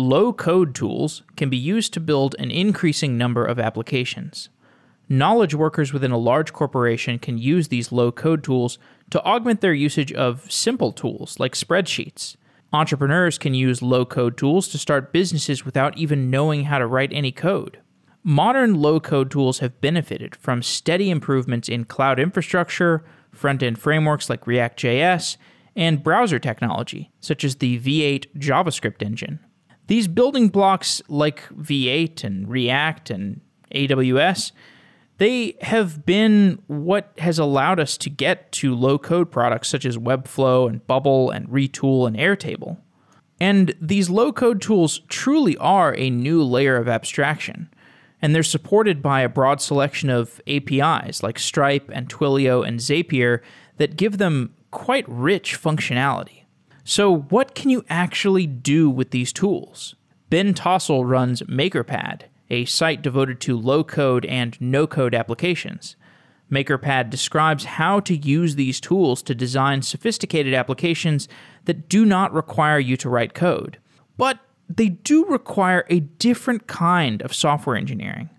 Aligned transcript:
low 0.00 0.32
code 0.32 0.74
tools 0.74 1.22
can 1.36 1.50
be 1.50 1.56
used 1.56 1.92
to 1.92 2.00
build 2.00 2.34
an 2.38 2.50
increasing 2.50 3.16
number 3.16 3.44
of 3.44 3.58
applications. 3.58 4.48
Knowledge 5.08 5.54
workers 5.54 5.92
within 5.92 6.12
a 6.12 6.18
large 6.18 6.52
corporation 6.52 7.18
can 7.18 7.36
use 7.36 7.68
these 7.68 7.92
low 7.92 8.12
code 8.12 8.44
tools 8.44 8.78
to 9.10 9.22
augment 9.24 9.60
their 9.60 9.74
usage 9.74 10.12
of 10.12 10.50
simple 10.50 10.92
tools 10.92 11.38
like 11.38 11.54
spreadsheets. 11.54 12.36
Entrepreneurs 12.72 13.36
can 13.36 13.52
use 13.52 13.82
low 13.82 14.04
code 14.04 14.36
tools 14.36 14.68
to 14.68 14.78
start 14.78 15.12
businesses 15.12 15.64
without 15.64 15.96
even 15.98 16.30
knowing 16.30 16.64
how 16.64 16.78
to 16.78 16.86
write 16.86 17.12
any 17.12 17.32
code. 17.32 17.80
Modern 18.22 18.74
low 18.80 19.00
code 19.00 19.30
tools 19.30 19.58
have 19.58 19.80
benefited 19.80 20.36
from 20.36 20.62
steady 20.62 21.10
improvements 21.10 21.68
in 21.68 21.84
cloud 21.84 22.20
infrastructure, 22.20 23.04
front 23.32 23.62
end 23.62 23.78
frameworks 23.78 24.30
like 24.30 24.46
React.js, 24.46 25.36
and 25.74 26.04
browser 26.04 26.38
technology, 26.38 27.10
such 27.20 27.42
as 27.42 27.56
the 27.56 27.80
V8 27.80 28.26
JavaScript 28.36 29.02
engine. 29.02 29.40
These 29.90 30.06
building 30.06 30.50
blocks, 30.50 31.02
like 31.08 31.48
V8 31.48 32.22
and 32.22 32.48
React 32.48 33.10
and 33.10 33.40
AWS, 33.74 34.52
they 35.18 35.56
have 35.62 36.06
been 36.06 36.62
what 36.68 37.12
has 37.18 37.40
allowed 37.40 37.80
us 37.80 37.98
to 37.98 38.08
get 38.08 38.52
to 38.52 38.72
low 38.72 38.98
code 38.98 39.32
products 39.32 39.68
such 39.68 39.84
as 39.84 39.98
Webflow 39.98 40.68
and 40.68 40.86
Bubble 40.86 41.32
and 41.32 41.48
Retool 41.48 42.06
and 42.06 42.16
Airtable. 42.16 42.78
And 43.40 43.74
these 43.80 44.08
low 44.08 44.32
code 44.32 44.62
tools 44.62 45.00
truly 45.08 45.56
are 45.56 45.92
a 45.96 46.08
new 46.08 46.44
layer 46.44 46.76
of 46.76 46.86
abstraction. 46.86 47.68
And 48.22 48.32
they're 48.32 48.44
supported 48.44 49.02
by 49.02 49.22
a 49.22 49.28
broad 49.28 49.60
selection 49.60 50.08
of 50.08 50.40
APIs 50.46 51.24
like 51.24 51.36
Stripe 51.36 51.90
and 51.92 52.08
Twilio 52.08 52.64
and 52.64 52.78
Zapier 52.78 53.40
that 53.78 53.96
give 53.96 54.18
them 54.18 54.54
quite 54.70 55.04
rich 55.08 55.60
functionality. 55.60 56.39
So, 56.84 57.14
what 57.14 57.54
can 57.54 57.70
you 57.70 57.84
actually 57.88 58.46
do 58.46 58.88
with 58.88 59.10
these 59.10 59.32
tools? 59.32 59.94
Ben 60.30 60.54
Tossell 60.54 61.04
runs 61.04 61.42
MakerPad, 61.42 62.22
a 62.48 62.64
site 62.64 63.02
devoted 63.02 63.40
to 63.42 63.58
low 63.58 63.84
code 63.84 64.24
and 64.26 64.60
no 64.60 64.86
code 64.86 65.14
applications. 65.14 65.96
MakerPad 66.50 67.10
describes 67.10 67.64
how 67.64 68.00
to 68.00 68.16
use 68.16 68.56
these 68.56 68.80
tools 68.80 69.22
to 69.22 69.34
design 69.34 69.82
sophisticated 69.82 70.52
applications 70.52 71.28
that 71.66 71.88
do 71.88 72.04
not 72.04 72.32
require 72.32 72.78
you 72.78 72.96
to 72.96 73.08
write 73.08 73.34
code, 73.34 73.78
but 74.16 74.40
they 74.68 74.88
do 74.88 75.24
require 75.26 75.84
a 75.88 76.00
different 76.00 76.66
kind 76.66 77.22
of 77.22 77.34
software 77.34 77.76
engineering. 77.76 78.30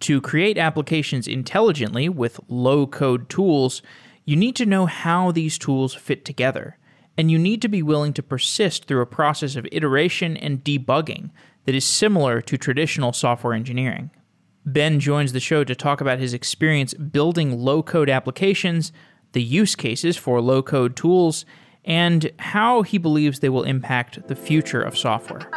To 0.00 0.20
create 0.20 0.58
applications 0.58 1.26
intelligently 1.26 2.08
with 2.08 2.40
low 2.48 2.86
code 2.86 3.28
tools, 3.28 3.80
you 4.24 4.36
need 4.36 4.56
to 4.56 4.66
know 4.66 4.86
how 4.86 5.32
these 5.32 5.56
tools 5.56 5.94
fit 5.94 6.24
together, 6.24 6.76
and 7.18 7.30
you 7.30 7.38
need 7.38 7.62
to 7.62 7.68
be 7.68 7.82
willing 7.82 8.12
to 8.12 8.22
persist 8.22 8.84
through 8.84 9.00
a 9.00 9.06
process 9.06 9.56
of 9.56 9.66
iteration 9.72 10.36
and 10.36 10.62
debugging 10.62 11.30
that 11.64 11.74
is 11.74 11.84
similar 11.84 12.40
to 12.42 12.56
traditional 12.56 13.12
software 13.12 13.54
engineering. 13.54 14.10
Ben 14.64 15.00
joins 15.00 15.32
the 15.32 15.40
show 15.40 15.64
to 15.64 15.74
talk 15.74 16.00
about 16.00 16.18
his 16.18 16.34
experience 16.34 16.92
building 16.94 17.58
low 17.58 17.82
code 17.82 18.10
applications, 18.10 18.92
the 19.32 19.42
use 19.42 19.74
cases 19.74 20.16
for 20.16 20.40
low 20.40 20.62
code 20.62 20.96
tools, 20.96 21.44
and 21.84 22.30
how 22.38 22.82
he 22.82 22.98
believes 22.98 23.40
they 23.40 23.48
will 23.48 23.62
impact 23.62 24.26
the 24.28 24.36
future 24.36 24.82
of 24.82 24.98
software. 24.98 25.48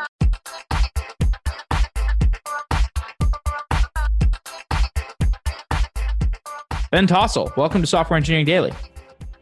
Ben 6.91 7.05
Tossell, 7.05 7.55
welcome 7.55 7.81
to 7.81 7.87
Software 7.87 8.17
Engineering 8.17 8.45
Daily. 8.45 8.73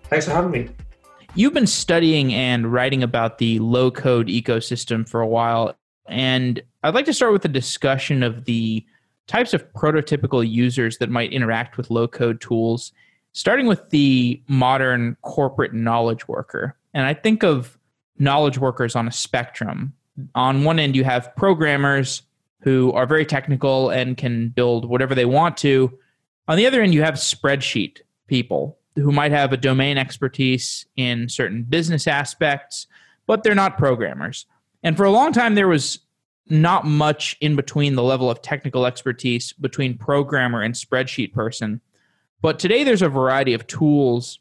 Thanks 0.09 0.25
for 0.25 0.31
having 0.31 0.51
me. 0.51 0.69
You've 1.35 1.53
been 1.53 1.67
studying 1.67 2.33
and 2.33 2.71
writing 2.71 3.03
about 3.03 3.37
the 3.37 3.59
low 3.59 3.91
code 3.91 4.27
ecosystem 4.27 5.07
for 5.07 5.21
a 5.21 5.27
while, 5.27 5.75
and 6.07 6.61
I'd 6.83 6.95
like 6.95 7.05
to 7.05 7.13
start 7.13 7.33
with 7.33 7.45
a 7.45 7.49
discussion 7.49 8.23
of 8.23 8.45
the 8.45 8.85
types 9.27 9.53
of 9.53 9.71
prototypical 9.73 10.49
users 10.49 10.97
that 10.97 11.09
might 11.09 11.31
interact 11.33 11.77
with 11.77 11.91
low 11.91 12.07
code 12.07 12.41
tools, 12.41 12.91
starting 13.33 13.67
with 13.67 13.89
the 13.89 14.41
modern 14.47 15.15
corporate 15.21 15.73
knowledge 15.73 16.27
worker. 16.27 16.75
And 16.93 17.05
I 17.05 17.13
think 17.13 17.43
of 17.43 17.77
knowledge 18.17 18.57
workers 18.57 18.95
on 18.95 19.07
a 19.07 19.11
spectrum. 19.11 19.93
On 20.33 20.63
one 20.63 20.79
end, 20.79 20.95
you 20.95 21.03
have 21.03 21.35
programmers 21.35 22.23
who 22.61 22.91
are 22.93 23.05
very 23.05 23.25
technical 23.25 23.89
and 23.89 24.17
can 24.17 24.49
build 24.49 24.85
whatever 24.85 25.13
they 25.13 25.25
want 25.25 25.57
to. 25.57 25.95
On 26.47 26.57
the 26.57 26.65
other 26.65 26.81
end, 26.81 26.93
you 26.93 27.03
have 27.03 27.15
spreadsheet 27.15 27.99
people 28.27 28.79
who 28.97 29.11
might 29.11 29.31
have 29.31 29.53
a 29.53 29.57
domain 29.57 29.97
expertise 29.97 30.85
in 30.95 31.29
certain 31.29 31.63
business 31.63 32.07
aspects, 32.07 32.87
but 33.25 33.43
they're 33.43 33.55
not 33.55 33.77
programmers. 33.77 34.45
And 34.83 34.97
for 34.97 35.03
a 35.03 35.11
long 35.11 35.31
time, 35.31 35.55
there 35.55 35.67
was 35.67 35.99
not 36.49 36.85
much 36.85 37.37
in 37.41 37.55
between 37.55 37.95
the 37.95 38.03
level 38.03 38.29
of 38.29 38.41
technical 38.41 38.85
expertise 38.85 39.53
between 39.53 39.97
programmer 39.97 40.61
and 40.61 40.73
spreadsheet 40.73 41.33
person. 41.33 41.81
But 42.41 42.59
today, 42.59 42.83
there's 42.83 43.01
a 43.01 43.09
variety 43.09 43.53
of 43.53 43.67
tools 43.67 44.39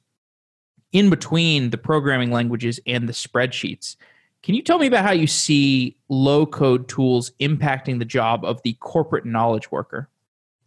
in 0.92 1.10
between 1.10 1.70
the 1.70 1.78
programming 1.78 2.30
languages 2.30 2.80
and 2.86 3.08
the 3.08 3.12
spreadsheets. 3.12 3.96
Can 4.42 4.54
you 4.54 4.62
tell 4.62 4.78
me 4.78 4.86
about 4.86 5.04
how 5.04 5.12
you 5.12 5.26
see 5.26 5.96
low 6.08 6.46
code 6.46 6.88
tools 6.88 7.32
impacting 7.40 7.98
the 7.98 8.04
job 8.04 8.44
of 8.44 8.62
the 8.62 8.74
corporate 8.74 9.26
knowledge 9.26 9.72
worker? 9.72 10.08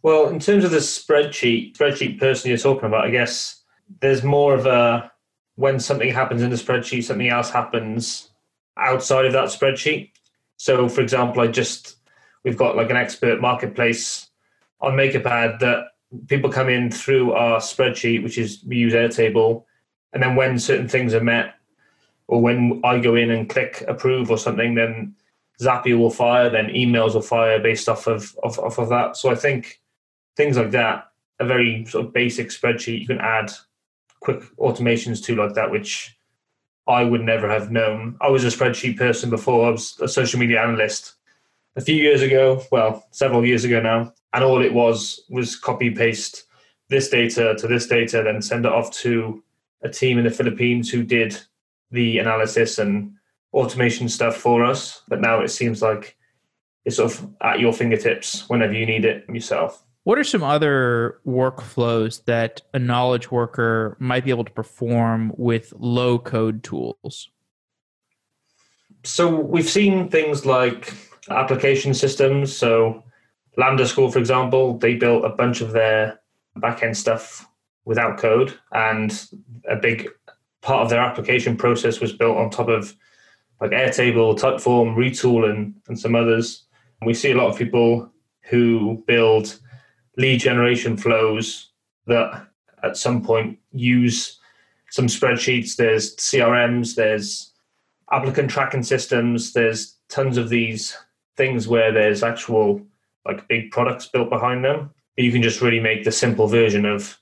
Well, 0.02 0.28
in 0.28 0.38
terms 0.38 0.64
of 0.64 0.70
the 0.70 0.78
spreadsheet, 0.78 1.76
spreadsheet 1.76 2.18
person 2.18 2.48
you're 2.48 2.58
talking 2.58 2.86
about, 2.86 3.06
I 3.06 3.10
guess 3.10 3.59
there's 4.00 4.22
more 4.22 4.54
of 4.54 4.66
a 4.66 5.10
when 5.56 5.78
something 5.78 6.12
happens 6.12 6.42
in 6.42 6.50
the 6.50 6.56
spreadsheet, 6.56 7.04
something 7.04 7.28
else 7.28 7.50
happens 7.50 8.30
outside 8.76 9.26
of 9.26 9.32
that 9.32 9.48
spreadsheet. 9.48 10.10
So, 10.56 10.88
for 10.88 11.00
example, 11.00 11.42
I 11.42 11.48
just 11.48 11.96
we've 12.44 12.56
got 12.56 12.76
like 12.76 12.90
an 12.90 12.96
expert 12.96 13.40
marketplace 13.40 14.28
on 14.80 14.94
MakerPad 14.94 15.58
that 15.60 15.88
people 16.28 16.50
come 16.50 16.68
in 16.68 16.90
through 16.90 17.32
our 17.32 17.58
spreadsheet, 17.58 18.22
which 18.22 18.38
is 18.38 18.62
we 18.66 18.76
use 18.76 18.94
Airtable, 18.94 19.64
and 20.12 20.22
then 20.22 20.36
when 20.36 20.58
certain 20.58 20.88
things 20.88 21.14
are 21.14 21.22
met, 21.22 21.54
or 22.26 22.40
when 22.40 22.80
I 22.84 22.98
go 22.98 23.14
in 23.16 23.30
and 23.30 23.48
click 23.48 23.84
approve 23.86 24.30
or 24.30 24.38
something, 24.38 24.74
then 24.74 25.14
Zapier 25.60 25.98
will 25.98 26.10
fire, 26.10 26.48
then 26.48 26.68
emails 26.68 27.14
will 27.14 27.22
fire 27.22 27.60
based 27.60 27.88
off 27.88 28.06
of, 28.06 28.34
of 28.42 28.58
off 28.58 28.78
of 28.78 28.88
that. 28.88 29.16
So 29.16 29.30
I 29.30 29.34
think 29.34 29.80
things 30.36 30.56
like 30.56 30.70
that, 30.70 31.08
a 31.38 31.44
very 31.44 31.84
sort 31.86 32.06
of 32.06 32.12
basic 32.12 32.48
spreadsheet, 32.48 33.00
you 33.00 33.06
can 33.06 33.20
add 33.20 33.52
quick 34.20 34.42
automations 34.56 35.22
to 35.24 35.34
like 35.34 35.54
that, 35.54 35.70
which 35.70 36.16
I 36.86 37.04
would 37.04 37.22
never 37.22 37.48
have 37.48 37.70
known. 37.70 38.16
I 38.20 38.28
was 38.28 38.44
a 38.44 38.48
spreadsheet 38.48 38.96
person 38.96 39.30
before. 39.30 39.66
I 39.66 39.70
was 39.70 39.98
a 40.00 40.08
social 40.08 40.40
media 40.40 40.62
analyst 40.62 41.14
a 41.76 41.80
few 41.80 41.96
years 41.96 42.22
ago. 42.22 42.62
Well, 42.70 43.06
several 43.10 43.44
years 43.44 43.64
ago 43.64 43.80
now, 43.80 44.12
and 44.32 44.44
all 44.44 44.62
it 44.62 44.72
was 44.72 45.24
was 45.28 45.56
copy 45.56 45.90
paste 45.90 46.44
this 46.88 47.08
data 47.08 47.54
to 47.58 47.68
this 47.68 47.86
data, 47.86 48.22
then 48.24 48.42
send 48.42 48.66
it 48.66 48.72
off 48.72 48.90
to 48.90 49.42
a 49.82 49.88
team 49.88 50.18
in 50.18 50.24
the 50.24 50.30
Philippines 50.30 50.90
who 50.90 51.02
did 51.04 51.38
the 51.90 52.18
analysis 52.18 52.78
and 52.78 53.12
automation 53.52 54.08
stuff 54.08 54.36
for 54.36 54.64
us. 54.64 55.02
But 55.08 55.20
now 55.20 55.40
it 55.40 55.48
seems 55.48 55.82
like 55.82 56.16
it's 56.84 56.96
sort 56.96 57.12
of 57.12 57.28
at 57.40 57.60
your 57.60 57.72
fingertips 57.72 58.48
whenever 58.48 58.72
you 58.72 58.86
need 58.86 59.04
it 59.04 59.28
yourself. 59.28 59.84
What 60.04 60.18
are 60.18 60.24
some 60.24 60.42
other 60.42 61.20
workflows 61.26 62.24
that 62.24 62.62
a 62.72 62.78
knowledge 62.78 63.30
worker 63.30 63.96
might 64.00 64.24
be 64.24 64.30
able 64.30 64.44
to 64.44 64.52
perform 64.52 65.32
with 65.36 65.72
low 65.76 66.18
code 66.18 66.62
tools? 66.62 67.28
So 69.04 69.28
we've 69.28 69.68
seen 69.68 70.08
things 70.08 70.46
like 70.46 70.94
application 71.28 71.92
systems. 71.92 72.56
So 72.56 73.04
Lambda 73.56 73.86
School, 73.86 74.10
for 74.10 74.18
example, 74.18 74.78
they 74.78 74.94
built 74.94 75.24
a 75.24 75.30
bunch 75.30 75.60
of 75.60 75.72
their 75.72 76.20
backend 76.56 76.96
stuff 76.96 77.46
without 77.84 78.18
code, 78.18 78.54
and 78.72 79.28
a 79.68 79.76
big 79.76 80.08
part 80.62 80.82
of 80.82 80.90
their 80.90 81.00
application 81.00 81.56
process 81.56 82.00
was 82.00 82.12
built 82.12 82.36
on 82.36 82.50
top 82.50 82.68
of 82.68 82.94
like 83.60 83.72
Airtable, 83.72 84.38
Typeform, 84.38 84.94
Retool, 84.94 85.50
and, 85.50 85.74
and 85.88 85.98
some 85.98 86.14
others. 86.14 86.64
And 87.00 87.06
we 87.06 87.14
see 87.14 87.32
a 87.32 87.36
lot 87.36 87.48
of 87.48 87.58
people 87.58 88.10
who 88.42 89.02
build 89.06 89.58
lead 90.16 90.40
generation 90.40 90.96
flows 90.96 91.70
that 92.06 92.46
at 92.82 92.96
some 92.96 93.22
point 93.22 93.58
use 93.72 94.38
some 94.90 95.06
spreadsheets. 95.06 95.76
There's 95.76 96.16
CRMs, 96.16 96.94
there's 96.94 97.52
applicant 98.10 98.50
tracking 98.50 98.82
systems, 98.82 99.52
there's 99.52 99.96
tons 100.08 100.36
of 100.36 100.48
these 100.48 100.96
things 101.36 101.68
where 101.68 101.92
there's 101.92 102.22
actual 102.22 102.82
like 103.24 103.46
big 103.48 103.70
products 103.70 104.06
built 104.06 104.30
behind 104.30 104.64
them. 104.64 104.90
But 105.16 105.24
you 105.24 105.32
can 105.32 105.42
just 105.42 105.60
really 105.60 105.80
make 105.80 106.04
the 106.04 106.12
simple 106.12 106.46
version 106.46 106.84
of, 106.84 107.18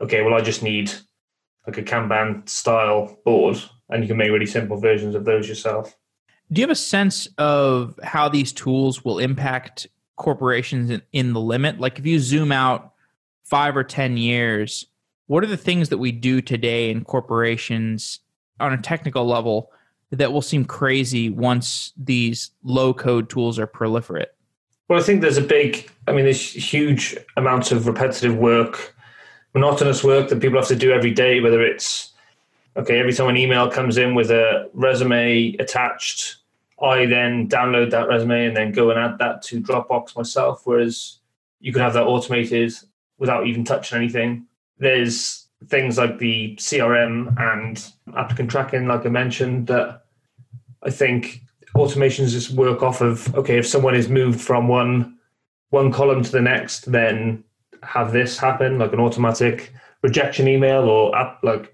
okay, 0.00 0.22
well, 0.22 0.34
I 0.34 0.40
just 0.40 0.62
need 0.62 0.92
like 1.66 1.78
a 1.78 1.82
Kanban 1.82 2.48
style 2.48 3.18
board, 3.24 3.62
and 3.88 4.02
you 4.02 4.08
can 4.08 4.16
make 4.16 4.30
really 4.30 4.46
simple 4.46 4.78
versions 4.78 5.14
of 5.14 5.24
those 5.24 5.48
yourself. 5.48 5.96
Do 6.50 6.60
you 6.60 6.64
have 6.64 6.70
a 6.70 6.74
sense 6.74 7.28
of 7.38 7.98
how 8.02 8.28
these 8.28 8.52
tools 8.52 9.04
will 9.04 9.18
impact 9.18 9.86
corporations 10.22 10.88
in, 10.88 11.02
in 11.12 11.32
the 11.32 11.40
limit? 11.40 11.80
Like 11.80 11.98
if 11.98 12.06
you 12.06 12.18
zoom 12.18 12.52
out 12.52 12.94
five 13.44 13.76
or 13.76 13.84
10 13.84 14.16
years, 14.16 14.86
what 15.26 15.44
are 15.44 15.48
the 15.48 15.56
things 15.56 15.90
that 15.90 15.98
we 15.98 16.12
do 16.12 16.40
today 16.40 16.90
in 16.90 17.04
corporations 17.04 18.20
on 18.60 18.72
a 18.72 18.78
technical 18.78 19.26
level 19.26 19.70
that 20.10 20.32
will 20.32 20.42
seem 20.42 20.64
crazy 20.64 21.28
once 21.30 21.92
these 21.96 22.50
low 22.62 22.94
code 22.94 23.28
tools 23.28 23.58
are 23.58 23.66
proliferate? 23.66 24.26
Well, 24.88 25.00
I 25.00 25.02
think 25.02 25.22
there's 25.22 25.38
a 25.38 25.42
big, 25.42 25.90
I 26.06 26.12
mean, 26.12 26.24
there's 26.24 26.52
huge 26.52 27.16
amounts 27.36 27.72
of 27.72 27.86
repetitive 27.86 28.36
work, 28.36 28.94
monotonous 29.54 30.04
work 30.04 30.28
that 30.28 30.40
people 30.40 30.58
have 30.58 30.68
to 30.68 30.76
do 30.76 30.92
every 30.92 31.12
day, 31.12 31.40
whether 31.40 31.62
it's, 31.62 32.12
okay, 32.76 32.98
every 32.98 33.12
time 33.12 33.28
an 33.28 33.36
email 33.36 33.70
comes 33.70 33.96
in 33.96 34.14
with 34.14 34.30
a 34.30 34.68
resume 34.74 35.56
attached, 35.58 36.36
I 36.82 37.06
then 37.06 37.48
download 37.48 37.90
that 37.90 38.08
resume 38.08 38.46
and 38.46 38.56
then 38.56 38.72
go 38.72 38.90
and 38.90 38.98
add 38.98 39.18
that 39.18 39.42
to 39.42 39.60
Dropbox 39.60 40.16
myself. 40.16 40.62
Whereas 40.64 41.18
you 41.60 41.72
could 41.72 41.82
have 41.82 41.94
that 41.94 42.06
automated 42.06 42.74
without 43.18 43.46
even 43.46 43.64
touching 43.64 43.98
anything. 43.98 44.46
There's 44.78 45.46
things 45.68 45.96
like 45.96 46.18
the 46.18 46.56
CRM 46.56 47.34
and 47.40 47.92
applicant 48.16 48.50
tracking, 48.50 48.88
like 48.88 49.06
I 49.06 49.10
mentioned, 49.10 49.68
that 49.68 50.02
I 50.82 50.90
think 50.90 51.42
automations 51.76 52.30
just 52.30 52.50
work 52.50 52.82
off 52.82 53.00
of 53.00 53.32
okay, 53.36 53.58
if 53.58 53.66
someone 53.66 53.94
is 53.94 54.08
moved 54.08 54.40
from 54.40 54.66
one 54.68 55.18
one 55.70 55.92
column 55.92 56.22
to 56.22 56.30
the 56.30 56.40
next, 56.40 56.90
then 56.90 57.44
have 57.82 58.12
this 58.12 58.38
happen, 58.38 58.78
like 58.78 58.92
an 58.92 59.00
automatic 59.00 59.72
rejection 60.02 60.48
email 60.48 60.82
or 60.82 61.16
app, 61.16 61.42
like 61.42 61.72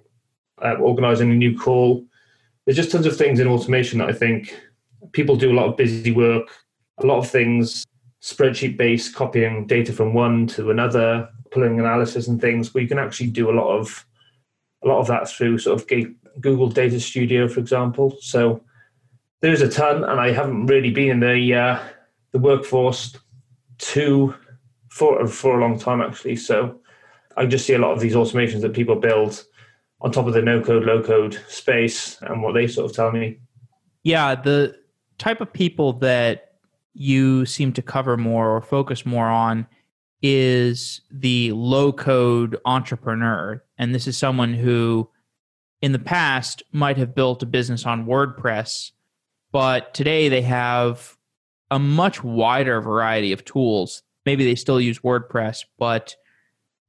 uh, 0.63 0.75
organizing 0.75 1.31
a 1.31 1.35
new 1.35 1.59
call. 1.59 2.05
There's 2.65 2.77
just 2.77 2.93
tons 2.93 3.07
of 3.07 3.17
things 3.17 3.41
in 3.41 3.49
automation 3.49 3.99
that 3.99 4.11
I 4.11 4.13
think 4.13 4.55
people 5.13 5.37
do 5.37 5.53
a 5.53 5.59
lot 5.59 5.69
of 5.69 5.77
busy 5.77 6.11
work, 6.11 6.49
a 6.99 7.07
lot 7.07 7.19
of 7.19 7.31
things 7.31 7.85
spreadsheet 8.23 8.77
based, 8.77 9.15
copying 9.15 9.67
data 9.67 9.93
from 9.93 10.13
one 10.13 10.47
to 10.49 10.71
another, 10.71 11.29
pulling 11.51 11.79
analysis 11.79 12.29
and 12.29 12.41
things. 12.41 12.75
We 12.75 12.87
can 12.87 12.99
actually 12.99 13.31
do 13.31 13.51
a 13.51 13.53
lot 13.53 13.77
of 13.79 14.05
a 14.83 14.89
lot 14.89 15.01
of 15.01 15.09
that 15.09 15.29
through 15.29 15.59
sort 15.59 15.81
of 15.81 15.89
Google 16.41 16.69
Data 16.69 17.01
Studio, 17.01 17.49
for 17.49 17.59
example. 17.59 18.17
So 18.21 18.63
there's 19.41 19.61
a 19.61 19.69
ton, 19.69 20.05
and 20.05 20.21
I 20.21 20.31
haven't 20.33 20.67
really 20.67 20.91
been 20.91 21.11
in 21.11 21.21
the 21.21 21.55
uh, 21.55 21.79
the 22.33 22.39
workforce 22.39 23.17
too 23.79 24.35
for 24.89 25.27
for 25.27 25.59
a 25.59 25.61
long 25.61 25.79
time 25.79 26.01
actually. 26.01 26.37
So 26.37 26.81
I 27.37 27.47
just 27.47 27.67
see 27.67 27.75
a 27.75 27.79
lot 27.79 27.93
of 27.93 28.01
these 28.01 28.15
automations 28.15 28.63
that 28.63 28.75
people 28.75 28.97
build 28.97 29.45
on 30.01 30.13
top 30.13 30.27
of 30.27 30.35
the 30.35 30.43
no 30.43 30.61
code, 30.63 30.85
low 30.85 31.03
code 31.03 31.41
space, 31.49 32.21
and 32.23 32.43
what 32.43 32.55
they 32.55 32.67
sort 32.67 32.91
of 32.91 32.97
tell 32.97 33.13
me. 33.13 33.39
Yeah, 34.05 34.35
the 34.37 34.78
type 35.19 35.41
of 35.41 35.53
people 35.53 35.95
that 35.95 36.53
you 36.95 37.47
seem 37.47 37.73
to 37.73 37.83
cover 37.83 38.17
more 38.17 38.51
or 38.51 38.61
focus 38.61 39.05
more 39.05 39.27
on 39.27 39.67
is 40.23 41.01
the 41.11 41.53
low 41.53 41.93
code 41.93 42.57
entrepreneur. 42.65 43.63
And 43.79 43.95
this 43.95 44.07
is 44.07 44.17
someone 44.17 44.55
who, 44.55 45.09
in 45.81 45.93
the 45.93 45.99
past, 45.99 46.63
might 46.73 46.97
have 46.97 47.15
built 47.15 47.43
a 47.43 47.47
business 47.47 47.87
on 47.87 48.07
WordPress, 48.07 48.91
but 49.53 49.95
today 49.95 50.29
they 50.29 50.43
have 50.43 51.17
a 51.71 51.79
much 51.79 52.25
wider 52.25 52.81
variety 52.81 53.33
of 53.33 53.45
tools. 53.45 54.03
Maybe 54.27 54.45
they 54.45 54.57
still 54.57 54.81
use 54.81 55.01
WordPress, 55.01 55.65
but 55.79 56.17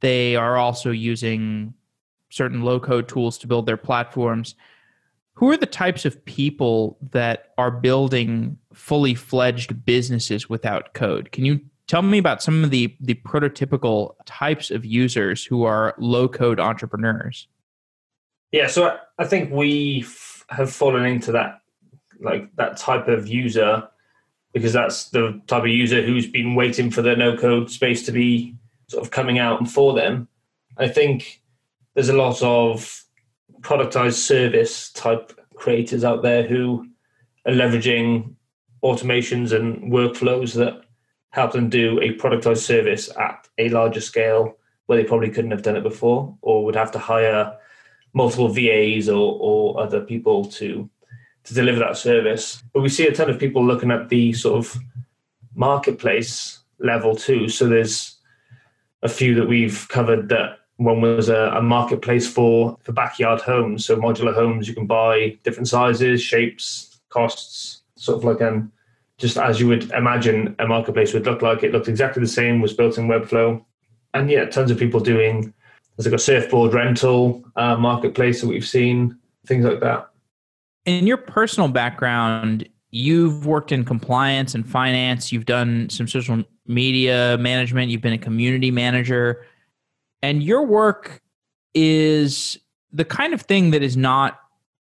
they 0.01 0.35
are 0.35 0.57
also 0.57 0.91
using 0.91 1.73
certain 2.29 2.61
low 2.61 2.79
code 2.79 3.07
tools 3.07 3.37
to 3.39 3.47
build 3.47 3.65
their 3.65 3.77
platforms 3.77 4.55
who 5.39 5.49
are 5.49 5.55
the 5.55 5.65
types 5.65 6.03
of 6.03 6.23
people 6.25 6.97
that 7.11 7.53
are 7.57 7.71
building 7.71 8.57
fully 8.73 9.15
fledged 9.15 9.85
businesses 9.85 10.49
without 10.49 10.93
code? 10.93 11.31
Can 11.31 11.45
you 11.45 11.61
tell 11.87 12.01
me 12.01 12.17
about 12.17 12.43
some 12.43 12.61
of 12.61 12.71
the 12.71 12.93
the 12.99 13.13
prototypical 13.13 14.15
types 14.25 14.69
of 14.69 14.83
users 14.83 15.45
who 15.45 15.63
are 15.63 15.95
low 15.97 16.27
code 16.27 16.59
entrepreneurs? 16.59 17.47
Yeah, 18.51 18.67
so 18.67 18.97
I 19.17 19.23
think 19.23 19.49
we 19.49 20.01
f- 20.01 20.43
have 20.49 20.73
fallen 20.73 21.05
into 21.05 21.31
that 21.31 21.61
like 22.19 22.53
that 22.57 22.75
type 22.75 23.07
of 23.07 23.29
user 23.29 23.87
because 24.51 24.73
that's 24.73 25.09
the 25.11 25.41
type 25.47 25.63
of 25.63 25.69
user 25.69 26.01
who's 26.01 26.27
been 26.27 26.53
waiting 26.53 26.91
for 26.91 27.01
the 27.01 27.15
no 27.15 27.37
code 27.37 27.71
space 27.71 28.05
to 28.07 28.11
be 28.11 28.57
sort 28.89 29.05
of 29.05 29.11
coming 29.11 29.39
out 29.39 29.61
and 29.61 29.71
for 29.71 29.93
them. 29.93 30.27
I 30.75 30.89
think 30.89 31.41
there's 31.93 32.09
a 32.09 32.17
lot 32.17 32.41
of 32.41 33.05
productized 33.61 34.13
service 34.13 34.91
type 34.91 35.39
creators 35.55 36.03
out 36.03 36.21
there 36.21 36.43
who 36.43 36.87
are 37.45 37.53
leveraging 37.53 38.33
automations 38.83 39.51
and 39.51 39.91
workflows 39.91 40.53
that 40.53 40.81
help 41.31 41.51
them 41.51 41.69
do 41.69 41.99
a 41.99 42.13
productized 42.15 42.63
service 42.63 43.09
at 43.17 43.47
a 43.57 43.69
larger 43.69 44.01
scale 44.01 44.57
where 44.85 44.97
they 44.97 45.03
probably 45.07 45.29
couldn't 45.29 45.51
have 45.51 45.61
done 45.61 45.75
it 45.75 45.83
before 45.83 46.35
or 46.41 46.65
would 46.65 46.75
have 46.75 46.91
to 46.91 46.99
hire 46.99 47.55
multiple 48.13 48.47
VAs 48.47 49.07
or, 49.07 49.37
or 49.39 49.79
other 49.79 50.01
people 50.01 50.45
to 50.45 50.89
to 51.45 51.53
deliver 51.53 51.79
that 51.79 51.97
service. 51.97 52.61
But 52.73 52.81
we 52.81 52.89
see 52.89 53.07
a 53.07 53.13
ton 53.13 53.29
of 53.29 53.39
people 53.39 53.65
looking 53.65 53.91
at 53.91 54.09
the 54.09 54.33
sort 54.33 54.57
of 54.57 54.77
marketplace 55.55 56.59
level 56.79 57.15
too. 57.15 57.47
So 57.47 57.67
there's 57.67 58.17
a 59.01 59.09
few 59.09 59.35
that 59.35 59.47
we've 59.47 59.87
covered 59.89 60.29
that 60.29 60.58
one 60.79 61.01
was 61.01 61.27
a, 61.27 61.51
a, 61.55 61.61
marketplace 61.61 62.25
for 62.31 62.77
for 62.81 62.93
backyard 62.93 63.41
homes, 63.41 63.85
so 63.85 63.97
modular 63.97 64.33
homes 64.33 64.67
you 64.67 64.73
can 64.73 64.87
buy 64.87 65.37
different 65.43 65.67
sizes, 65.67 66.21
shapes, 66.21 67.01
costs, 67.09 67.81
sort 67.95 68.17
of 68.17 68.23
like 68.23 68.41
um 68.41 68.71
just 69.17 69.37
as 69.37 69.59
you 69.59 69.67
would 69.67 69.91
imagine 69.91 70.55
a 70.59 70.65
marketplace 70.65 71.13
would 71.13 71.25
look 71.25 71.41
like. 71.41 71.63
It 71.63 71.73
looked 71.73 71.89
exactly 71.89 72.21
the 72.21 72.29
same, 72.29 72.61
was 72.61 72.73
built 72.73 72.97
in 72.97 73.07
Webflow, 73.09 73.63
and 74.13 74.31
yeah, 74.31 74.45
tons 74.45 74.71
of 74.71 74.79
people 74.79 75.01
doing. 75.01 75.53
There's 75.97 76.07
like 76.07 76.15
a 76.15 76.23
surfboard 76.23 76.73
rental 76.73 77.43
uh, 77.57 77.75
marketplace 77.75 78.39
that 78.39 78.47
we've 78.47 78.65
seen, 78.65 79.17
things 79.45 79.65
like 79.65 79.81
that. 79.81 80.09
In 80.85 81.05
your 81.05 81.17
personal 81.17 81.67
background, 81.67 82.69
you've 82.91 83.45
worked 83.45 83.73
in 83.73 83.83
compliance 83.83 84.55
and 84.55 84.65
finance. 84.65 85.33
You've 85.33 85.45
done 85.45 85.89
some 85.89 86.07
social 86.07 86.41
media 86.67 87.37
management. 87.37 87.91
You've 87.91 88.01
been 88.01 88.13
a 88.13 88.17
community 88.17 88.71
manager 88.71 89.45
and 90.21 90.43
your 90.43 90.65
work 90.65 91.21
is 91.73 92.57
the 92.91 93.05
kind 93.05 93.33
of 93.33 93.41
thing 93.41 93.71
that 93.71 93.83
is 93.83 93.95
not 93.95 94.39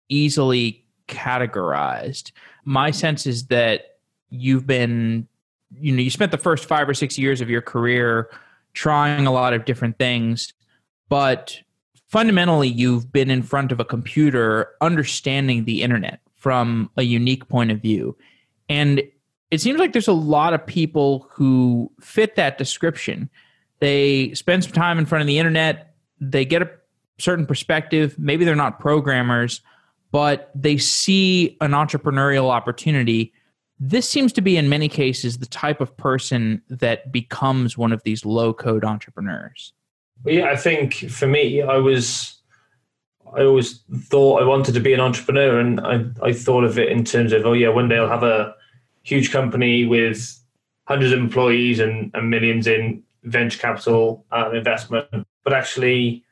easily 0.10 0.86
categorized. 1.08 2.32
My 2.66 2.92
sense 2.92 3.26
is 3.26 3.48
that 3.48 3.98
you've 4.30 4.68
been, 4.68 5.28
you 5.80 5.92
know, 5.92 6.02
you 6.02 6.10
spent 6.10 6.32
the 6.32 6.38
first 6.38 6.66
five 6.66 6.88
or 6.88 6.94
six 6.94 7.18
years 7.18 7.42
of 7.42 7.50
your 7.50 7.62
career 7.62 8.30
trying 8.74 9.26
a 9.26 9.32
lot 9.32 9.54
of 9.54 9.66
different 9.66 9.98
things, 9.98 10.54
but 11.10 11.60
fundamentally, 12.08 12.68
you've 12.68 13.12
been 13.12 13.30
in 13.30 13.42
front 13.42 13.72
of 13.72 13.80
a 13.80 13.86
computer 13.86 14.70
understanding 14.82 15.66
the 15.66 15.82
internet 15.82 16.20
from 16.36 16.90
a 16.98 17.04
unique 17.04 17.48
point 17.48 17.72
of 17.72 17.82
view. 17.82 18.16
And 18.68 19.02
it 19.52 19.62
seems 19.62 19.80
like 19.80 19.94
there's 19.94 20.08
a 20.08 20.14
lot 20.14 20.54
of 20.54 20.66
people 20.66 21.28
who 21.32 21.92
fit 22.00 22.36
that 22.36 22.58
description 22.58 23.30
they 23.80 24.34
spend 24.34 24.64
some 24.64 24.74
time 24.74 25.00
in 25.00 25.06
front 25.06 25.22
of 25.22 25.28
the 25.28 25.40
internet, 25.40 25.96
they 26.20 26.46
get 26.46 26.62
a 26.62 26.70
certain 27.18 27.46
perspective. 27.46 28.18
Maybe 28.18 28.46
they're 28.46 28.56
not 28.56 28.80
programmers, 28.80 29.62
but 30.12 30.52
they 30.56 30.78
see 30.78 31.58
an 31.62 31.72
entrepreneurial 31.72 32.50
opportunity. 32.50 33.34
This 33.80 34.10
seems 34.10 34.34
to 34.34 34.42
be, 34.42 34.58
in 34.58 34.68
many 34.68 34.90
cases, 34.90 35.38
the 35.38 35.46
type 35.46 35.80
of 35.80 35.96
person 35.96 36.62
that 36.70 37.12
becomes 37.12 37.78
one 37.78 37.94
of 37.94 38.04
these 38.04 38.26
low 38.26 38.54
code 38.54 38.84
entrepreneurs. 38.84 39.72
Yeah, 40.26 40.50
I 40.50 40.58
think 40.58 40.96
for 41.10 41.28
me, 41.28 41.62
I 41.62 41.78
was, 41.78 42.42
I 43.34 43.44
always 43.44 43.80
thought 44.04 44.42
I 44.42 44.46
wanted 44.46 44.74
to 44.74 44.82
be 44.82 44.94
an 44.94 45.00
entrepreneur, 45.00 45.60
and 45.60 45.80
I, 45.80 46.04
I 46.22 46.34
thought 46.34 46.66
of 46.66 46.78
it 46.78 46.92
in 46.92 47.06
terms 47.06 47.32
of, 47.32 47.46
oh 47.46 47.54
yeah, 47.54 47.70
one 47.70 47.88
day 47.88 47.98
I'll 47.98 48.10
have 48.10 48.24
a 48.24 48.54
huge 49.04 49.32
company 49.32 49.86
with 49.86 50.38
hundreds 50.88 51.14
of 51.14 51.20
employees 51.20 51.80
and, 51.80 52.12
and 52.14 52.30
millions 52.30 52.68
in 52.68 53.02
venture 53.24 53.60
capital 53.60 54.26
um, 54.32 54.56
investment, 54.56 55.08
but 55.44 55.54
actually 55.54 56.24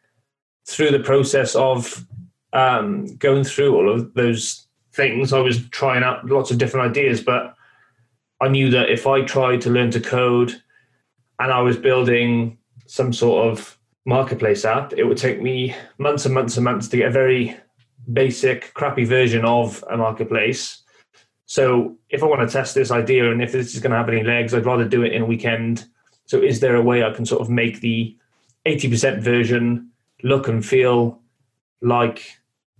through 0.67 0.91
the 0.91 0.99
process 0.99 1.55
of 1.55 2.05
um, 2.53 3.15
going 3.17 3.43
through 3.43 3.75
all 3.75 3.91
of 3.91 4.13
those 4.13 4.67
things, 4.93 5.33
I 5.33 5.39
was 5.39 5.67
trying 5.69 6.03
out 6.03 6.25
lots 6.25 6.51
of 6.51 6.57
different 6.57 6.89
ideas. 6.89 7.21
But 7.21 7.55
I 8.41 8.47
knew 8.47 8.69
that 8.71 8.89
if 8.89 9.07
I 9.07 9.21
tried 9.21 9.61
to 9.61 9.69
learn 9.69 9.91
to 9.91 9.99
code 9.99 10.61
and 11.39 11.51
I 11.51 11.61
was 11.61 11.77
building 11.77 12.57
some 12.85 13.13
sort 13.13 13.47
of 13.47 13.77
marketplace 14.05 14.65
app, 14.65 14.93
it 14.93 15.03
would 15.03 15.17
take 15.17 15.41
me 15.41 15.75
months 15.97 16.25
and 16.25 16.33
months 16.33 16.57
and 16.57 16.63
months 16.63 16.87
to 16.89 16.97
get 16.97 17.09
a 17.09 17.11
very 17.11 17.55
basic, 18.11 18.73
crappy 18.73 19.05
version 19.05 19.45
of 19.45 19.83
a 19.89 19.97
marketplace. 19.97 20.81
So 21.45 21.97
if 22.09 22.23
I 22.23 22.25
want 22.25 22.47
to 22.47 22.53
test 22.53 22.75
this 22.75 22.91
idea 22.91 23.31
and 23.31 23.41
if 23.41 23.51
this 23.51 23.73
is 23.73 23.81
going 23.81 23.91
to 23.91 23.97
have 23.97 24.09
any 24.09 24.23
legs, 24.23 24.53
I'd 24.53 24.65
rather 24.65 24.87
do 24.87 25.03
it 25.03 25.13
in 25.13 25.23
a 25.23 25.25
weekend 25.25 25.87
so 26.27 26.41
is 26.41 26.59
there 26.59 26.75
a 26.75 26.81
way 26.81 27.03
I 27.03 27.11
can 27.11 27.25
sort 27.25 27.41
of 27.41 27.49
make 27.49 27.79
the 27.81 28.15
80% 28.65 29.21
version 29.21 29.89
look 30.23 30.47
and 30.47 30.63
feel 30.63 31.19
like 31.81 32.37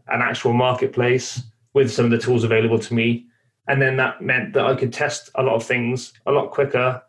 an 0.08 0.22
actual 0.22 0.54
marketplace 0.54 1.42
with 1.74 1.92
some 1.92 2.06
of 2.06 2.12
the 2.12 2.20
tools 2.20 2.44
available 2.44 2.78
to 2.78 2.94
me? 2.94 3.26
And 3.68 3.82
then 3.82 3.98
that 3.98 4.22
meant 4.22 4.54
that 4.54 4.66
I 4.66 4.76
could 4.76 4.94
test 4.94 5.30
a 5.36 5.44
lot 5.44 5.56
of 5.56 5.64
things 5.64 6.14
a 6.26 6.32
lot 6.32 6.52
quicker. 6.52 7.02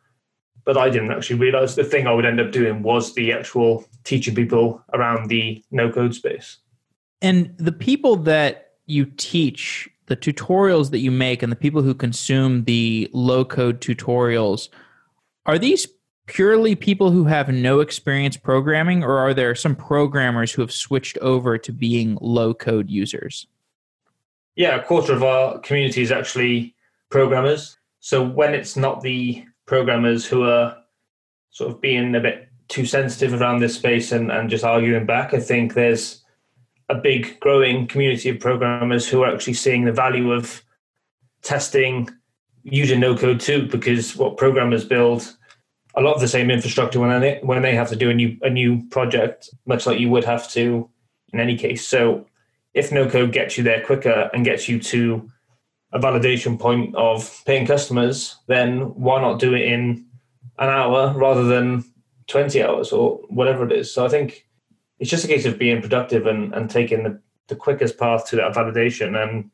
But 0.65 0.77
I 0.77 0.91
didn't 0.91 1.11
actually 1.11 1.41
realize 1.41 1.75
the 1.75 1.85
thing 1.85 2.07
I 2.07 2.13
would 2.13 2.27
end 2.27 2.41
up 2.41 2.53
doing 2.53 2.83
was 2.83 3.15
the 3.15 3.33
actual 3.33 3.85
teaching 4.05 4.35
people 4.35 4.83
around 4.95 5.29
the 5.29 5.63
no 5.71 5.91
code 5.91 6.15
space. 6.15 6.59
And 7.21 7.53
the 7.59 7.73
people 7.73 8.17
that 8.17 8.75
you 8.87 9.07
teach 9.07 9.89
the 10.07 10.17
tutorials 10.17 10.91
that 10.91 10.99
you 10.99 11.11
make 11.11 11.43
and 11.43 11.51
the 11.51 11.57
people 11.57 11.83
who 11.83 11.95
consume 11.95 12.65
the 12.65 13.11
low 13.13 13.45
code 13.45 13.81
tutorials, 13.81 14.69
are 15.47 15.59
these 15.59 15.87
purely 16.29 16.77
people 16.77 17.11
who 17.11 17.25
have 17.25 17.49
no 17.49 17.81
experience 17.81 18.37
programming, 18.37 19.03
or 19.03 19.19
are 19.19 19.35
there 19.35 19.55
some 19.55 19.75
programmers 19.75 20.53
who 20.53 20.63
have 20.63 20.71
switched 20.71 21.19
over 21.19 21.59
to 21.59 21.73
being 21.73 22.17
low 22.21 22.55
code 22.55 22.89
users? 22.89 23.47
Yeah, 24.55 24.77
a 24.77 24.85
quarter 24.85 25.15
of 25.15 25.25
our 25.25 25.59
community 25.61 26.03
is 26.03 26.13
actually 26.13 26.75
programmers. 27.11 27.79
So 28.01 28.23
when 28.23 28.55
it's 28.55 28.77
not 28.77 29.01
the 29.01 29.45
programmers 29.67 30.27
who 30.27 30.45
are 30.45 30.77
sort 31.51 31.71
of 31.73 31.81
being 31.81 32.15
a 32.15 32.21
bit 32.21 32.49
too 32.69 32.85
sensitive 32.85 33.41
around 33.41 33.61
this 33.61 33.77
space 33.77 34.13
and, 34.13 34.31
and 34.31 34.51
just 34.51 34.65
arguing 34.65 35.07
back, 35.07 35.33
I 35.33 35.41
think 35.41 35.75
there's 35.75 36.23
a 36.91 36.95
big 36.95 37.41
growing 37.41 37.87
community 37.87 38.29
of 38.29 38.41
programmers 38.41 39.09
who 39.09 39.23
are 39.23 39.33
actually 39.33 39.55
seeing 39.55 39.85
the 39.85 39.93
value 39.93 40.33
of 40.33 40.63
testing 41.43 42.11
using 42.65 43.01
no 43.01 43.17
code 43.17 43.41
too, 43.41 43.67
because 43.67 44.17
what 44.17 44.37
programmers 44.37 44.85
build 44.85 45.38
a 45.99 46.01
lot 46.01 46.15
of 46.15 46.21
the 46.21 46.29
same 46.29 46.51
infrastructure 46.51 47.01
when 47.01 47.21
they 47.21 47.41
when 47.43 47.63
they 47.63 47.75
have 47.75 47.89
to 47.89 47.97
do 47.97 48.09
a 48.09 48.15
new 48.15 48.37
a 48.43 48.51
new 48.51 48.89
project, 48.89 49.51
much 49.67 49.85
like 49.87 49.99
you 49.99 50.09
would 50.09 50.25
have 50.25 50.49
to 50.53 50.89
in 51.33 51.41
any 51.41 51.57
case. 51.57 51.87
So 51.87 52.27
if 52.73 52.93
no 52.93 53.11
code 53.11 53.33
gets 53.33 53.59
you 53.59 53.65
there 53.65 53.85
quicker 53.85 54.31
and 54.33 54.45
gets 54.45 54.69
you 54.69 54.79
to 54.81 55.29
a 55.93 55.99
validation 55.99 56.59
point 56.59 56.95
of 56.95 57.43
paying 57.45 57.67
customers, 57.67 58.37
then 58.47 58.95
why 58.95 59.21
not 59.21 59.41
do 59.41 59.55
it 59.55 59.63
in 59.63 60.07
an 60.59 60.69
hour 60.69 61.13
rather 61.17 61.45
than 61.45 61.85
20 62.29 62.63
hours 62.63 62.93
or 62.93 63.17
whatever 63.29 63.67
it 63.67 63.73
is? 63.73 63.93
So 63.93 64.07
I 64.07 64.09
think 64.09 64.47
it's 65.01 65.11
just 65.11 65.25
a 65.25 65.29
case 65.29 65.47
of 65.47 65.59
being 65.59 65.81
productive 65.83 66.27
and, 66.27 66.55
and 66.55 66.71
taking 66.71 67.03
the, 67.03 67.21
the 67.49 67.57
quickest 67.57 67.99
path 67.99 68.29
to 68.29 68.37
that 68.37 68.55
validation. 68.55 69.21
And 69.21 69.51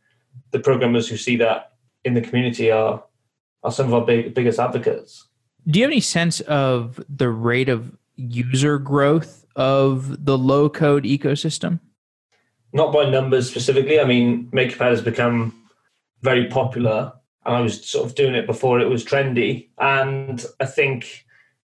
the 0.51 0.61
programmers 0.61 1.09
who 1.09 1.17
see 1.17 1.37
that 1.37 1.73
in 2.05 2.15
the 2.15 2.21
community 2.21 2.71
are 2.71 3.03
are 3.63 3.73
some 3.73 3.87
of 3.87 3.95
our 3.95 4.05
big, 4.05 4.35
biggest 4.35 4.59
advocates. 4.59 5.27
Do 5.67 5.79
you 5.79 5.85
have 5.85 5.93
any 5.93 6.01
sense 6.01 6.41
of 6.41 7.03
the 7.09 7.31
rate 7.31 7.69
of 7.69 7.97
user 8.17 8.79
growth 8.79 9.45
of 9.57 10.25
the 10.25 10.37
low 10.37 10.69
code 10.69 11.05
ecosystem? 11.05 11.81
Not 12.73 12.93
by 12.93 13.09
numbers 13.09 13.49
specifically. 13.49 14.01
I 14.01 14.05
mean, 14.05 14.49
MakerPad 14.53 14.91
has 14.91 15.01
become 15.01 15.55
very 16.23 16.47
popular, 16.49 17.13
and 17.47 17.57
I 17.57 17.61
was 17.61 17.89
sort 17.89 18.07
of 18.07 18.15
doing 18.15 18.35
it 18.35 18.47
before 18.47 18.81
it 18.81 18.89
was 18.89 19.05
trendy. 19.05 19.69
And 19.79 20.45
I 20.61 20.67
think 20.67 21.25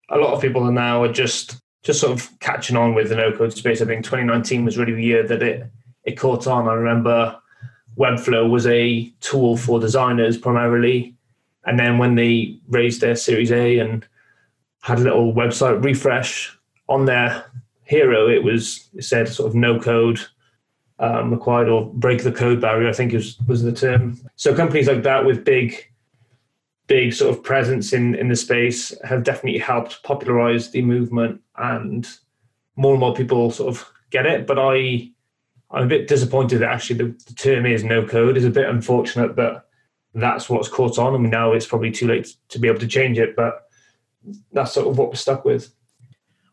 a 0.10 0.18
lot 0.18 0.34
of 0.34 0.42
people 0.42 0.70
now 0.72 1.04
are 1.04 1.12
just 1.12 1.58
just 1.84 2.00
sort 2.00 2.14
of 2.14 2.40
catching 2.40 2.78
on 2.78 2.94
with 2.94 3.10
the 3.10 3.16
no 3.16 3.32
code 3.32 3.54
space. 3.54 3.82
I 3.82 3.86
think 3.86 4.04
2019 4.06 4.66
was 4.66 4.78
really 4.78 4.94
the 4.94 5.04
year 5.04 5.28
that 5.28 5.42
it 5.42 5.72
it 6.04 6.18
caught 6.18 6.48
on. 6.48 6.68
I 6.68 6.74
remember 6.74 7.38
Webflow 7.98 8.50
was 8.50 8.68
a 8.68 9.12
tool 9.20 9.58
for 9.58 9.80
designers 9.80 10.38
primarily, 10.38 11.16
and 11.66 11.80
then 11.80 11.98
when 11.98 12.16
they 12.16 12.60
raised 12.70 13.02
their 13.02 13.16
Series 13.16 13.52
A 13.52 13.80
and 13.80 14.06
had 14.82 15.00
a 15.00 15.04
little 15.04 15.34
website 15.34 15.84
refresh 15.84 16.58
on 16.90 17.06
their 17.06 17.46
hero, 17.84 18.28
it 18.28 18.44
was 18.44 18.90
it 18.96 19.04
said 19.04 19.28
sort 19.30 19.50
of 19.50 19.56
no 19.56 19.80
code 19.80 20.20
um, 21.00 21.32
required 21.32 21.70
or 21.70 21.86
break 21.94 22.24
the 22.24 22.32
code 22.32 22.62
barrier. 22.62 22.90
I 22.90 22.94
think 22.94 23.14
was 23.14 23.38
was 23.48 23.64
the 23.64 23.72
term. 23.72 24.20
So 24.36 24.56
companies 24.56 24.88
like 24.88 25.04
that 25.04 25.26
with 25.26 25.46
big 25.46 25.92
big 26.92 27.14
sort 27.14 27.34
of 27.34 27.42
presence 27.42 27.94
in 27.94 28.16
in 28.16 28.28
the 28.28 28.36
space 28.36 28.94
have 29.06 29.24
definitely 29.24 29.58
helped 29.58 30.04
popularize 30.04 30.72
the 30.72 30.82
movement 30.82 31.40
and 31.58 32.06
more 32.76 32.92
and 32.92 33.00
more 33.00 33.16
people 33.16 33.50
sort 33.50 33.70
of 33.74 33.90
get 34.10 34.26
it 34.26 34.46
but 34.46 34.60
i 34.60 35.10
i'm 35.72 35.84
a 35.84 35.88
bit 35.88 36.10
disappointed 36.10 36.60
that 36.60 36.70
actually 36.70 36.98
the, 36.98 37.24
the 37.28 37.34
term 37.34 37.66
is 37.66 37.86
no 37.86 38.06
code 38.06 38.36
is 38.36 38.44
a 38.44 38.50
bit 38.50 38.68
unfortunate 38.68 39.38
that 39.38 39.68
that's 40.14 40.50
what's 40.50 40.68
caught 40.68 40.98
on 40.98 41.16
and 41.16 41.30
now 41.32 41.54
it's 41.54 41.66
probably 41.66 41.92
too 41.92 42.08
late 42.08 42.36
to 42.50 42.60
be 42.60 42.68
able 42.68 42.80
to 42.80 42.88
change 42.88 43.18
it 43.18 43.36
but 43.36 43.68
that's 44.52 44.74
sort 44.74 44.88
of 44.88 44.98
what 44.98 45.10
we're 45.10 45.16
stuck 45.16 45.46
with 45.46 45.74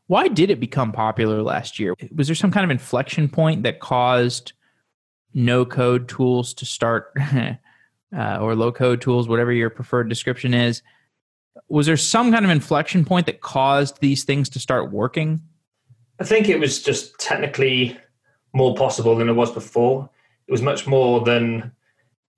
why 0.06 0.26
did 0.28 0.50
it 0.50 0.60
become 0.60 0.92
popular 0.92 1.42
last 1.42 1.78
year 1.78 1.94
was 2.14 2.28
there 2.28 2.36
some 2.36 2.50
kind 2.50 2.64
of 2.64 2.70
inflection 2.70 3.28
point 3.28 3.62
that 3.62 3.80
caused 3.80 4.52
no 5.34 5.64
code 5.64 6.08
tools 6.08 6.54
to 6.54 6.64
start 6.64 7.12
uh, 8.16 8.38
or 8.40 8.54
low 8.54 8.72
code 8.72 9.00
tools, 9.00 9.28
whatever 9.28 9.52
your 9.52 9.70
preferred 9.70 10.08
description 10.08 10.54
is. 10.54 10.82
Was 11.68 11.86
there 11.86 11.96
some 11.96 12.32
kind 12.32 12.44
of 12.44 12.50
inflection 12.50 13.04
point 13.04 13.26
that 13.26 13.40
caused 13.40 14.00
these 14.00 14.24
things 14.24 14.48
to 14.50 14.58
start 14.58 14.90
working? 14.92 15.40
I 16.20 16.24
think 16.24 16.48
it 16.48 16.58
was 16.58 16.82
just 16.82 17.18
technically 17.18 17.96
more 18.52 18.74
possible 18.74 19.14
than 19.16 19.28
it 19.28 19.34
was 19.34 19.50
before. 19.50 20.08
It 20.46 20.52
was 20.52 20.62
much 20.62 20.86
more 20.86 21.20
than 21.20 21.72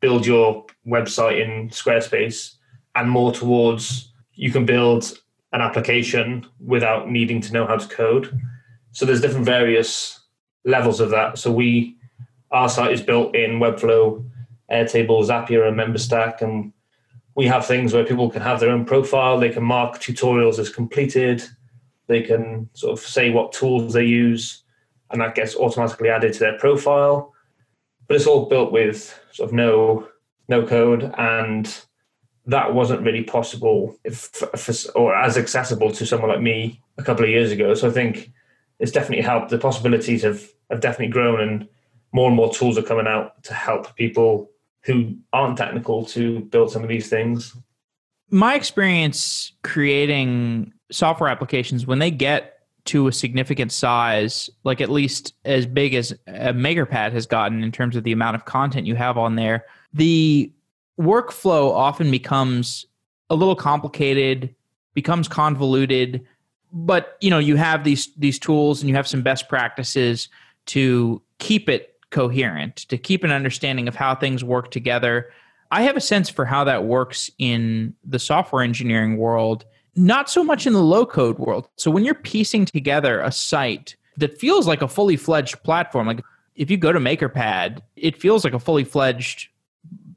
build 0.01 0.27
your 0.27 0.67
website 0.87 1.41
in 1.41 1.69
Squarespace 1.71 2.57
and 2.97 3.11
more 3.11 3.33
towards 3.33 4.13
you 4.35 4.51
can 4.51 4.65
build 4.65 5.19
an 5.53 5.61
application 5.61 6.47
without 6.65 7.11
needing 7.11 7.41
to 7.41 7.53
know 7.53 7.67
how 7.67 7.77
to 7.77 7.89
code. 7.89 8.41
So 8.93 9.05
there's 9.05 9.21
different 9.21 9.47
various 9.47 10.21
levels 10.65 11.01
of 11.01 11.11
that. 11.11 11.39
So 11.39 11.53
we 11.53 11.97
our 12.51 12.69
site 12.69 12.93
is 12.93 13.03
built 13.03 13.35
in 13.37 13.61
Webflow 13.61 14.25
Airtable, 14.71 15.25
Zapier, 15.25 15.69
and 15.69 15.77
MemberStack, 15.77 16.43
and 16.43 16.73
we 17.37 17.47
have 17.47 17.67
things 17.67 17.93
where 17.93 18.05
people 18.05 18.29
can 18.31 18.43
have 18.43 18.61
their 18.61 18.71
own 18.71 18.85
profile. 18.85 19.39
They 19.39 19.51
can 19.51 19.63
mark 19.63 20.01
tutorials 20.01 20.59
as 20.59 20.69
completed. 20.69 21.43
They 22.07 22.23
can 22.23 22.69
sort 22.73 22.99
of 22.99 23.05
say 23.05 23.31
what 23.31 23.53
tools 23.53 23.93
they 23.93 24.05
use, 24.05 24.65
and 25.11 25.21
that 25.21 25.35
gets 25.35 25.55
automatically 25.55 26.09
added 26.09 26.33
to 26.35 26.39
their 26.41 26.59
profile. 26.59 27.33
But 28.11 28.17
it's 28.17 28.27
all 28.27 28.47
built 28.47 28.73
with 28.73 29.17
sort 29.31 29.51
of 29.51 29.55
no 29.55 30.09
no 30.49 30.67
code, 30.67 31.15
and 31.17 31.73
that 32.45 32.75
wasn't 32.75 33.03
really 33.03 33.23
possible 33.23 33.97
if, 34.03 34.43
if, 34.53 34.87
or 34.97 35.15
as 35.15 35.39
accessible 35.39 35.93
to 35.93 36.05
someone 36.05 36.29
like 36.29 36.41
me 36.41 36.83
a 36.99 37.05
couple 37.05 37.23
of 37.23 37.31
years 37.31 37.53
ago. 37.53 37.73
So 37.75 37.87
I 37.87 37.93
think 37.93 38.33
it's 38.81 38.91
definitely 38.91 39.23
helped. 39.23 39.51
The 39.51 39.59
possibilities 39.59 40.25
have 40.25 40.45
have 40.71 40.81
definitely 40.81 41.13
grown, 41.13 41.41
and 41.41 41.69
more 42.11 42.27
and 42.27 42.35
more 42.35 42.53
tools 42.53 42.77
are 42.77 42.83
coming 42.83 43.07
out 43.07 43.45
to 43.45 43.55
help 43.55 43.95
people 43.95 44.51
who 44.83 45.15
aren't 45.33 45.59
technical 45.59 46.05
to 46.07 46.41
build 46.41 46.73
some 46.73 46.83
of 46.83 46.89
these 46.89 47.09
things. 47.09 47.57
My 48.29 48.57
experience 48.57 49.53
creating 49.63 50.73
software 50.91 51.31
applications 51.31 51.87
when 51.87 52.01
they 52.01 52.11
get 52.11 52.60
to 52.91 53.07
a 53.07 53.13
significant 53.13 53.71
size, 53.71 54.51
like 54.65 54.81
at 54.81 54.91
least 54.91 55.35
as 55.45 55.65
big 55.65 55.95
as 55.95 56.11
a 56.27 56.53
MakerPad 56.53 57.13
has 57.13 57.25
gotten 57.25 57.63
in 57.63 57.71
terms 57.71 57.95
of 57.95 58.03
the 58.03 58.11
amount 58.11 58.35
of 58.35 58.47
content 58.47 58.85
you 58.85 58.97
have 58.97 59.17
on 59.17 59.37
there, 59.37 59.65
the 59.95 60.53
workflow 60.99 61.71
often 61.73 62.11
becomes 62.11 62.85
a 63.31 63.37
little 63.37 63.55
complicated, 63.55 64.53
becomes 64.95 65.29
convoluted, 65.29 66.27
but 66.73 67.17
you 67.21 67.31
know, 67.31 67.39
you 67.39 67.55
have 67.55 67.85
these 67.85 68.09
these 68.17 68.41
tools 68.41 68.81
and 68.81 68.89
you 68.89 68.97
have 68.97 69.07
some 69.07 69.23
best 69.23 69.49
practices 69.49 70.29
to 70.67 71.23
keep 71.39 71.69
it 71.69 71.95
coherent, 72.11 72.75
to 72.77 72.99
keep 72.99 73.23
an 73.23 73.31
understanding 73.31 73.87
of 73.87 73.95
how 73.95 74.17
things 74.17 74.43
work 74.43 74.73
together. 74.73 75.31
I 75.71 75.83
have 75.83 75.97
a 75.97 76.01
sense 76.01 76.29
for 76.29 76.45
how 76.45 76.65
that 76.65 76.87
works 76.87 77.31
in 77.39 77.95
the 78.05 78.19
software 78.19 78.65
engineering 78.65 79.17
world, 79.17 79.65
not 79.97 80.31
so 80.31 80.45
much 80.45 80.67
in 80.67 80.73
the 80.73 80.83
low 80.83 81.05
code 81.05 81.39
world. 81.39 81.69
So 81.77 81.91
when 81.91 82.05
you're 82.05 82.15
piecing 82.15 82.65
together 82.65 83.21
a 83.21 83.33
site 83.33 83.97
that 84.17 84.39
feels 84.39 84.67
like 84.67 84.83
a 84.83 84.89
fully 84.89 85.17
fledged 85.17 85.63
platform, 85.63 86.07
like 86.07 86.23
if 86.57 86.71
you 86.71 86.77
go 86.77 86.93
to 86.93 86.99
MakerPad, 86.99 87.81
it 87.97 88.21
feels 88.21 88.45
like 88.45 88.55
a 88.55 88.59
fully 88.59 88.85
fledged 88.85 89.49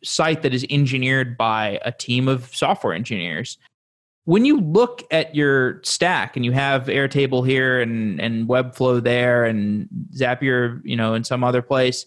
site 0.03 0.41
that 0.41 0.53
is 0.53 0.65
engineered 0.69 1.37
by 1.37 1.79
a 1.83 1.91
team 1.91 2.27
of 2.27 2.53
software 2.55 2.93
engineers 2.93 3.57
when 4.25 4.45
you 4.45 4.59
look 4.61 5.03
at 5.11 5.35
your 5.35 5.81
stack 5.83 6.35
and 6.35 6.45
you 6.45 6.51
have 6.51 6.85
Airtable 6.85 7.45
here 7.45 7.81
and, 7.81 8.19
and 8.21 8.47
Webflow 8.47 9.03
there 9.03 9.43
and 9.43 9.87
Zapier, 10.15 10.81
you 10.85 10.95
know, 10.95 11.13
in 11.13 11.23
some 11.23 11.43
other 11.43 11.61
place, 11.61 12.05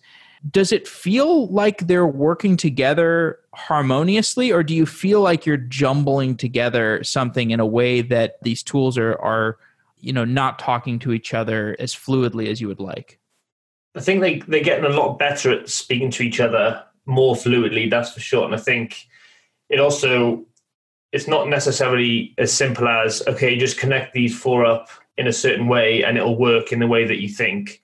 does 0.50 0.72
it 0.72 0.88
feel 0.88 1.48
like 1.48 1.86
they're 1.86 2.06
working 2.06 2.56
together 2.56 3.38
harmoniously 3.56 4.52
or 4.52 4.62
do 4.62 4.74
you 4.74 4.86
feel 4.86 5.20
like 5.20 5.46
you're 5.46 5.56
jumbling 5.56 6.36
together 6.36 7.02
something 7.02 7.50
in 7.50 7.60
a 7.60 7.66
way 7.66 8.02
that 8.02 8.36
these 8.42 8.62
tools 8.62 8.98
are 8.98 9.16
are 9.20 9.58
you 9.98 10.12
know 10.12 10.24
not 10.24 10.58
talking 10.58 10.98
to 10.98 11.12
each 11.12 11.32
other 11.32 11.74
as 11.78 11.94
fluidly 11.94 12.48
as 12.48 12.60
you 12.60 12.68
would 12.68 12.80
like 12.80 13.18
i 13.96 14.00
think 14.00 14.20
they, 14.20 14.38
they're 14.40 14.62
getting 14.62 14.84
a 14.84 14.90
lot 14.90 15.18
better 15.18 15.50
at 15.50 15.68
speaking 15.68 16.10
to 16.10 16.22
each 16.22 16.38
other 16.38 16.82
more 17.06 17.34
fluidly 17.34 17.90
that's 17.90 18.12
for 18.12 18.20
sure 18.20 18.44
and 18.44 18.54
i 18.54 18.58
think 18.58 19.06
it 19.70 19.80
also 19.80 20.44
it's 21.12 21.26
not 21.26 21.48
necessarily 21.48 22.34
as 22.36 22.52
simple 22.52 22.88
as 22.88 23.26
okay, 23.26 23.56
just 23.56 23.78
connect 23.78 24.12
these 24.12 24.38
four 24.38 24.66
up 24.66 24.88
in 25.16 25.26
a 25.26 25.32
certain 25.32 25.66
way 25.66 26.04
and 26.04 26.18
it'll 26.18 26.38
work 26.38 26.72
in 26.72 26.78
the 26.78 26.86
way 26.86 27.06
that 27.06 27.22
you 27.22 27.28
think. 27.28 27.82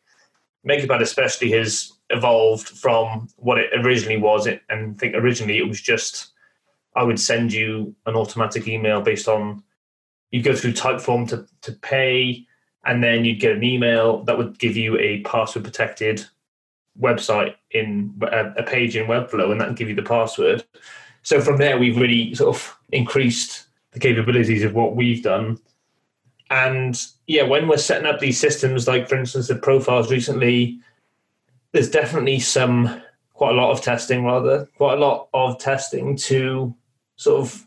MakerPad 0.69 1.00
especially 1.00 1.50
has 1.52 1.93
evolved 2.12 2.69
from 2.69 3.28
what 3.37 3.59
it 3.59 3.71
originally 3.75 4.19
was, 4.19 4.47
and 4.47 4.61
I 4.71 4.92
think 4.99 5.14
originally 5.14 5.59
it 5.59 5.69
was 5.69 5.81
just 5.81 6.33
I 6.95 7.02
would 7.02 7.19
send 7.19 7.52
you 7.52 7.95
an 8.07 8.14
automatic 8.16 8.69
email 8.69 9.00
based 9.00 9.28
on 9.28 9.62
you'd 10.31 10.45
go 10.45 10.54
through 10.54 10.73
Typeform 10.73 11.28
to 11.28 11.47
to 11.62 11.73
pay, 11.78 12.47
and 12.85 13.02
then 13.02 13.25
you'd 13.25 13.40
get 13.40 13.57
an 13.57 13.64
email 13.64 14.23
that 14.25 14.37
would 14.37 14.59
give 14.59 14.76
you 14.76 14.99
a 14.99 15.21
password 15.23 15.64
protected 15.64 16.25
website 17.00 17.54
in 17.71 18.14
a, 18.23 18.52
a 18.59 18.62
page 18.62 18.97
in 18.97 19.07
Webflow, 19.07 19.50
and 19.50 19.61
that 19.61 19.66
can 19.66 19.75
give 19.75 19.88
you 19.88 19.95
the 19.95 20.02
password. 20.02 20.64
So 21.23 21.40
from 21.40 21.59
there, 21.59 21.78
we've 21.78 21.97
really 21.97 22.35
sort 22.35 22.54
of 22.57 22.76
increased 22.90 23.66
the 23.92 24.00
capabilities 24.00 24.64
of 24.64 24.75
what 24.75 24.97
we've 24.97 25.23
done. 25.23 25.59
And 26.50 27.00
yeah, 27.26 27.45
when 27.45 27.69
we're 27.69 27.78
setting 27.78 28.07
up 28.07 28.21
these 28.21 28.38
systems, 28.38 28.87
like 28.87 29.09
for 29.09 29.16
instance, 29.16 29.49
the 29.49 29.57
profiles 29.57 30.11
recently, 30.11 30.81
there's 31.73 31.91
definitely 31.91 32.38
some 32.38 33.02
quite 33.35 33.55
a 33.55 33.59
lot 33.59 33.73
of 33.73 33.81
testing, 33.81 34.25
rather 34.25 34.67
quite 34.76 34.99
a 34.99 35.00
lot 35.00 35.29
of 35.35 35.59
testing 35.59 36.17
to 36.17 36.75
sort 37.17 37.41
of 37.41 37.67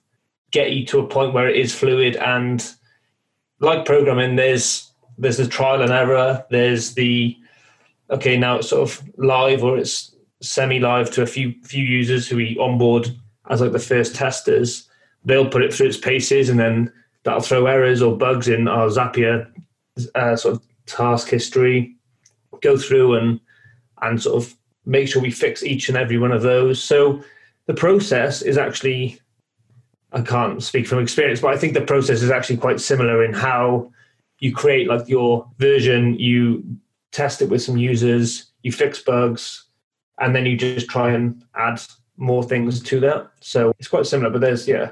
get 0.52 0.72
you 0.72 0.86
to 0.86 1.00
a 1.00 1.08
point 1.08 1.34
where 1.34 1.50
it 1.50 1.58
is 1.58 1.76
fluid 1.76 2.16
and 2.16 2.76
like 3.60 3.86
programming, 3.86 4.36
there's 4.36 4.92
there's 5.18 5.38
the 5.38 5.48
trial 5.48 5.82
and 5.82 5.92
error. 5.92 6.46
There's 6.50 6.94
the 6.94 7.38
okay 8.10 8.38
now 8.38 8.58
it's 8.58 8.70
sort 8.70 8.90
of 8.90 9.10
live 9.18 9.64
or 9.64 9.78
it's 9.78 10.16
semi-live 10.42 11.10
to 11.12 11.24
a 11.24 11.28
few 11.28 11.56
few 11.64 11.84
users 11.84 12.28
who 12.28 12.38
we 12.38 12.58
onboard 12.60 13.10
as 13.50 13.62
like 13.62 13.72
the 13.72 13.80
first 13.80 14.16
testers. 14.16 14.90
They'll 15.24 15.50
put 15.50 15.64
it 15.64 15.74
through 15.74 15.88
its 15.88 15.98
paces 15.98 16.50
and 16.50 16.60
then 16.60 16.92
that'll 17.24 17.42
throw 17.42 17.66
errors 17.66 18.02
or 18.02 18.18
bugs 18.18 18.48
in 18.48 18.68
our 18.68 18.88
Zapier 18.88 19.52
uh, 20.14 20.36
sort 20.36 20.56
of 20.56 20.64
task 20.86 21.30
history. 21.30 21.96
Go 22.62 22.78
through 22.78 23.16
and 23.16 23.40
and 24.02 24.22
sort 24.22 24.44
of 24.44 24.56
make 24.86 25.08
sure 25.08 25.22
we 25.22 25.32
fix 25.32 25.64
each 25.64 25.90
and 25.90 25.98
every 25.98 26.18
one 26.18 26.32
of 26.32 26.42
those. 26.42 26.84
So 26.84 27.24
the 27.66 27.74
process 27.74 28.42
is 28.42 28.58
actually 28.58 29.20
I 30.12 30.22
can't 30.22 30.64
speak 30.64 30.88
from 30.88 31.00
experience, 31.00 31.42
but 31.42 31.54
I 31.54 31.58
think 31.58 31.74
the 31.74 31.82
process 31.82 32.22
is 32.22 32.32
actually 32.32 32.58
quite 32.58 32.80
similar 32.80 33.24
in 33.26 33.34
how 33.34 33.92
you 34.40 34.54
create 34.54 34.88
like 34.88 35.10
your 35.10 35.46
version, 35.58 36.18
you 36.18 36.64
test 37.12 37.42
it 37.42 37.50
with 37.50 37.62
some 37.62 37.76
users, 37.76 38.52
you 38.64 38.72
fix 38.72 39.02
bugs, 39.02 39.66
and 40.20 40.34
then 40.34 40.46
you 40.46 40.56
just 40.56 40.90
try 40.90 41.12
and 41.12 41.44
add 41.56 41.82
more 42.18 42.44
things 42.44 42.82
to 42.82 43.00
that. 43.02 43.30
So 43.42 43.74
it's 43.78 43.90
quite 43.90 44.06
similar, 44.06 44.30
but 44.30 44.40
there's 44.40 44.68
yeah, 44.68 44.92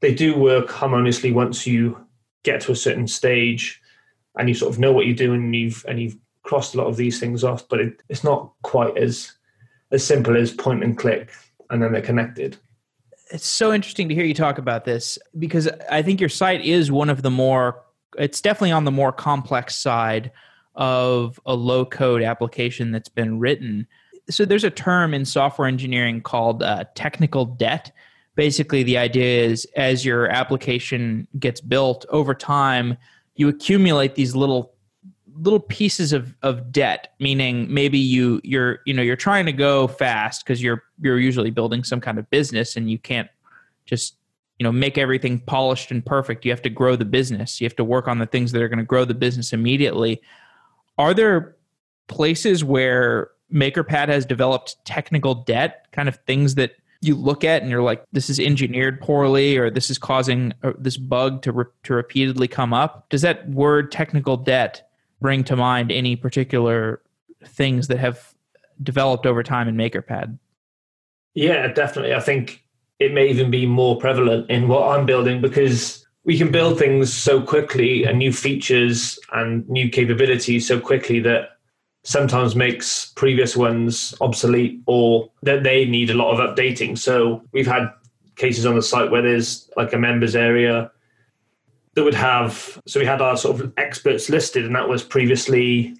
they 0.00 0.14
do 0.14 0.36
work 0.36 0.70
harmoniously 0.70 1.32
once 1.32 1.66
you 1.66 1.98
get 2.44 2.60
to 2.60 2.72
a 2.72 2.76
certain 2.76 3.08
stage 3.08 3.80
and 4.38 4.48
you 4.48 4.54
sort 4.54 4.72
of 4.72 4.78
know 4.78 4.92
what 4.92 5.06
you're 5.06 5.16
doing 5.16 5.42
and 5.42 5.56
you've 5.56 5.84
and 5.88 6.00
you've 6.00 6.16
crossed 6.44 6.74
a 6.74 6.78
lot 6.78 6.86
of 6.86 6.96
these 6.96 7.18
things 7.18 7.42
off, 7.42 7.68
but 7.68 7.80
it, 7.80 8.02
it's 8.08 8.24
not 8.24 8.52
quite 8.62 8.96
as 8.96 9.32
as 9.90 10.04
simple 10.04 10.36
as 10.36 10.52
point 10.52 10.82
and 10.82 10.98
click 10.98 11.30
and 11.70 11.82
then 11.82 11.92
they're 11.92 12.02
connected 12.02 12.56
it's 13.30 13.46
so 13.46 13.72
interesting 13.72 14.08
to 14.08 14.14
hear 14.14 14.24
you 14.24 14.34
talk 14.34 14.58
about 14.58 14.84
this 14.84 15.18
because 15.38 15.68
I 15.90 16.02
think 16.02 16.20
your 16.20 16.28
site 16.28 16.64
is 16.64 16.92
one 16.92 17.10
of 17.10 17.22
the 17.22 17.30
more 17.30 17.82
it's 18.16 18.40
definitely 18.40 18.72
on 18.72 18.84
the 18.84 18.92
more 18.92 19.12
complex 19.12 19.76
side 19.76 20.30
of 20.76 21.40
a 21.46 21.54
low 21.54 21.84
code 21.84 22.22
application 22.22 22.92
that's 22.92 23.08
been 23.08 23.38
written. 23.40 23.86
So 24.30 24.44
there's 24.44 24.64
a 24.64 24.70
term 24.70 25.14
in 25.14 25.24
software 25.24 25.66
engineering 25.66 26.20
called 26.20 26.62
uh, 26.62 26.84
technical 26.94 27.44
debt. 27.44 27.90
Basically, 28.36 28.84
the 28.84 28.98
idea 28.98 29.44
is 29.44 29.66
as 29.76 30.04
your 30.04 30.28
application 30.28 31.26
gets 31.38 31.60
built 31.60 32.06
over 32.08 32.34
time, 32.34 32.96
you 33.34 33.48
accumulate 33.48 34.14
these 34.14 34.36
little 34.36 34.73
little 35.36 35.60
pieces 35.60 36.12
of 36.12 36.34
of 36.42 36.70
debt 36.70 37.12
meaning 37.18 37.72
maybe 37.72 37.98
you 37.98 38.40
you're 38.44 38.80
you 38.84 38.94
know 38.94 39.02
you're 39.02 39.16
trying 39.16 39.44
to 39.46 39.52
go 39.52 39.88
fast 39.88 40.44
because 40.44 40.62
you're 40.62 40.82
you're 41.00 41.18
usually 41.18 41.50
building 41.50 41.82
some 41.82 42.00
kind 42.00 42.18
of 42.18 42.30
business 42.30 42.76
and 42.76 42.90
you 42.90 42.98
can't 42.98 43.28
just 43.86 44.16
you 44.58 44.64
know 44.64 44.72
make 44.72 44.98
everything 44.98 45.40
polished 45.40 45.90
and 45.90 46.04
perfect. 46.04 46.44
You 46.44 46.50
have 46.50 46.62
to 46.62 46.70
grow 46.70 46.96
the 46.96 47.04
business. 47.04 47.60
You 47.60 47.66
have 47.66 47.76
to 47.76 47.84
work 47.84 48.08
on 48.08 48.18
the 48.18 48.26
things 48.26 48.52
that 48.52 48.62
are 48.62 48.68
going 48.68 48.78
to 48.78 48.84
grow 48.84 49.04
the 49.04 49.14
business 49.14 49.52
immediately. 49.52 50.20
Are 50.96 51.14
there 51.14 51.56
places 52.06 52.62
where 52.62 53.30
makerpad 53.52 54.08
has 54.08 54.24
developed 54.24 54.76
technical 54.84 55.34
debt 55.34 55.86
kind 55.92 56.08
of 56.08 56.16
things 56.26 56.54
that 56.54 56.72
you 57.00 57.14
look 57.14 57.44
at 57.44 57.60
and 57.60 57.70
you're 57.70 57.82
like 57.82 58.02
this 58.12 58.30
is 58.30 58.40
engineered 58.40 59.00
poorly 59.00 59.56
or 59.58 59.70
this 59.70 59.90
is 59.90 59.98
causing 59.98 60.52
this 60.78 60.96
bug 60.96 61.42
to 61.42 61.52
re- 61.52 61.64
to 61.82 61.94
repeatedly 61.94 62.48
come 62.48 62.72
up 62.72 63.08
does 63.10 63.20
that 63.20 63.48
word 63.50 63.92
technical 63.92 64.36
debt 64.36 64.88
bring 65.24 65.42
to 65.42 65.56
mind 65.56 65.90
any 65.90 66.16
particular 66.16 67.00
things 67.46 67.88
that 67.88 67.98
have 67.98 68.34
developed 68.82 69.24
over 69.24 69.42
time 69.42 69.66
in 69.68 69.74
MakerPad? 69.74 70.38
Yeah, 71.32 71.66
definitely. 71.68 72.12
I 72.12 72.20
think 72.20 72.62
it 72.98 73.14
may 73.14 73.28
even 73.30 73.50
be 73.50 73.64
more 73.64 73.96
prevalent 73.96 74.50
in 74.50 74.68
what 74.68 74.86
I'm 74.86 75.06
building 75.06 75.40
because 75.40 76.06
we 76.24 76.36
can 76.36 76.52
build 76.52 76.78
things 76.78 77.10
so 77.10 77.40
quickly 77.40 78.04
and 78.04 78.18
new 78.18 78.34
features 78.34 79.18
and 79.32 79.66
new 79.66 79.88
capabilities 79.88 80.68
so 80.68 80.78
quickly 80.78 81.20
that 81.20 81.56
sometimes 82.02 82.54
makes 82.54 83.06
previous 83.16 83.56
ones 83.56 84.12
obsolete 84.20 84.82
or 84.84 85.30
that 85.42 85.62
they 85.62 85.86
need 85.86 86.10
a 86.10 86.14
lot 86.14 86.38
of 86.38 86.54
updating. 86.54 86.98
So 86.98 87.42
we've 87.50 87.66
had 87.66 87.90
cases 88.36 88.66
on 88.66 88.74
the 88.74 88.82
site 88.82 89.10
where 89.10 89.22
there's 89.22 89.70
like 89.74 89.94
a 89.94 89.98
members 89.98 90.36
area 90.36 90.90
that 91.94 92.04
would 92.04 92.14
have 92.14 92.80
so 92.86 93.00
we 93.00 93.06
had 93.06 93.20
our 93.20 93.36
sort 93.36 93.60
of 93.60 93.72
experts 93.76 94.28
listed 94.28 94.64
and 94.64 94.74
that 94.74 94.88
was 94.88 95.02
previously 95.02 95.96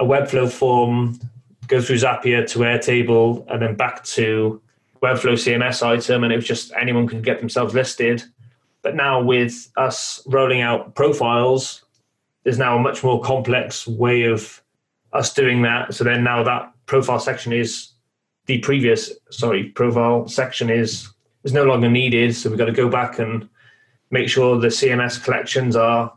a 0.00 0.04
webflow 0.04 0.50
form 0.50 1.18
go 1.66 1.80
through 1.80 1.96
zapier 1.96 2.46
to 2.46 2.60
airtable 2.60 3.44
and 3.50 3.62
then 3.62 3.74
back 3.74 4.02
to 4.04 4.60
webflow 5.02 5.34
cms 5.34 5.82
item 5.82 6.24
and 6.24 6.32
it 6.32 6.36
was 6.36 6.46
just 6.46 6.72
anyone 6.80 7.06
could 7.06 7.24
get 7.24 7.38
themselves 7.40 7.74
listed. 7.74 8.22
But 8.82 8.94
now 8.94 9.22
with 9.22 9.70
us 9.76 10.22
rolling 10.26 10.60
out 10.60 10.94
profiles 10.94 11.84
there's 12.44 12.58
now 12.58 12.76
a 12.76 12.80
much 12.80 13.02
more 13.02 13.20
complex 13.22 13.86
way 13.86 14.24
of 14.24 14.62
us 15.12 15.32
doing 15.32 15.62
that. 15.62 15.94
So 15.94 16.04
then 16.04 16.22
now 16.22 16.42
that 16.42 16.72
profile 16.86 17.18
section 17.18 17.52
is 17.52 17.90
the 18.46 18.58
previous 18.58 19.12
sorry 19.30 19.70
profile 19.70 20.28
section 20.28 20.70
is 20.70 21.08
is 21.44 21.52
no 21.52 21.64
longer 21.64 21.90
needed. 21.90 22.34
So 22.34 22.48
we've 22.48 22.58
got 22.58 22.66
to 22.66 22.72
go 22.72 22.88
back 22.88 23.18
and 23.18 23.48
make 24.10 24.28
sure 24.28 24.58
the 24.58 24.68
CMS 24.68 25.22
collections 25.22 25.76
are 25.76 26.12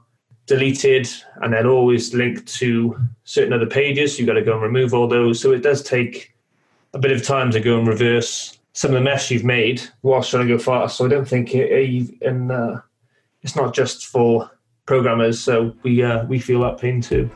deleted 0.45 1.07
and 1.41 1.53
they're 1.53 1.69
always 1.69 2.13
linked 2.13 2.47
to 2.55 2.97
certain 3.25 3.53
other 3.53 3.65
pages. 3.65 4.17
You've 4.17 4.27
got 4.27 4.33
to 4.33 4.41
go 4.41 4.53
and 4.53 4.61
remove 4.61 4.93
all 4.93 5.07
those. 5.07 5.39
So 5.41 5.51
it 5.51 5.61
does 5.61 5.83
take 5.83 6.33
a 6.93 6.99
bit 6.99 7.11
of 7.11 7.23
time 7.23 7.51
to 7.51 7.59
go 7.59 7.77
and 7.77 7.87
reverse 7.87 8.57
some 8.73 8.91
of 8.91 8.95
the 8.95 9.01
mess 9.01 9.29
you've 9.29 9.43
made 9.43 9.81
whilst 10.03 10.31
trying 10.31 10.47
to 10.47 10.53
go 10.53 10.59
fast. 10.59 10.97
So 10.97 11.05
I 11.05 11.09
don't 11.09 11.27
think 11.27 11.53
it, 11.53 12.21
and 12.21 12.51
uh, 12.51 12.81
it's 13.41 13.55
not 13.55 13.73
just 13.73 14.05
for 14.05 14.49
programmers. 14.85 15.39
So 15.39 15.73
we 15.83 16.03
uh, 16.03 16.25
we 16.25 16.39
feel 16.39 16.61
that 16.61 16.79
pain 16.79 17.01
too. 17.01 17.29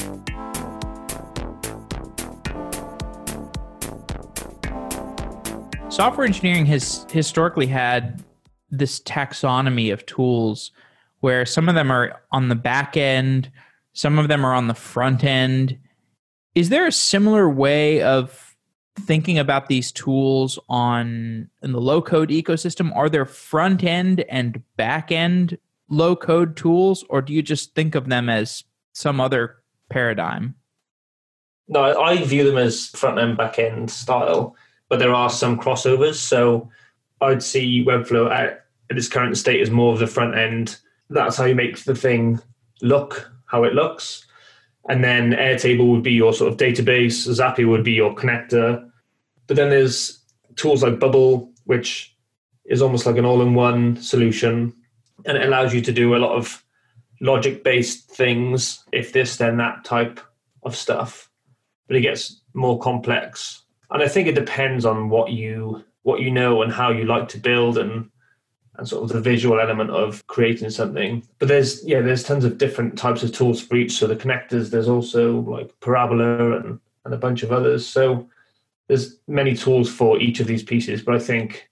Software 5.90 6.26
engineering 6.26 6.66
has 6.68 7.06
historically 7.12 7.68
had 7.68 8.24
this 8.72 9.00
taxonomy 9.02 9.92
of 9.92 10.06
tools 10.06 10.72
where 11.20 11.46
some 11.46 11.70
of 11.70 11.76
them 11.76 11.92
are 11.92 12.22
on 12.32 12.50
the 12.50 12.56
back 12.56 12.98
end, 12.98 13.52
some 13.94 14.18
of 14.18 14.28
them 14.28 14.46
are 14.46 14.54
on 14.54 14.68
the 14.68 14.74
front 14.74 15.24
end. 15.24 15.78
Is 16.56 16.70
there 16.70 16.88
a 16.88 16.92
similar 16.92 17.50
way 17.50 18.02
of 18.02 18.56
thinking 19.00 19.38
about 19.38 19.68
these 19.68 19.92
tools 19.92 20.58
on 20.68 21.50
in 21.62 21.72
the 21.72 21.82
low 21.82 22.02
code 22.02 22.30
ecosystem? 22.30 22.96
Are 22.96 23.10
there 23.10 23.26
front 23.26 23.84
end 23.84 24.26
and 24.30 24.62
back 24.78 25.12
end 25.12 25.58
low 25.90 26.16
code 26.16 26.56
tools, 26.56 27.04
or 27.10 27.22
do 27.22 27.34
you 27.34 27.42
just 27.42 27.76
think 27.76 27.96
of 27.96 28.08
them 28.10 28.30
as 28.30 28.64
some 28.94 29.20
other 29.20 29.58
paradigm? 29.90 30.56
No, 31.68 32.02
I 32.02 32.24
view 32.24 32.44
them 32.44 32.58
as 32.58 32.88
front 32.88 33.20
end, 33.20 33.38
back 33.38 33.60
end 33.60 33.92
style, 33.92 34.56
but 34.90 35.00
there 35.00 35.14
are 35.14 35.30
some 35.30 35.60
crossovers. 35.60 36.16
So 36.16 36.70
I'd 37.22 37.44
see 37.44 37.86
Webflow 37.86 38.32
at, 38.32 38.66
at 38.90 38.98
its 38.98 39.08
current 39.08 39.38
state 39.38 39.62
as 39.62 39.70
more 39.70 39.94
of 39.94 40.00
the 40.00 40.08
front 40.08 40.36
end. 40.36 40.78
That's 41.10 41.38
how 41.38 41.46
you 41.46 41.56
make 41.56 41.84
the 41.84 41.96
thing 41.96 42.40
look 42.82 43.32
how 43.46 43.64
it 43.64 43.74
looks. 43.74 44.26
And 44.90 45.04
then 45.04 45.32
Airtable 45.32 45.92
would 45.92 46.04
be 46.04 46.14
your 46.14 46.34
sort 46.34 46.52
of 46.52 46.58
database, 46.58 47.28
Zapier 47.28 47.68
would 47.68 47.84
be 47.84 47.92
your 47.92 48.16
connector. 48.16 48.90
But 49.48 49.58
then 49.58 49.70
there's 49.70 50.20
tools 50.56 50.82
like 50.82 51.00
Bubble, 51.00 51.52
which 51.66 52.16
is 52.66 52.82
almost 52.82 53.06
like 53.06 53.18
an 53.18 53.26
all 53.26 53.42
in 53.42 53.54
one 53.54 53.98
solution. 53.98 54.74
And 55.26 55.38
it 55.38 55.46
allows 55.46 55.74
you 55.74 55.82
to 55.82 55.92
do 55.92 56.16
a 56.16 56.18
lot 56.18 56.36
of 56.36 56.64
logic 57.20 57.64
based 57.64 58.10
things, 58.10 58.84
if 58.92 59.14
this, 59.14 59.38
then 59.38 59.58
that 59.58 59.84
type 59.84 60.20
of 60.64 60.76
stuff. 60.76 61.30
But 61.88 61.98
it 61.98 62.02
gets 62.02 62.42
more 62.54 62.80
complex. 62.80 63.64
And 63.92 64.02
I 64.02 64.08
think 64.08 64.28
it 64.28 64.36
depends 64.36 64.86
on 64.86 65.10
what 65.10 65.32
you 65.32 65.84
what 66.04 66.22
you 66.22 66.32
know 66.32 66.62
and 66.62 66.72
how 66.72 66.92
you 66.92 67.06
like 67.06 67.28
to 67.30 67.38
build 67.38 67.78
and 67.78 68.10
and 68.76 68.88
sort 68.88 69.04
of 69.04 69.10
the 69.10 69.22
visual 69.22 69.60
element 69.60 69.90
of 69.92 70.26
creating 70.28 70.70
something. 70.70 71.24
But 71.40 71.50
there's 71.50 71.86
yeah, 71.86 72.02
there's 72.02 72.24
tons 72.24 72.46
of 72.46 72.58
different 72.58 72.98
types 72.98 73.22
of 73.22 73.32
tools 73.32 73.62
for 73.62 73.76
each. 73.76 73.94
So 73.94 74.08
the 74.08 74.16
connectors, 74.16 74.70
there's 74.70 74.88
also 74.88 75.42
like 75.42 75.72
Parabola 75.82 76.58
and 76.58 76.80
and 77.06 77.14
a 77.14 77.18
bunch 77.18 77.44
of 77.44 77.52
others. 77.52 77.86
So 77.86 78.30
there's 78.88 79.20
many 79.28 79.56
tools 79.56 79.90
for 79.90 80.20
each 80.20 80.40
of 80.40 80.48
these 80.48 80.64
pieces. 80.64 81.02
But 81.02 81.16
I 81.16 81.20
think 81.20 81.70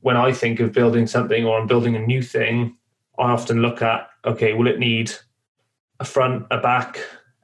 when 0.00 0.16
I 0.16 0.32
think 0.32 0.60
of 0.60 0.72
building 0.72 1.06
something 1.06 1.44
or 1.44 1.60
I'm 1.60 1.66
building 1.66 1.94
a 1.96 2.06
new 2.06 2.22
thing, 2.22 2.76
I 3.18 3.30
often 3.30 3.60
look 3.62 3.82
at 3.82 4.08
okay, 4.24 4.54
will 4.54 4.66
it 4.66 4.78
need 4.78 5.12
a 6.00 6.04
front, 6.04 6.46
a 6.50 6.58
back, 6.58 6.98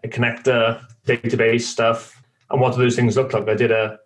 a 0.05 0.09
connector, 0.09 0.83
database 1.07 1.63
stuff, 1.63 2.23
and 2.51 2.61
what 2.61 2.75
do 2.75 2.81
those 2.81 2.97
things 2.97 3.17
look 3.17 3.33
like? 3.33 3.49
I 3.49 3.55
did 3.55 3.71
a 3.71 3.99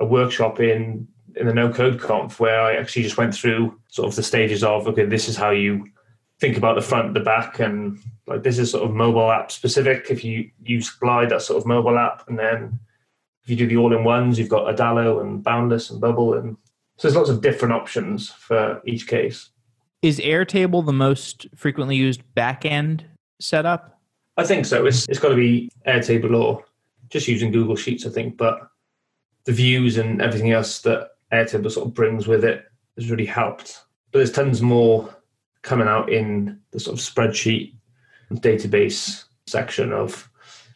a 0.00 0.04
workshop 0.04 0.60
in 0.60 1.08
in 1.36 1.46
the 1.46 1.54
no 1.54 1.72
code 1.72 2.00
conf 2.00 2.40
where 2.40 2.60
I 2.60 2.76
actually 2.76 3.02
just 3.02 3.18
went 3.18 3.34
through 3.34 3.78
sort 3.88 4.08
of 4.08 4.16
the 4.16 4.22
stages 4.22 4.64
of 4.64 4.88
okay, 4.88 5.04
this 5.04 5.28
is 5.28 5.36
how 5.36 5.50
you 5.50 5.86
think 6.38 6.56
about 6.56 6.74
the 6.74 6.82
front, 6.82 7.14
the 7.14 7.20
back, 7.20 7.60
and 7.60 7.98
like 8.26 8.42
this 8.42 8.58
is 8.58 8.70
sort 8.70 8.84
of 8.84 8.94
mobile 8.94 9.30
app 9.30 9.52
specific. 9.52 10.06
If 10.10 10.24
you 10.24 10.50
use 10.62 10.90
Glide, 10.90 11.30
that's 11.30 11.46
sort 11.46 11.58
of 11.58 11.66
mobile 11.66 11.98
app, 11.98 12.28
and 12.28 12.38
then 12.38 12.78
if 13.44 13.50
you 13.50 13.56
do 13.56 13.66
the 13.66 13.76
all 13.76 13.94
in 13.94 14.04
ones, 14.04 14.38
you've 14.38 14.48
got 14.48 14.74
Adalo 14.74 15.20
and 15.20 15.42
Boundless 15.42 15.90
and 15.90 16.00
Bubble, 16.00 16.34
and 16.34 16.56
so 16.96 17.08
there's 17.08 17.16
lots 17.16 17.30
of 17.30 17.42
different 17.42 17.74
options 17.74 18.30
for 18.30 18.80
each 18.86 19.06
case. 19.06 19.50
Is 20.02 20.18
Airtable 20.18 20.84
the 20.84 20.92
most 20.92 21.46
frequently 21.54 21.96
used 21.96 22.22
backend 22.36 23.02
setup? 23.40 24.00
I 24.36 24.44
think 24.44 24.66
so. 24.66 24.86
It's 24.86 25.06
it's 25.08 25.18
got 25.18 25.30
to 25.30 25.36
be 25.36 25.70
Airtable 25.86 26.42
or 26.42 26.64
just 27.08 27.28
using 27.28 27.52
Google 27.52 27.76
Sheets, 27.76 28.06
I 28.06 28.10
think. 28.10 28.36
But 28.36 28.68
the 29.44 29.52
views 29.52 29.96
and 29.96 30.20
everything 30.20 30.52
else 30.52 30.80
that 30.82 31.10
Airtable 31.32 31.70
sort 31.70 31.88
of 31.88 31.94
brings 31.94 32.26
with 32.26 32.44
it 32.44 32.64
has 32.96 33.10
really 33.10 33.26
helped. 33.26 33.80
But 34.12 34.20
there's 34.20 34.32
tons 34.32 34.62
more 34.62 35.14
coming 35.62 35.88
out 35.88 36.10
in 36.10 36.60
the 36.70 36.80
sort 36.80 36.98
of 36.98 37.04
spreadsheet 37.04 37.74
database 38.32 39.24
section 39.46 39.92
of 39.92 40.30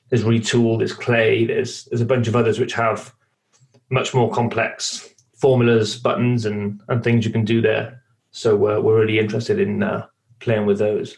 there's 0.09 0.25
Retool, 0.25 0.79
there's 0.79 0.93
Clay, 0.93 1.47
there's 1.47 1.85
there's 1.87 2.01
a 2.01 2.07
bunch 2.07 2.29
of 2.29 2.37
others 2.37 2.59
which 2.59 2.73
have 2.75 3.15
much 3.91 4.13
more 4.13 4.31
complex 4.31 5.09
formulas, 5.37 5.97
buttons, 5.97 6.45
and 6.45 6.81
and 6.89 7.03
things 7.03 7.25
you 7.25 7.33
can 7.33 7.45
do 7.45 7.61
there. 7.61 8.03
So 8.33 8.55
uh, 8.55 8.81
we're 8.81 9.01
really 9.01 9.19
interested 9.19 9.59
in 9.59 9.83
uh, 9.83 10.07
playing 10.41 10.67
with 10.67 10.79
those. 10.79 11.17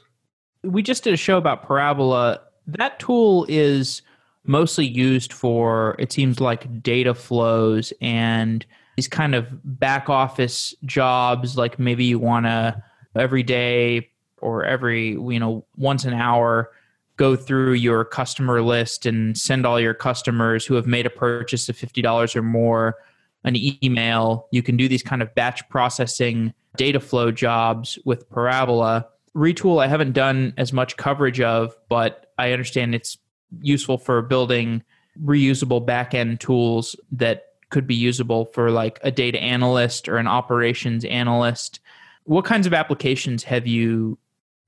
We 0.63 0.83
just 0.83 1.05
did 1.05 1.13
a 1.13 1.19
show 1.19 1.39
about 1.39 1.67
Parabola. 1.67 2.41
That 2.67 3.01
tool 3.01 3.47
is 3.49 4.03
mostly 4.45 4.87
used 4.87 5.33
for 5.33 5.97
it 5.99 6.13
seems 6.13 6.41
like 6.41 6.83
data 6.83 7.15
flows 7.15 7.93
and 8.01 8.65
these 8.97 9.09
kind 9.09 9.35
of 9.35 9.47
back 9.79 10.09
office 10.09 10.75
jobs 10.85 11.57
like 11.57 11.79
maybe 11.79 12.05
you 12.05 12.19
want 12.19 12.47
to 12.47 12.83
every 13.15 13.43
day 13.43 14.09
or 14.39 14.65
every 14.65 15.11
you 15.11 15.39
know 15.39 15.65
once 15.77 16.05
an 16.05 16.15
hour 16.15 16.71
go 17.17 17.37
through 17.37 17.75
your 17.75 18.05
customer 18.05 18.63
list 18.63 19.07
and 19.07 19.37
send 19.37 19.67
all 19.67 19.79
your 19.79 19.95
customers 19.95 20.65
who 20.65 20.75
have 20.75 20.87
made 20.87 21.07
a 21.07 21.11
purchase 21.11 21.69
of 21.69 21.77
$50 21.77 22.35
or 22.35 22.43
more 22.43 22.97
an 23.45 23.55
email. 23.83 24.49
You 24.51 24.63
can 24.63 24.77
do 24.77 24.89
these 24.89 25.03
kind 25.03 25.21
of 25.21 25.35
batch 25.35 25.69
processing 25.69 26.55
data 26.77 27.01
flow 27.01 27.31
jobs 27.31 27.99
with 28.05 28.29
parabola. 28.31 29.07
Retool 29.37 29.83
i 29.83 29.87
haven't 29.87 30.13
done 30.13 30.53
as 30.59 30.75
much 30.75 30.99
coverage 30.99 31.41
of 31.41 31.75
but 31.89 32.33
i 32.37 32.53
understand 32.53 32.95
it's 32.95 33.17
useful 33.63 33.97
for 33.97 34.21
building 34.21 34.83
reusable 35.25 35.83
backend 35.87 36.39
tools 36.39 36.95
that 37.11 37.52
could 37.73 37.87
be 37.87 37.95
usable 37.95 38.45
for 38.45 38.71
like 38.71 39.01
a 39.03 39.11
data 39.11 39.41
analyst 39.41 40.09
or 40.09 40.19
an 40.19 40.29
operations 40.29 41.05
analyst. 41.07 41.81
What 42.25 42.45
kinds 42.45 42.67
of 42.69 42.75
applications 42.75 43.43
have 43.45 43.67
you 43.67 44.19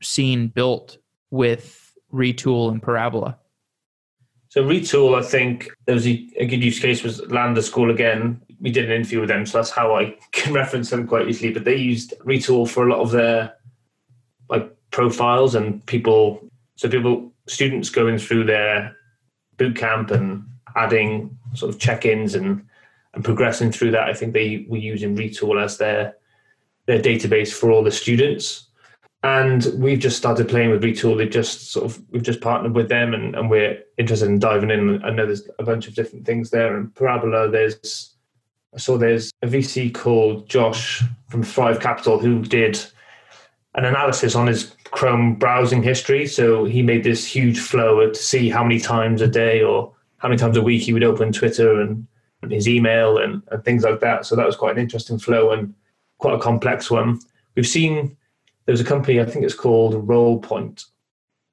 seen 0.03 0.49
built 0.49 0.99
with 1.31 1.95
Retool 2.13 2.73
and 2.73 2.83
Parabola? 2.83 3.39
So 4.49 4.65
Retool, 4.65 5.17
I 5.17 5.23
think 5.23 5.69
there 5.85 5.95
was 5.95 6.07
a, 6.07 6.29
a 6.39 6.47
good 6.47 6.63
use 6.65 6.81
case 6.81 7.03
was 7.03 7.21
Lambda 7.27 7.63
School 7.63 7.91
again. 7.91 8.41
We 8.61 8.71
did 8.71 8.87
an 8.87 8.93
interview 8.93 9.21
with 9.21 9.29
them, 9.29 9.47
so 9.47 9.59
that's 9.59 9.71
how 9.71 9.95
I 9.95 10.17
can 10.33 10.53
reference 10.53 10.91
them 10.91 11.07
quite 11.07 11.29
easily. 11.29 11.53
But 11.53 11.65
they 11.65 11.77
used 11.77 12.15
Retool 12.21 12.69
for 12.69 12.87
a 12.87 12.91
lot 12.91 13.01
of 13.01 13.11
their 13.11 13.55
like 14.49 14.75
profiles 14.91 15.55
and 15.55 15.85
people. 15.87 16.41
So 16.77 16.89
people 16.89 17.33
students 17.47 17.91
going 17.91 18.19
through 18.19 18.45
their 18.45 18.97
boot 19.59 19.77
camp 19.77 20.11
and 20.11 20.45
adding 20.77 21.37
sort 21.55 21.73
of 21.73 21.81
check-ins 21.81 22.35
and 22.35 22.65
and 23.15 23.25
progressing 23.25 23.73
through 23.73 23.93
that. 23.93 24.09
I 24.09 24.15
think 24.15 24.33
they 24.33 24.67
were 24.69 24.79
using 24.79 25.17
Retool 25.17 25.63
as 25.63 25.79
their 25.79 26.17
their 26.87 27.01
database 27.01 27.53
for 27.53 27.71
all 27.71 27.83
the 27.83 27.91
students. 27.91 28.69
And 29.23 29.67
we've 29.77 29.99
just 29.99 30.19
started 30.19 30.51
playing 30.51 30.71
with 30.71 30.83
Retool. 30.83 31.17
They've 31.17 31.31
just 31.31 31.73
sort 31.73 31.87
of 31.87 32.03
we've 32.11 32.23
just 32.23 32.43
partnered 32.43 32.75
with 32.75 32.89
them 32.89 33.15
and, 33.15 33.35
and 33.35 33.49
we're 33.49 33.83
interested 33.97 34.29
in 34.29 34.39
diving 34.39 34.71
in. 34.71 35.03
I 35.03 35.11
know 35.11 35.25
there's 35.25 35.49
a 35.59 35.65
bunch 35.65 35.89
of 35.89 35.95
different 35.95 36.27
things 36.27 36.51
there. 36.51 36.77
And 36.77 36.95
Parabola, 36.95 37.51
there's 37.51 38.15
I 38.75 38.79
saw 38.79 38.99
there's 38.99 39.33
a 39.43 39.47
VC 39.47 39.95
called 39.95 40.49
Josh 40.49 41.03
from 41.31 41.43
Thrive 41.43 41.81
Capital 41.81 42.19
who 42.19 42.43
did 42.43 42.79
an 43.77 43.85
analysis 43.85 44.35
on 44.35 44.47
his 44.47 44.75
Chrome 44.91 45.37
browsing 45.37 45.83
history. 45.83 46.27
So 46.27 46.65
he 46.65 46.83
made 46.83 47.03
this 47.03 47.25
huge 47.25 47.59
flow 47.59 48.07
to 48.07 48.15
see 48.15 48.51
how 48.51 48.63
many 48.63 48.79
times 48.79 49.23
a 49.23 49.29
day 49.29 49.63
or 49.63 49.93
how 50.19 50.29
many 50.29 50.39
times 50.39 50.57
a 50.57 50.63
week 50.63 50.83
he 50.83 50.93
would 50.93 51.05
open 51.05 51.33
Twitter 51.33 51.81
and, 51.81 52.07
and 52.45 52.53
his 52.53 52.69
email 52.69 53.19
and, 53.19 53.43
and 53.51 53.65
things 53.65 53.83
like 53.83 54.01
that. 54.01 54.27
So 54.27 54.37
that 54.37 54.47
was 54.47 54.57
quite 54.57 54.77
an 54.77 54.83
interesting 54.83 55.19
flow 55.19 55.51
and 55.51 55.75
quite 56.19 56.35
a 56.35 56.39
complex 56.39 56.91
one. 56.91 57.21
We've 57.57 57.67
seen 57.67 58.17
there's 58.67 58.81
a 58.81 58.85
company, 58.85 59.21
I 59.21 59.27
think 59.27 59.45
it's 59.45 59.55
called 59.55 60.07
RollPoint, 60.07 60.85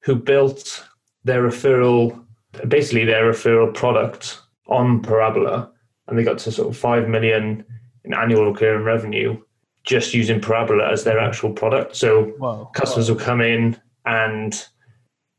who 0.03 0.15
built 0.15 0.85
their 1.23 1.43
referral, 1.43 2.23
basically 2.67 3.05
their 3.05 3.31
referral 3.31 3.73
product 3.73 4.39
on 4.67 5.01
Parabola, 5.01 5.71
and 6.07 6.17
they 6.17 6.23
got 6.23 6.37
to 6.39 6.51
sort 6.51 6.69
of 6.69 6.77
five 6.77 7.07
million 7.07 7.65
in 8.03 8.13
annual 8.13 8.51
recurring 8.51 8.83
revenue 8.83 9.39
just 9.83 10.13
using 10.13 10.39
Parabola 10.39 10.91
as 10.91 11.03
their 11.03 11.19
actual 11.19 11.51
product. 11.51 11.95
So 11.95 12.25
Whoa. 12.37 12.69
customers 12.73 13.09
will 13.09 13.17
come 13.17 13.41
in 13.41 13.79
and 14.05 14.63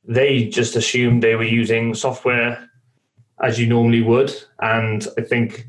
they 0.04 0.46
just 0.46 0.74
assumed 0.74 1.22
they 1.22 1.36
were 1.36 1.44
using 1.44 1.94
software 1.94 2.68
as 3.42 3.58
you 3.58 3.66
normally 3.66 4.02
would. 4.02 4.32
And 4.60 5.06
I 5.18 5.22
think 5.22 5.66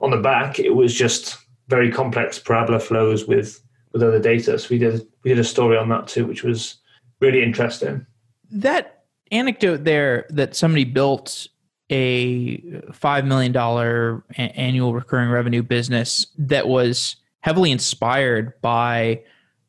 on 0.00 0.10
the 0.10 0.16
back, 0.16 0.58
it 0.58 0.74
was 0.74 0.94
just 0.94 1.36
very 1.68 1.90
complex 1.90 2.38
parabola 2.38 2.80
flows 2.80 3.26
with 3.26 3.60
with 3.92 4.02
other 4.02 4.20
data. 4.20 4.58
So 4.58 4.68
we 4.70 4.78
did 4.78 5.06
we 5.22 5.30
did 5.30 5.38
a 5.38 5.44
story 5.44 5.76
on 5.76 5.88
that 5.90 6.08
too, 6.08 6.26
which 6.26 6.42
was 6.42 6.76
really 7.20 7.42
interesting. 7.42 8.06
That 8.50 9.04
anecdote 9.30 9.84
there 9.84 10.26
that 10.30 10.56
somebody 10.56 10.84
built 10.84 11.48
a 11.90 12.58
five 12.92 13.24
million 13.24 13.52
dollar 13.52 14.22
annual 14.36 14.94
recurring 14.94 15.30
revenue 15.30 15.62
business 15.62 16.26
that 16.38 16.68
was 16.68 17.16
heavily 17.40 17.70
inspired 17.70 18.52
by 18.60 19.22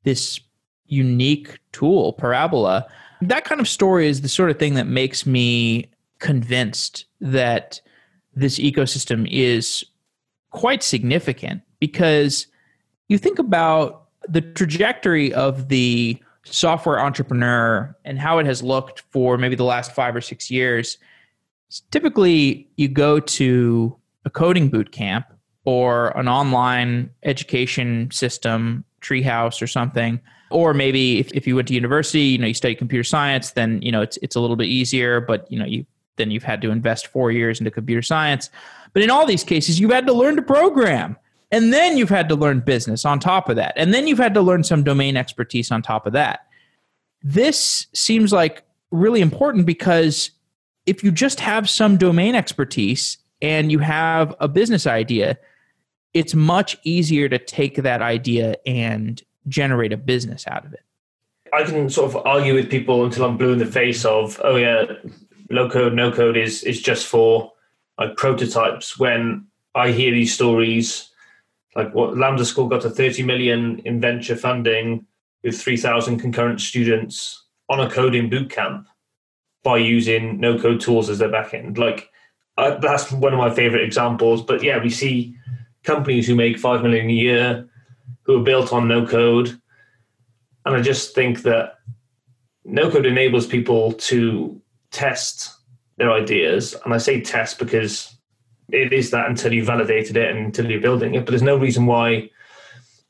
this 0.04 0.40
unique 0.86 1.60
tool, 1.72 2.14
Parabola. 2.14 2.88
That 3.22 3.46
kind 3.46 3.62
of 3.62 3.68
story 3.68 4.08
is 4.08 4.22
the 4.22 4.30
sort 4.30 4.50
of 4.50 4.58
thing 4.58 4.74
that 4.76 4.88
makes 4.88 5.26
me 5.26 5.90
convinced 6.20 7.06
that 7.22 7.82
this 8.34 8.60
ecosystem 8.60 9.28
is 9.30 9.84
quite 10.52 10.84
significant 10.84 11.62
because 11.80 12.48
you 13.08 13.18
think 13.18 13.40
about 13.40 14.06
the 14.28 14.42
trajectory 14.42 15.34
of 15.34 15.70
the 15.70 16.18
software 16.44 17.00
entrepreneur 17.00 17.96
and 18.06 18.20
how 18.20 18.40
it 18.40 18.46
has 18.46 18.64
looked 18.64 19.02
for 19.12 19.38
maybe 19.38 19.56
the 19.56 19.64
last 19.64 19.94
five 19.94 20.16
or 20.16 20.22
six 20.22 20.50
years. 20.50 20.98
Typically, 21.92 22.68
you 22.78 22.88
go 22.88 23.20
to 23.20 23.96
a 24.26 24.30
coding 24.30 24.70
boot 24.70 24.92
camp 24.92 25.26
or 25.66 26.18
an 26.18 26.28
online 26.28 27.10
education 27.24 28.10
system, 28.12 28.84
Treehouse 29.02 29.62
or 29.62 29.68
something. 29.68 30.20
Or 30.52 30.74
maybe 30.74 31.20
if, 31.20 31.32
if 31.34 31.46
you 31.46 31.56
went 31.56 31.68
to 31.68 31.76
university, 31.76 32.22
you 32.22 32.38
know, 32.40 32.48
you 32.48 32.56
study 32.56 32.74
computer 32.74 33.04
science, 33.04 33.52
then 33.52 33.82
you 33.84 33.92
know 33.92 34.02
it's 34.02 34.18
it's 34.24 34.36
a 34.36 34.40
little 34.40 34.56
bit 34.56 34.68
easier, 34.68 35.22
but 35.22 35.50
you 35.52 35.60
know, 35.60 35.66
you 35.66 35.86
then 36.20 36.30
you've 36.30 36.44
had 36.44 36.62
to 36.62 36.70
invest 36.70 37.08
four 37.08 37.32
years 37.32 37.60
into 37.60 37.72
computer 37.72 38.04
science. 38.04 38.52
But 38.94 39.02
in 39.02 39.10
all 39.10 39.26
these 39.26 39.44
cases, 39.44 39.80
you've 39.80 39.92
had 39.92 40.06
to 40.06 40.14
learn 40.14 40.36
to 40.36 40.44
program. 40.44 41.18
And 41.52 41.74
then 41.74 41.98
you've 41.98 42.10
had 42.10 42.30
to 42.30 42.36
learn 42.36 42.60
business 42.60 43.06
on 43.06 43.20
top 43.20 43.50
of 43.50 43.56
that. 43.56 43.74
And 43.76 43.92
then 43.92 44.08
you've 44.08 44.20
had 44.20 44.36
to 44.36 44.42
learn 44.42 44.64
some 44.64 44.84
domain 44.84 45.18
expertise 45.18 45.72
on 45.72 45.82
top 45.82 46.06
of 46.06 46.14
that. 46.14 46.42
This 47.24 47.88
seems 47.94 48.32
like 48.32 48.64
really 48.92 49.22
important 49.22 49.66
because 49.66 50.30
if 50.86 51.04
you 51.04 51.12
just 51.12 51.40
have 51.40 51.68
some 51.68 51.98
domain 51.98 52.36
expertise 52.36 53.18
and 53.42 53.72
you 53.72 53.80
have 53.80 54.36
a 54.40 54.48
business 54.48 54.86
idea, 54.86 55.40
it's 56.14 56.36
much 56.36 56.78
easier 56.84 57.30
to 57.30 57.40
take 57.40 57.78
that 57.78 58.02
idea 58.02 58.56
and 58.66 59.22
generate 59.48 59.94
a 59.94 59.98
business 59.98 60.46
out 60.48 60.66
of 60.66 60.74
it. 60.74 60.82
I 61.54 61.64
can 61.64 61.90
sort 61.90 62.14
of 62.14 62.26
argue 62.28 62.54
with 62.54 62.70
people 62.70 63.06
until 63.06 63.26
I'm 63.26 63.38
blue 63.38 63.54
in 63.54 63.60
the 63.60 63.66
face 63.66 64.06
of, 64.06 64.40
oh 64.44 64.56
yeah, 64.56 64.86
low 65.50 65.70
code, 65.70 65.94
no 65.94 66.12
code 66.12 66.38
is 66.38 66.64
is 66.64 66.82
just 66.82 67.08
for 67.08 67.52
like 67.98 68.16
prototypes. 68.16 68.98
When 68.98 69.48
I 69.76 69.92
hear 69.92 70.12
these 70.12 70.34
stories, 70.34 71.10
like 71.76 71.94
what 71.94 72.18
Lambda 72.18 72.46
School 72.46 72.68
got 72.68 72.82
to 72.82 72.90
30 72.90 73.24
million 73.24 73.80
in 73.86 74.00
venture 74.00 74.36
funding 74.36 75.06
with 75.44 75.60
3,000 75.60 76.20
concurrent 76.20 76.60
students 76.62 77.46
on 77.70 77.80
a 77.80 77.90
coding 77.90 78.30
bootcamp 78.30 78.86
by 79.64 79.78
using 79.78 80.40
no 80.40 80.58
code 80.58 80.82
tools 80.82 81.10
as 81.10 81.20
their 81.20 81.30
backend. 81.30 81.78
Like 81.78 82.10
that's 82.58 83.12
one 83.12 83.34
of 83.34 83.40
my 83.40 83.54
favorite 83.54 83.84
examples. 83.84 84.42
But 84.42 84.64
yeah, 84.64 84.82
we 84.82 84.90
see 84.90 85.36
companies 85.84 86.28
who 86.28 86.36
make 86.36 86.60
five 86.60 86.82
million 86.82 87.10
a 87.10 87.14
year 87.14 87.70
who 88.24 88.40
are 88.40 88.44
built 88.44 88.74
on 88.74 88.88
no 88.88 89.06
code. 89.06 89.60
And 90.66 90.76
I 90.76 90.82
just 90.82 91.16
think 91.16 91.44
that 91.44 91.76
no 92.66 92.92
code 92.92 93.06
enables 93.06 93.48
people 93.48 93.94
to 93.94 94.62
test 94.92 95.56
their 95.98 96.12
ideas. 96.12 96.76
And 96.86 96.94
I 96.94 96.98
say 96.98 97.22
test 97.22 97.60
because 97.60 98.16
it 98.72 98.94
is 98.94 99.12
that 99.12 99.28
until 99.28 99.54
you 99.54 99.64
validated 99.64 100.18
it 100.18 100.30
and 100.30 100.46
until 100.46 100.70
you're 100.70 100.82
building 100.82 101.16
it. 101.16 101.26
But 101.26 101.32
there's 101.32 101.42
no 101.42 101.58
reason 101.58 101.86
why, 101.86 102.30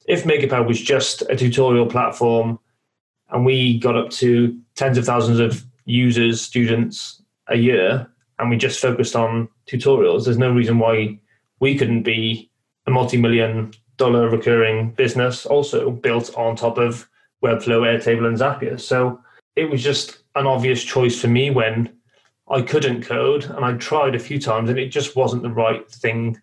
if 0.07 0.23
MakerPad 0.23 0.67
was 0.67 0.81
just 0.81 1.21
a 1.23 1.35
tutorial 1.35 1.85
platform 1.85 2.59
and 3.29 3.45
we 3.45 3.79
got 3.79 3.95
up 3.95 4.09
to 4.11 4.57
tens 4.75 4.97
of 4.97 5.05
thousands 5.05 5.39
of 5.39 5.63
users, 5.85 6.41
students 6.41 7.21
a 7.47 7.57
year, 7.57 8.07
and 8.39 8.49
we 8.49 8.57
just 8.57 8.79
focused 8.79 9.15
on 9.15 9.49
tutorials, 9.67 10.25
there's 10.25 10.37
no 10.37 10.51
reason 10.51 10.79
why 10.79 11.19
we 11.59 11.77
couldn't 11.77 12.03
be 12.03 12.49
a 12.87 12.91
multi 12.91 13.17
million 13.17 13.71
dollar 13.97 14.29
recurring 14.29 14.91
business 14.91 15.45
also 15.45 15.91
built 15.91 16.33
on 16.35 16.55
top 16.55 16.77
of 16.77 17.07
Webflow, 17.43 17.81
Airtable, 17.81 18.27
and 18.27 18.37
Zapier. 18.37 18.79
So 18.79 19.19
it 19.55 19.69
was 19.69 19.83
just 19.83 20.18
an 20.35 20.47
obvious 20.47 20.83
choice 20.83 21.19
for 21.19 21.27
me 21.27 21.49
when 21.49 21.89
I 22.49 22.61
couldn't 22.61 23.03
code 23.03 23.45
and 23.45 23.63
I 23.63 23.73
tried 23.73 24.15
a 24.15 24.19
few 24.19 24.39
times 24.39 24.69
and 24.69 24.79
it 24.79 24.89
just 24.89 25.15
wasn't 25.15 25.43
the 25.43 25.51
right 25.51 25.89
thing. 25.89 26.39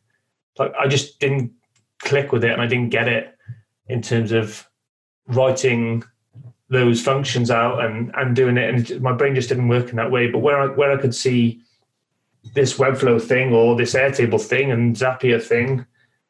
Like 0.58 0.72
I 0.78 0.86
just 0.86 1.18
didn't 1.18 1.52
click 2.00 2.32
with 2.32 2.44
it 2.44 2.52
and 2.52 2.62
I 2.62 2.66
didn't 2.66 2.90
get 2.90 3.08
it 3.08 3.36
in 3.88 4.02
terms 4.02 4.32
of 4.32 4.68
writing 5.28 6.04
those 6.68 7.02
functions 7.02 7.50
out 7.50 7.84
and, 7.84 8.12
and 8.16 8.36
doing 8.36 8.56
it. 8.56 8.90
And 8.90 9.00
my 9.00 9.12
brain 9.12 9.34
just 9.34 9.48
didn't 9.48 9.68
work 9.68 9.90
in 9.90 9.96
that 9.96 10.10
way. 10.10 10.30
But 10.30 10.38
where 10.38 10.60
I, 10.60 10.66
where 10.66 10.92
I 10.92 11.00
could 11.00 11.14
see 11.14 11.60
this 12.54 12.78
Webflow 12.78 13.20
thing 13.20 13.52
or 13.52 13.76
this 13.76 13.94
Airtable 13.94 14.40
thing 14.40 14.70
and 14.70 14.94
Zapier 14.94 15.42
thing 15.42 15.86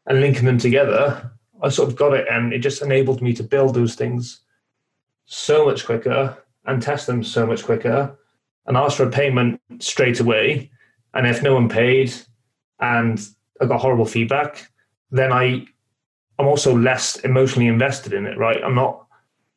and 0.07 0.21
linking 0.21 0.47
them 0.47 0.59
together, 0.59 1.31
I 1.63 1.69
sort 1.69 1.89
of 1.89 1.97
got 1.97 2.15
it 2.15 2.27
and 2.31 2.53
it 2.53 2.59
just 2.61 2.83
enabled 2.83 3.23
me 3.23 3.35
to 3.35 3.43
build 3.43 3.75
those 3.75 3.95
things 3.95 4.41
so 5.27 5.65
much 5.67 5.85
quicker 5.85 6.37
and 6.67 6.83
test 6.83 7.07
them 7.07 7.23
so 7.23 7.47
much 7.47 7.65
quicker 7.65 8.17
and 8.67 8.77
ask 8.77 8.97
for 8.97 9.05
a 9.05 9.11
payment 9.11 9.61
straight 9.79 10.21
away. 10.21 10.71
And 11.15 11.27
if 11.27 11.43
no 11.43 11.55
one 11.55 11.69
paid 11.69 12.13
and 12.81 13.21
I 13.61 13.67
got 13.67 13.81
horrible 13.81 14.07
feedback, 14.07 14.71
then 15.11 15.33
I 15.33 15.67
I'm 16.39 16.47
also 16.47 16.77
less 16.77 17.17
emotionally 17.17 17.69
invested 17.69 18.13
in 18.13 18.27
it, 18.27 18.37
right? 18.37 18.63
I'm 18.63 18.75
not 18.75 19.07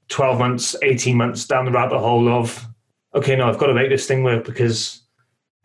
12 0.10 0.40
months, 0.40 0.76
18 0.82 1.16
months 1.16 1.46
down 1.46 1.66
the 1.66 1.72
rabbit 1.72 2.00
hole 2.00 2.30
of, 2.30 2.66
okay, 3.14 3.36
no, 3.36 3.50
I've 3.50 3.58
got 3.58 3.68
to 3.68 3.74
make 3.74 3.90
this 3.90 4.08
thing 4.08 4.24
work 4.24 4.46
because 4.46 5.02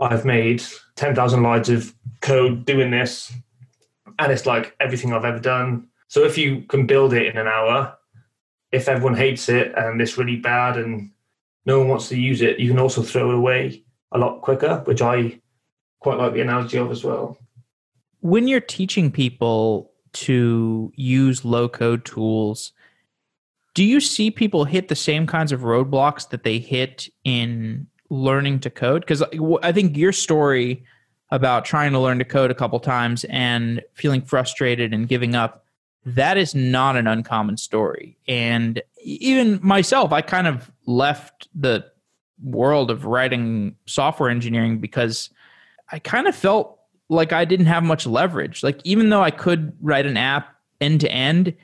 I've 0.01 0.25
made 0.25 0.63
10,000 0.97 1.43
lines 1.43 1.69
of 1.69 1.95
code 2.21 2.65
doing 2.65 2.91
this. 2.91 3.33
And 4.19 4.33
it's 4.33 4.47
like 4.47 4.75
everything 4.81 5.13
I've 5.13 5.25
ever 5.25 5.39
done. 5.39 5.89
So 6.09 6.25
if 6.25 6.37
you 6.37 6.63
can 6.63 6.87
build 6.87 7.15
it 7.15 7.27
in 7.27 7.37
an 7.37 7.47
hour, 7.47 7.97
if 8.73 8.89
everyone 8.89 9.17
hates 9.17 9.49
it 9.49 9.73
and 9.77 10.01
it's 10.01 10.19
really 10.19 10.37
bad 10.37 10.77
and 10.77 11.11
no 11.67 11.79
one 11.79 11.89
wants 11.89 12.09
to 12.09 12.21
use 12.21 12.43
it, 12.43 12.59
you 12.59 12.69
can 12.69 12.79
also 12.79 13.03
throw 13.03 13.31
it 13.31 13.37
away 13.37 13.85
a 14.13 14.19
lot 14.19 14.43
quicker, 14.43 14.83
which 14.85 15.03
I 15.03 15.41
quite 16.01 16.19
like 16.19 16.35
the 16.35 16.41
analogy 16.41 16.79
of 16.79 16.91
as 16.91 17.03
well. 17.05 17.39
When 18.21 18.49
you're 18.49 18.61
teaching 18.61 19.11
people 19.11 19.91
to 20.15 20.93
use 20.95 21.45
low 21.45 21.69
code 21.69 22.05
tools, 22.05 22.73
do 23.75 23.83
you 23.85 24.01
see 24.01 24.31
people 24.31 24.65
hit 24.65 24.89
the 24.89 24.95
same 24.95 25.27
kinds 25.27 25.51
of 25.51 25.61
roadblocks 25.61 26.29
that 26.31 26.45
they 26.45 26.59
hit 26.59 27.09
in 27.25 27.87
learning 28.09 28.61
to 28.61 28.71
code? 28.71 29.03
Because 29.03 29.23
I 29.63 29.73
think 29.73 29.97
your 29.97 30.13
story 30.13 30.85
about 31.31 31.65
trying 31.65 31.93
to 31.93 31.99
learn 31.99 32.19
to 32.19 32.25
code 32.25 32.51
a 32.51 32.55
couple 32.55 32.79
times 32.79 33.25
and 33.25 33.83
feeling 33.95 34.23
frustrated 34.23 34.95
and 34.95 35.09
giving 35.09 35.35
up 35.35 35.64
that 36.07 36.37
is 36.37 36.55
not 36.55 36.97
an 36.97 37.07
uncommon 37.07 37.57
story. 37.57 38.17
And 38.29 38.83
even 39.03 39.59
myself, 39.63 40.13
I 40.13 40.21
kind 40.21 40.47
of 40.47 40.71
left 40.87 41.49
the 41.55 41.85
world 42.43 42.91
of 42.91 43.07
writing 43.07 43.77
software 43.87 44.29
engineering 44.29 44.79
because 44.79 45.31
I 45.91 45.99
kind 45.99 46.27
of 46.27 46.35
felt 46.35 46.79
like 47.09 47.33
I 47.33 47.45
didn't 47.45 47.67
have 47.67 47.83
much 47.83 48.07
leverage. 48.07 48.63
Like, 48.63 48.81
even 48.85 49.11
though 49.11 49.23
I 49.23 49.31
could 49.31 49.73
write 49.81 50.07
an 50.07 50.17
app 50.17 50.55
end 50.81 51.01
to 51.01 51.11
end, 51.11 51.55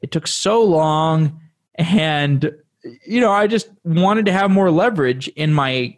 it 0.00 0.10
took 0.10 0.26
so 0.26 0.62
long. 0.62 1.40
And, 1.74 2.52
you 3.06 3.20
know, 3.20 3.32
I 3.32 3.46
just 3.46 3.68
wanted 3.84 4.26
to 4.26 4.32
have 4.32 4.50
more 4.50 4.70
leverage 4.70 5.28
in 5.28 5.52
my 5.52 5.96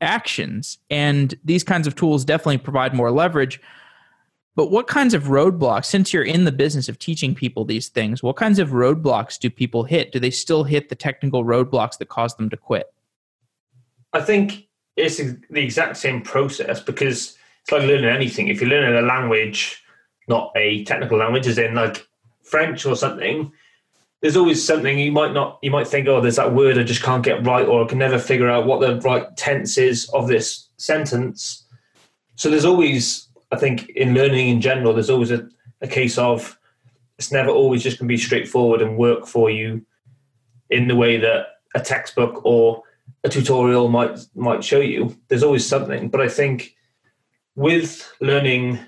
actions. 0.00 0.78
And 0.90 1.34
these 1.44 1.64
kinds 1.64 1.86
of 1.86 1.94
tools 1.94 2.24
definitely 2.24 2.58
provide 2.58 2.94
more 2.94 3.10
leverage. 3.10 3.60
But 4.58 4.72
what 4.72 4.88
kinds 4.88 5.14
of 5.14 5.26
roadblocks, 5.26 5.84
since 5.84 6.12
you're 6.12 6.24
in 6.24 6.44
the 6.44 6.50
business 6.50 6.88
of 6.88 6.98
teaching 6.98 7.32
people 7.32 7.64
these 7.64 7.86
things, 7.86 8.24
what 8.24 8.34
kinds 8.34 8.58
of 8.58 8.70
roadblocks 8.70 9.38
do 9.38 9.50
people 9.50 9.84
hit? 9.84 10.10
Do 10.10 10.18
they 10.18 10.32
still 10.32 10.64
hit 10.64 10.88
the 10.88 10.96
technical 10.96 11.44
roadblocks 11.44 11.96
that 11.98 12.08
cause 12.08 12.34
them 12.34 12.50
to 12.50 12.56
quit? 12.56 12.92
I 14.12 14.20
think 14.20 14.66
it's 14.96 15.18
the 15.18 15.62
exact 15.62 15.96
same 15.96 16.22
process 16.22 16.80
because 16.80 17.38
it's 17.62 17.70
like 17.70 17.82
learning 17.82 18.06
anything. 18.06 18.48
If 18.48 18.60
you're 18.60 18.68
learning 18.68 18.98
a 18.98 19.06
language, 19.06 19.80
not 20.26 20.50
a 20.56 20.82
technical 20.82 21.18
language, 21.18 21.46
as 21.46 21.58
in 21.58 21.76
like 21.76 22.04
French 22.42 22.84
or 22.84 22.96
something, 22.96 23.52
there's 24.22 24.36
always 24.36 24.66
something 24.66 24.98
you 24.98 25.12
might 25.12 25.34
not 25.34 25.60
you 25.62 25.70
might 25.70 25.86
think, 25.86 26.08
oh, 26.08 26.20
there's 26.20 26.34
that 26.34 26.52
word 26.52 26.78
I 26.78 26.82
just 26.82 27.04
can't 27.04 27.24
get 27.24 27.46
right, 27.46 27.68
or 27.68 27.84
I 27.84 27.86
can 27.86 27.98
never 27.98 28.18
figure 28.18 28.50
out 28.50 28.66
what 28.66 28.80
the 28.80 29.00
right 29.02 29.36
tense 29.36 29.78
is 29.78 30.08
of 30.08 30.26
this 30.26 30.68
sentence. 30.78 31.64
So 32.34 32.50
there's 32.50 32.64
always 32.64 33.27
I 33.50 33.56
think 33.56 33.88
in 33.90 34.14
learning 34.14 34.48
in 34.48 34.60
general, 34.60 34.92
there's 34.92 35.10
always 35.10 35.30
a, 35.30 35.48
a 35.80 35.88
case 35.88 36.18
of 36.18 36.58
it's 37.18 37.32
never 37.32 37.50
always 37.50 37.82
just 37.82 37.98
going 37.98 38.08
to 38.08 38.12
be 38.12 38.18
straightforward 38.18 38.80
and 38.80 38.96
work 38.96 39.26
for 39.26 39.50
you 39.50 39.84
in 40.70 40.86
the 40.86 40.96
way 40.96 41.16
that 41.16 41.46
a 41.74 41.80
textbook 41.80 42.44
or 42.44 42.82
a 43.24 43.28
tutorial 43.28 43.88
might 43.88 44.18
might 44.34 44.62
show 44.62 44.80
you. 44.80 45.16
There's 45.28 45.42
always 45.42 45.66
something, 45.66 46.08
but 46.08 46.20
I 46.20 46.28
think 46.28 46.76
with 47.56 48.10
learning 48.20 48.78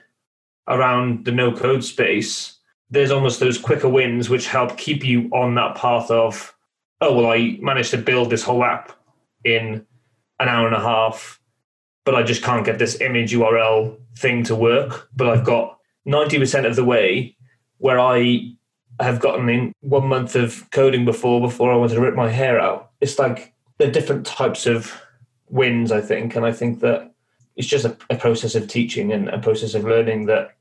around 0.68 1.25
the 1.25 1.33
no 1.33 1.53
code 1.53 1.83
space, 1.83 2.59
there's 2.90 3.11
almost 3.11 3.40
those 3.40 3.59
quicker 3.59 3.88
wins 3.88 4.31
which 4.31 4.46
help 4.46 4.77
keep 4.77 5.05
you 5.05 5.29
on 5.33 5.55
that 5.57 5.77
path 5.77 6.11
of, 6.11 6.55
oh 7.01 7.16
well, 7.16 7.33
I 7.33 7.59
managed 7.61 7.90
to 7.90 7.99
build 7.99 8.31
this 8.31 8.44
whole 8.44 8.62
app 8.62 8.92
in 9.44 9.85
an 10.38 10.49
hour 10.49 10.66
and 10.66 10.77
a 10.77 10.81
half 10.81 11.39
but 12.05 12.15
I 12.15 12.23
just 12.23 12.43
can't 12.43 12.65
get 12.65 12.79
this 12.79 13.01
image 13.01 13.33
URL 13.33 13.97
thing 14.17 14.43
to 14.45 14.55
work. 14.55 15.09
But 15.15 15.29
I've 15.29 15.45
got 15.45 15.79
90% 16.07 16.67
of 16.67 16.77
the 16.77 16.85
way 16.85 17.37
where 17.79 17.99
I 17.99 18.53
have 19.01 19.21
gotten 19.21 19.49
in 19.49 19.73
one 19.81 20.07
month 20.07 20.37
of 20.37 20.71
coding 20.71 21.05
before 21.05 21.41
before 21.41 21.73
I 21.73 21.77
wanted 21.77 21.95
to 21.95 22.01
rip 22.01 22.15
my 22.15 22.29
hair 22.29 22.61
out. 22.61 22.91
It's 23.01 23.19
like 23.19 23.55
they're 23.79 23.91
different 23.91 24.27
types 24.27 24.67
of 24.67 25.01
wins, 25.49 25.91
I 25.91 26.01
think. 26.01 26.37
And 26.37 26.45
I 26.45 26.53
think 26.53 26.81
that 26.81 27.13
it's 27.57 27.67
just 27.67 27.85
a, 27.85 27.97
a 28.11 28.17
process 28.17 28.55
of 28.55 28.69
teaching 28.69 29.13
and 29.13 29.29
a 29.29 29.39
process 29.39 29.75
of 29.75 29.85
learning 29.85 30.27
that 30.27 30.57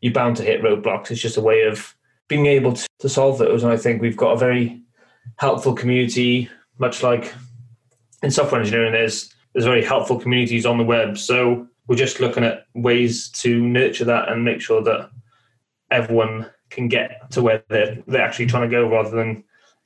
you're 0.00 0.12
bound 0.12 0.36
to 0.36 0.44
hit 0.44 0.62
roadblocks. 0.62 1.10
It's 1.10 1.20
just 1.20 1.36
a 1.36 1.42
way 1.42 1.62
of 1.62 1.94
being 2.28 2.46
able 2.46 2.74
to, 2.74 2.86
to 3.00 3.08
solve 3.08 3.38
those. 3.38 3.62
And 3.62 3.72
I 3.72 3.76
think 3.76 4.00
we've 4.00 4.16
got 4.16 4.32
a 4.32 4.38
very 4.38 4.82
helpful 5.36 5.74
community, 5.74 6.48
much 6.78 7.02
like 7.02 7.34
in 8.22 8.30
software 8.30 8.60
engineering, 8.60 8.92
there's 8.92 9.34
there's 9.58 9.66
very 9.66 9.84
helpful 9.84 10.20
communities 10.20 10.64
on 10.64 10.78
the 10.78 10.84
web. 10.84 11.18
So 11.18 11.66
we're 11.88 11.96
just 11.96 12.20
looking 12.20 12.44
at 12.44 12.66
ways 12.76 13.28
to 13.30 13.60
nurture 13.60 14.04
that 14.04 14.28
and 14.28 14.44
make 14.44 14.60
sure 14.60 14.80
that 14.84 15.10
everyone 15.90 16.48
can 16.70 16.86
get 16.86 17.28
to 17.32 17.42
where 17.42 17.64
they're, 17.68 17.98
they're 18.06 18.22
actually 18.22 18.46
trying 18.46 18.70
to 18.70 18.76
go 18.76 18.88
rather 18.88 19.10
than 19.10 19.42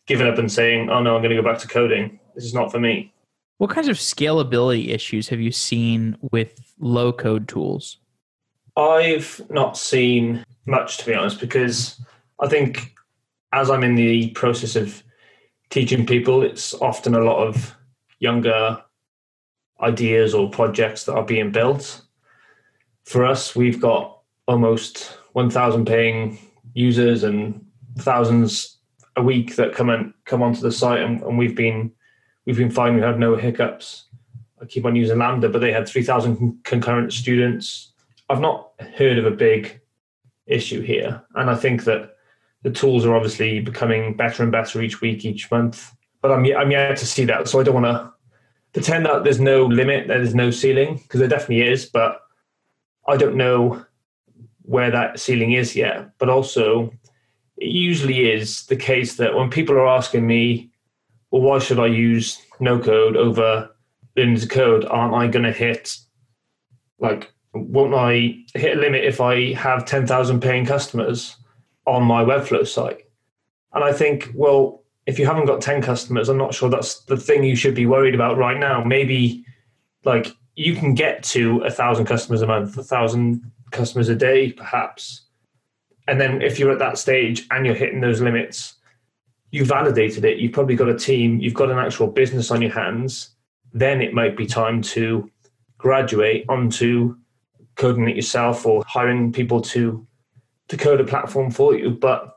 giving 0.07 0.27
up 0.27 0.37
and 0.37 0.53
saying, 0.53 0.91
oh 0.91 1.01
no, 1.01 1.17
I'm 1.17 1.23
going 1.23 1.35
to 1.35 1.41
go 1.41 1.49
back 1.49 1.59
to 1.61 1.69
coding. 1.69 2.21
This 2.35 2.45
is 2.45 2.53
not 2.53 2.71
for 2.71 2.81
me. 2.81 3.15
What 3.57 3.71
kinds 3.71 3.89
of 3.89 3.97
scalability 3.97 4.91
issues 4.91 5.31
have 5.31 5.41
you 5.41 5.53
seen 5.53 6.19
with 6.21 6.75
low 6.79 7.11
code 7.11 7.49
tools? 7.49 7.97
I've 8.77 9.41
not 9.49 9.79
seen 9.79 10.45
much, 10.67 10.99
to 10.99 11.07
be 11.07 11.15
honest, 11.15 11.41
because 11.41 11.99
I 12.41 12.47
think 12.47 12.93
as 13.55 13.71
I'm 13.71 13.85
in 13.85 13.95
the 13.95 14.33
process 14.33 14.77
of 14.77 15.03
teaching 15.71 16.05
people, 16.05 16.43
it's 16.43 16.75
often 16.75 17.15
a 17.15 17.21
lot 17.21 17.39
of 17.39 17.75
younger 18.19 18.83
ideas 19.83 20.35
or 20.35 20.51
projects 20.51 21.05
that 21.05 21.14
are 21.14 21.25
being 21.25 21.51
built. 21.51 22.03
For 23.05 23.25
us, 23.25 23.57
we've 23.57 23.81
got 23.81 24.21
almost 24.47 25.18
1,000 25.33 25.87
paying 25.87 26.38
users 26.75 27.25
and 27.25 27.64
thousands 27.99 28.79
a 29.16 29.23
week 29.23 29.57
that 29.57 29.75
come 29.75 29.90
and 29.90 30.14
come 30.25 30.42
onto 30.42 30.61
the 30.61 30.73
site, 30.73 31.01
and, 31.01 31.23
and 31.23 31.37
we've 31.37 31.57
been 31.57 31.92
we've 32.47 32.57
been 32.57 32.71
fine. 32.71 32.95
We 32.95 33.03
have 33.03 33.18
no 33.18 33.37
hiccups. 33.37 34.05
I 34.61 34.64
keep 34.64 34.85
on 34.85 34.97
using 34.97 35.18
Lambda, 35.18 35.49
but 35.49 35.61
they 35.61 35.73
had 35.73 35.88
3,000 35.88 36.62
concurrent 36.62 37.12
students. 37.12 37.92
I've 38.31 38.40
not 38.40 38.71
heard 38.97 39.18
of 39.18 39.27
a 39.27 39.31
big 39.31 39.81
issue 40.47 40.81
here, 40.81 41.23
and 41.35 41.51
I 41.51 41.57
think 41.57 41.85
that 41.85 42.16
the 42.62 42.71
tools 42.71 43.05
are 43.05 43.14
obviously 43.14 43.61
becoming 43.61 44.16
better 44.16 44.42
and 44.42 44.53
better 44.53 44.81
each 44.81 45.01
week, 45.01 45.25
each 45.25 45.51
month. 45.51 45.92
But 46.21 46.31
I'm 46.31 46.45
I'm 46.57 46.71
yet 46.71 46.97
to 46.99 47.07
see 47.07 47.25
that, 47.27 47.49
so 47.49 47.61
I 47.61 47.64
don't 47.64 47.83
want 47.83 47.87
to 47.87 48.12
pretend 48.73 49.07
that 49.07 49.25
there's 49.25 49.41
no 49.41 49.67
limit, 49.67 50.09
there's 50.09 50.35
no 50.35 50.51
ceiling, 50.51 50.97
because 50.97 51.21
there 51.21 51.29
definitely 51.29 51.63
is, 51.63 51.87
but 51.87 52.21
I 53.07 53.17
don't 53.17 53.37
know 53.37 53.85
where 54.63 54.91
that 54.91 55.21
ceiling 55.21 55.53
is 55.53 55.77
yet. 55.77 56.11
But 56.19 56.29
also, 56.29 56.93
it 57.57 57.69
usually 57.69 58.31
is 58.31 58.67
the 58.67 58.77
case 58.77 59.17
that 59.17 59.35
when 59.35 59.51
people 59.51 59.75
are 59.75 59.89
asking 59.89 60.27
me, 60.27 60.71
well, 61.31 61.43
why 61.43 61.59
should 61.59 61.79
I 61.79 61.87
use 61.87 62.41
no 62.61 62.79
code 62.79 63.17
over 63.17 63.71
to 64.17 64.47
code? 64.49 64.85
Aren't 64.85 65.15
I 65.15 65.27
going 65.29 65.45
to 65.45 65.53
hit 65.53 65.97
like 66.99 67.33
won't 67.55 67.95
I 67.95 68.37
hit 68.55 68.79
a 68.79 68.81
limit 68.81 69.05
if 69.05 69.21
I 69.21 69.53
have 69.55 69.85
10,000 69.85 70.41
paying 70.41 70.65
customers 70.65 71.37
on 71.87 72.03
my 72.05 72.25
Webflow 72.25 72.67
site? 72.67 73.03
And 73.75 73.85
I 73.85 73.93
think, 73.93 74.31
well, 74.35 74.82
if 75.07 75.19
you 75.19 75.27
haven't 75.27 75.47
got 75.47 75.61
10 75.61 75.83
customers, 75.83 76.29
I'm 76.29 76.38
not 76.38 76.55
sure 76.55 76.69
that's 76.69 77.01
the 77.01 77.17
thing 77.17 77.45
you 77.45 77.57
should 77.57 77.75
be 77.75 77.87
worried 77.87 78.15
about 78.15 78.38
right 78.38 78.59
now. 78.59 78.85
Maybe 78.85 79.45
like 80.05 80.29
you 80.55 80.75
can 80.77 80.95
get 80.95 81.23
to 81.25 81.61
a 81.61 81.71
thousand 81.71 82.07
customers 82.07 82.43
a 82.43 82.47
month, 82.47 82.77
a 82.77 82.83
thousand 82.83 83.51
customers 83.71 84.09
a 84.09 84.15
day, 84.15 84.53
perhaps. 84.53 85.23
And 86.07 86.21
then 86.21 86.43
if 86.43 86.59
you're 86.59 86.73
at 86.73 86.79
that 86.79 86.99
stage 86.99 87.47
and 87.51 87.65
you're 87.65 87.75
hitting 87.75 88.01
those 88.01 88.21
limits, 88.21 88.75
you 89.51 89.65
validated 89.65 90.25
it, 90.25 90.38
you've 90.38 90.53
probably 90.53 90.77
got 90.77 90.88
a 90.88 90.99
team, 90.99 91.41
you've 91.41 91.55
got 91.55 91.71
an 91.71 91.79
actual 91.79 92.07
business 92.07 92.51
on 92.51 92.62
your 92.62 92.73
hands, 92.73 93.31
then 93.73 94.01
it 94.01 94.15
might 94.15 94.37
be 94.37 94.47
time 94.47 94.83
to 94.83 95.31
graduate 95.79 96.45
onto 96.49 97.17
coding 97.75 98.09
it 98.09 98.17
yourself 98.17 98.67
or 98.67 98.85
hiring 98.87 99.33
people 99.33 99.61
to 99.61 100.07
to 100.69 100.77
code 100.77 101.01
a 101.01 101.05
platform 101.05 101.51
for 101.51 101.77
you. 101.77 101.91
But 101.91 102.37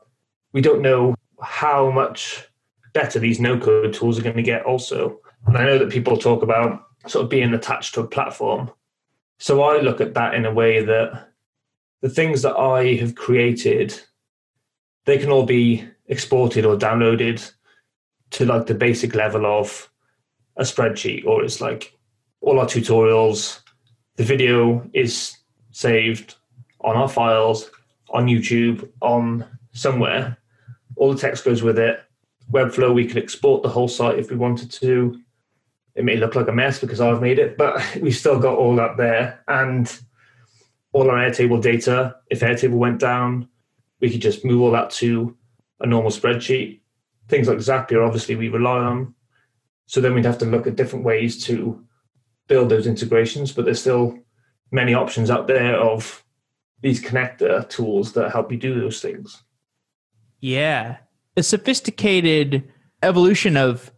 we 0.52 0.60
don't 0.60 0.82
know 0.82 1.14
how 1.40 1.90
much 1.90 2.48
better 2.96 3.18
these 3.18 3.38
no 3.38 3.58
code 3.58 3.92
tools 3.92 4.18
are 4.18 4.22
going 4.22 4.36
to 4.36 4.42
get 4.42 4.64
also. 4.64 5.20
And 5.46 5.56
I 5.58 5.64
know 5.64 5.78
that 5.78 5.90
people 5.90 6.16
talk 6.16 6.42
about 6.42 6.82
sort 7.06 7.24
of 7.24 7.30
being 7.30 7.52
attached 7.52 7.94
to 7.94 8.00
a 8.00 8.06
platform. 8.06 8.70
So 9.38 9.62
I 9.62 9.80
look 9.80 10.00
at 10.00 10.14
that 10.14 10.32
in 10.32 10.46
a 10.46 10.54
way 10.54 10.82
that 10.82 11.28
the 12.00 12.08
things 12.08 12.40
that 12.40 12.56
I 12.56 12.94
have 12.94 13.14
created, 13.14 14.00
they 15.04 15.18
can 15.18 15.30
all 15.30 15.44
be 15.44 15.86
exported 16.06 16.64
or 16.64 16.76
downloaded 16.76 17.52
to 18.30 18.46
like 18.46 18.66
the 18.66 18.74
basic 18.74 19.14
level 19.14 19.44
of 19.44 19.90
a 20.56 20.62
spreadsheet, 20.62 21.26
or 21.26 21.44
it's 21.44 21.60
like 21.60 21.92
all 22.40 22.58
our 22.58 22.66
tutorials, 22.66 23.60
the 24.16 24.24
video 24.24 24.88
is 24.94 25.36
saved 25.70 26.36
on 26.80 26.96
our 26.96 27.10
files, 27.10 27.70
on 28.08 28.26
YouTube, 28.26 28.88
on 29.02 29.44
somewhere. 29.72 30.38
All 30.96 31.12
the 31.12 31.20
text 31.20 31.44
goes 31.44 31.62
with 31.62 31.78
it. 31.78 32.00
Webflow, 32.50 32.94
we 32.94 33.06
could 33.06 33.18
export 33.22 33.62
the 33.62 33.68
whole 33.68 33.88
site 33.88 34.18
if 34.18 34.30
we 34.30 34.36
wanted 34.36 34.70
to 34.72 35.20
it 35.96 36.04
may 36.04 36.16
look 36.16 36.34
like 36.34 36.48
a 36.48 36.52
mess 36.52 36.78
because 36.78 37.00
I've 37.00 37.22
made 37.22 37.38
it, 37.38 37.56
but 37.56 37.82
we've 38.00 38.14
still 38.14 38.38
got 38.38 38.58
all 38.58 38.76
that 38.76 38.96
there. 38.96 39.42
And 39.48 39.92
all 40.92 41.10
our 41.10 41.16
Airtable 41.16 41.60
data, 41.60 42.16
if 42.30 42.40
Airtable 42.40 42.76
went 42.76 43.00
down, 43.00 43.48
we 44.00 44.10
could 44.10 44.20
just 44.20 44.44
move 44.44 44.60
all 44.60 44.70
that 44.72 44.90
to 44.90 45.34
a 45.80 45.86
normal 45.86 46.10
spreadsheet. 46.10 46.80
Things 47.28 47.48
like 47.48 47.58
Zapier, 47.58 48.06
obviously, 48.06 48.36
we 48.36 48.50
rely 48.50 48.78
on. 48.78 49.14
So 49.86 50.00
then 50.00 50.14
we'd 50.14 50.26
have 50.26 50.38
to 50.38 50.44
look 50.46 50.66
at 50.66 50.76
different 50.76 51.04
ways 51.04 51.42
to 51.46 51.82
build 52.46 52.68
those 52.68 52.86
integrations, 52.86 53.52
but 53.52 53.64
there's 53.64 53.80
still 53.80 54.18
many 54.70 54.94
options 54.94 55.30
out 55.30 55.46
there 55.46 55.76
of 55.76 56.22
these 56.82 57.02
connector 57.02 57.68
tools 57.68 58.12
that 58.12 58.32
help 58.32 58.52
you 58.52 58.58
do 58.58 58.78
those 58.78 59.00
things. 59.00 59.42
Yeah. 60.40 60.98
A 61.36 61.42
sophisticated 61.42 62.70
evolution 63.02 63.56
of 63.56 63.92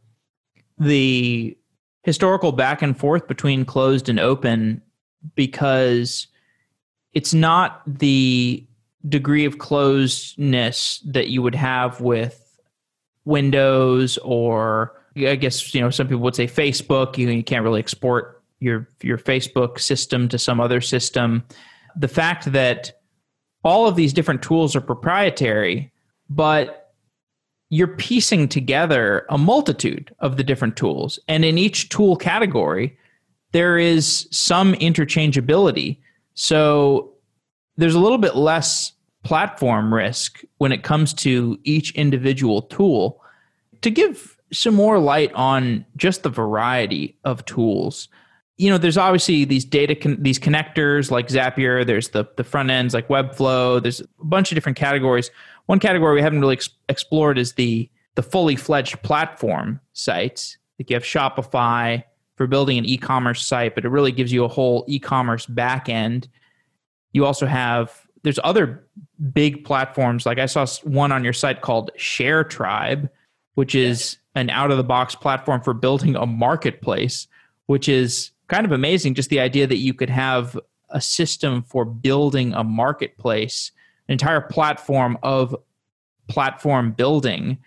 the 0.78 1.56
historical 2.02 2.52
back 2.52 2.82
and 2.82 2.96
forth 2.96 3.28
between 3.28 3.64
closed 3.64 4.08
and 4.08 4.18
open 4.18 4.82
because 5.34 6.26
it's 7.12 7.34
not 7.34 7.82
the 7.86 8.66
degree 9.08 9.44
of 9.44 9.58
closedness 9.58 11.00
that 11.04 11.28
you 11.28 11.42
would 11.42 11.54
have 11.54 12.00
with 12.00 12.44
Windows 13.24 14.18
or 14.18 14.94
I 15.16 15.34
guess 15.36 15.74
you 15.74 15.80
know 15.80 15.90
some 15.90 16.06
people 16.06 16.22
would 16.22 16.36
say 16.36 16.46
Facebook. 16.46 17.18
You, 17.18 17.28
you 17.28 17.42
can't 17.42 17.64
really 17.64 17.80
export 17.80 18.42
your 18.60 18.88
your 19.02 19.18
Facebook 19.18 19.80
system 19.80 20.28
to 20.28 20.38
some 20.38 20.60
other 20.60 20.80
system. 20.80 21.44
The 21.96 22.08
fact 22.08 22.52
that 22.52 22.92
all 23.64 23.86
of 23.86 23.96
these 23.96 24.12
different 24.12 24.42
tools 24.42 24.76
are 24.76 24.80
proprietary, 24.80 25.92
but 26.30 26.77
you're 27.70 27.86
piecing 27.86 28.48
together 28.48 29.26
a 29.28 29.38
multitude 29.38 30.14
of 30.20 30.36
the 30.36 30.44
different 30.44 30.76
tools. 30.76 31.18
And 31.28 31.44
in 31.44 31.58
each 31.58 31.90
tool 31.90 32.16
category, 32.16 32.96
there 33.52 33.78
is 33.78 34.26
some 34.30 34.74
interchangeability. 34.74 35.98
So 36.34 37.12
there's 37.76 37.94
a 37.94 38.00
little 38.00 38.18
bit 38.18 38.36
less 38.36 38.92
platform 39.22 39.92
risk 39.92 40.42
when 40.58 40.72
it 40.72 40.82
comes 40.82 41.12
to 41.12 41.58
each 41.64 41.92
individual 41.92 42.62
tool. 42.62 43.20
To 43.82 43.90
give 43.90 44.36
some 44.52 44.74
more 44.74 44.98
light 44.98 45.32
on 45.34 45.84
just 45.96 46.22
the 46.22 46.30
variety 46.30 47.16
of 47.24 47.44
tools, 47.44 48.08
you 48.56 48.68
know, 48.70 48.78
there's 48.78 48.96
obviously 48.96 49.44
these 49.44 49.64
data, 49.64 49.94
con- 49.94 50.16
these 50.20 50.38
connectors 50.38 51.10
like 51.10 51.28
Zapier. 51.28 51.86
There's 51.86 52.08
the 52.08 52.24
the 52.36 52.44
front 52.44 52.70
ends 52.70 52.92
like 52.92 53.06
Webflow. 53.08 53.80
There's 53.80 54.00
a 54.00 54.06
bunch 54.20 54.50
of 54.50 54.56
different 54.56 54.76
categories. 54.76 55.30
One 55.68 55.80
category 55.80 56.14
we 56.14 56.22
haven't 56.22 56.40
really 56.40 56.54
ex- 56.54 56.70
explored 56.88 57.36
is 57.36 57.52
the 57.52 57.90
the 58.14 58.22
fully 58.22 58.56
fledged 58.56 59.00
platform 59.02 59.80
sites. 59.92 60.56
Like 60.78 60.88
you 60.88 60.96
have 60.96 61.04
Shopify 61.04 62.02
for 62.36 62.46
building 62.46 62.78
an 62.78 62.86
e-commerce 62.86 63.46
site, 63.46 63.74
but 63.74 63.84
it 63.84 63.90
really 63.90 64.10
gives 64.10 64.32
you 64.32 64.44
a 64.44 64.48
whole 64.48 64.84
e-commerce 64.88 65.44
backend. 65.44 66.28
You 67.12 67.26
also 67.26 67.44
have 67.44 68.06
there's 68.22 68.40
other 68.42 68.88
big 69.32 69.62
platforms 69.62 70.24
like 70.24 70.38
I 70.38 70.46
saw 70.46 70.66
one 70.84 71.12
on 71.12 71.22
your 71.22 71.34
site 71.34 71.60
called 71.60 71.90
ShareTribe, 71.98 73.10
which 73.54 73.74
is 73.74 74.16
an 74.34 74.48
out 74.48 74.70
of 74.70 74.78
the 74.78 74.84
box 74.84 75.14
platform 75.14 75.60
for 75.60 75.74
building 75.74 76.16
a 76.16 76.24
marketplace, 76.24 77.26
which 77.66 77.90
is 77.90 78.30
kind 78.48 78.64
of 78.64 78.72
amazing. 78.72 79.12
Just 79.12 79.28
the 79.28 79.40
idea 79.40 79.66
that 79.66 79.76
you 79.76 79.92
could 79.92 80.10
have 80.10 80.58
a 80.88 81.00
system 81.02 81.62
for 81.62 81.84
building 81.84 82.54
a 82.54 82.64
marketplace, 82.64 83.70
an 84.08 84.12
entire 84.12 84.40
platform 84.40 85.18
of 85.22 85.54
platform 86.28 86.92
building. 86.92 87.58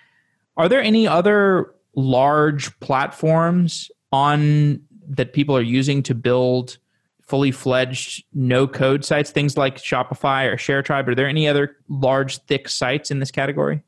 Are 0.57 0.67
there 0.67 0.81
any 0.81 1.07
other 1.07 1.73
large 1.95 2.77
platforms 2.79 3.91
on 4.11 4.81
that 5.07 5.33
people 5.33 5.55
are 5.55 5.61
using 5.61 6.03
to 6.03 6.15
build 6.15 6.77
fully 7.21 7.51
fledged 7.51 8.25
no 8.33 8.67
code 8.67 9.05
sites, 9.05 9.31
things 9.31 9.57
like 9.57 9.77
Shopify 9.77 10.51
or 10.51 10.57
ShareTribe? 10.57 11.07
Are 11.07 11.15
there 11.15 11.27
any 11.27 11.47
other 11.47 11.77
large, 11.87 12.39
thick 12.39 12.67
sites 12.67 13.09
in 13.09 13.19
this 13.19 13.31
category? 13.31 13.83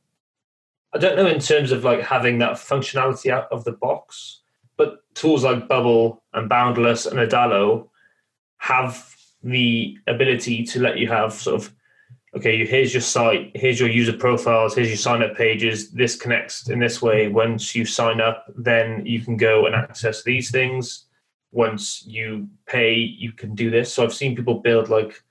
I 0.94 1.00
don't 1.00 1.18
know 1.18 1.28
in 1.28 1.40
terms 1.40 1.72
of 1.72 1.84
like 1.84 2.02
having 2.02 2.38
that 2.40 2.54
functionality 2.54 3.32
out 3.32 3.52
of 3.52 3.64
the 3.64 3.72
box. 3.72 4.42
But 4.78 5.04
tools 5.16 5.44
like 5.44 5.68
Bubble 5.68 6.24
and 6.34 6.48
Boundless 6.48 7.06
and 7.06 7.20
Adalo 7.20 7.90
have 8.58 9.14
the 9.44 9.98
ability 10.08 10.64
to 10.64 10.80
let 10.80 10.98
you 10.98 11.10
have 11.10 11.34
sort 11.34 11.62
of 11.62 11.74
okay, 12.36 12.66
here's 12.66 12.94
your 12.94 13.02
site, 13.02 13.52
here's 13.56 13.80
your 13.80 13.90
user 13.90 14.14
profiles, 14.14 14.76
here's 14.76 14.90
your 14.90 14.98
sign 14.98 15.22
up 15.22 15.36
pages. 15.36 15.92
This 15.92 16.16
connects 16.16 16.70
in 16.70 16.80
this 16.80 17.02
way. 17.02 17.28
Once 17.28 17.76
you 17.76 17.86
sign 17.86 18.20
up, 18.20 18.46
then 18.56 19.06
you 19.06 19.22
can 19.22 19.38
go 19.38 19.66
and 19.66 19.76
access 19.76 20.24
these 20.24 20.50
things. 20.50 21.06
Once 21.52 22.04
you 22.06 22.48
pay, 22.66 22.96
you 22.96 23.32
can 23.32 23.54
do 23.54 23.70
this. 23.70 23.94
So 23.94 24.04
I've 24.04 24.14
seen 24.14 24.36
people 24.36 24.56
build 24.56 24.90
like 24.90 25.24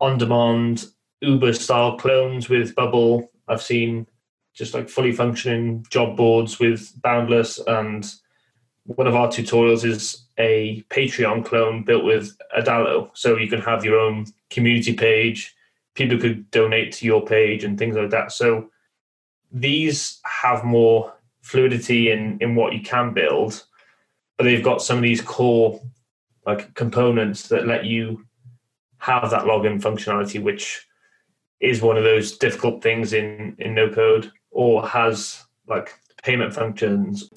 on 0.00 0.16
demand 0.18 0.86
Uber 1.20 1.52
style 1.52 1.98
clones 1.98 2.48
with 2.48 2.74
Bubble. 2.74 3.30
I've 3.48 3.62
seen 3.62 4.06
just 4.54 4.74
like 4.74 4.88
fully 4.88 5.12
functioning 5.12 5.84
job 5.90 6.16
boards 6.16 6.58
with 6.58 6.92
Boundless 7.02 7.58
and 7.66 8.10
one 8.84 9.06
of 9.06 9.14
our 9.14 9.28
tutorials 9.28 9.84
is 9.84 10.24
a 10.38 10.84
Patreon 10.90 11.44
clone 11.44 11.84
built 11.84 12.04
with 12.04 12.36
Adalo. 12.56 13.10
So 13.14 13.36
you 13.36 13.48
can 13.48 13.60
have 13.60 13.84
your 13.84 13.98
own 13.98 14.26
community 14.50 14.94
page. 14.94 15.54
People 15.94 16.18
could 16.18 16.50
donate 16.50 16.92
to 16.92 17.06
your 17.06 17.24
page 17.24 17.64
and 17.64 17.78
things 17.78 17.96
like 17.96 18.10
that. 18.10 18.32
So 18.32 18.70
these 19.50 20.20
have 20.24 20.64
more 20.64 21.12
fluidity 21.42 22.10
in, 22.10 22.38
in 22.40 22.54
what 22.54 22.72
you 22.72 22.80
can 22.80 23.12
build, 23.12 23.64
but 24.38 24.44
they've 24.44 24.64
got 24.64 24.82
some 24.82 24.96
of 24.96 25.02
these 25.02 25.20
core 25.20 25.80
like 26.46 26.74
components 26.74 27.48
that 27.48 27.66
let 27.66 27.84
you 27.84 28.24
have 28.98 29.30
that 29.30 29.44
login 29.44 29.80
functionality, 29.80 30.42
which 30.42 30.86
is 31.60 31.82
one 31.82 31.96
of 31.96 32.04
those 32.04 32.38
difficult 32.38 32.82
things 32.82 33.12
in, 33.12 33.54
in 33.58 33.74
no 33.74 33.88
code 33.88 34.32
or 34.50 34.86
has 34.86 35.44
like 35.66 35.98
payment 36.22 36.54
functions. 36.54 37.28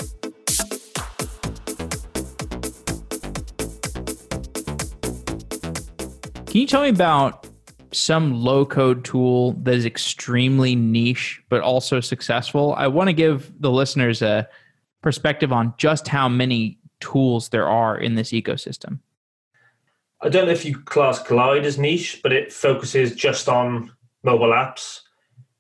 Can 6.47 6.62
you 6.62 6.68
tell 6.68 6.84
me 6.84 6.89
about 6.89 7.45
some 7.96 8.34
low 8.34 8.66
code 8.66 9.04
tool 9.04 9.54
that 9.64 9.74
is 9.74 9.86
extremely 9.86 10.76
niche 10.76 11.41
but 11.50 11.62
also 11.62 12.00
successful? 12.00 12.74
I 12.78 12.88
want 12.88 13.08
to 13.08 13.14
give 13.14 13.52
the 13.60 13.72
listeners 13.72 14.22
a 14.22 14.48
perspective 15.02 15.52
on 15.52 15.74
just 15.78 16.08
how 16.08 16.28
many 16.30 16.80
tools 17.00 17.50
there 17.50 17.68
are 17.68 17.98
in 17.98 18.16
this 18.16 18.32
ecosystem. 18.32 19.00
I 20.22 20.30
don't 20.30 20.46
know 20.46 20.52
if 20.52 20.66
you 20.66 20.80
class 20.80 21.20
Glide 21.20 21.66
as 21.66 21.78
niche, 21.78 22.22
but 22.24 22.32
it 22.32 22.52
focuses 22.52 23.16
just 23.16 23.48
on 23.48 23.91
mobile 24.24 24.52
apps 24.52 25.02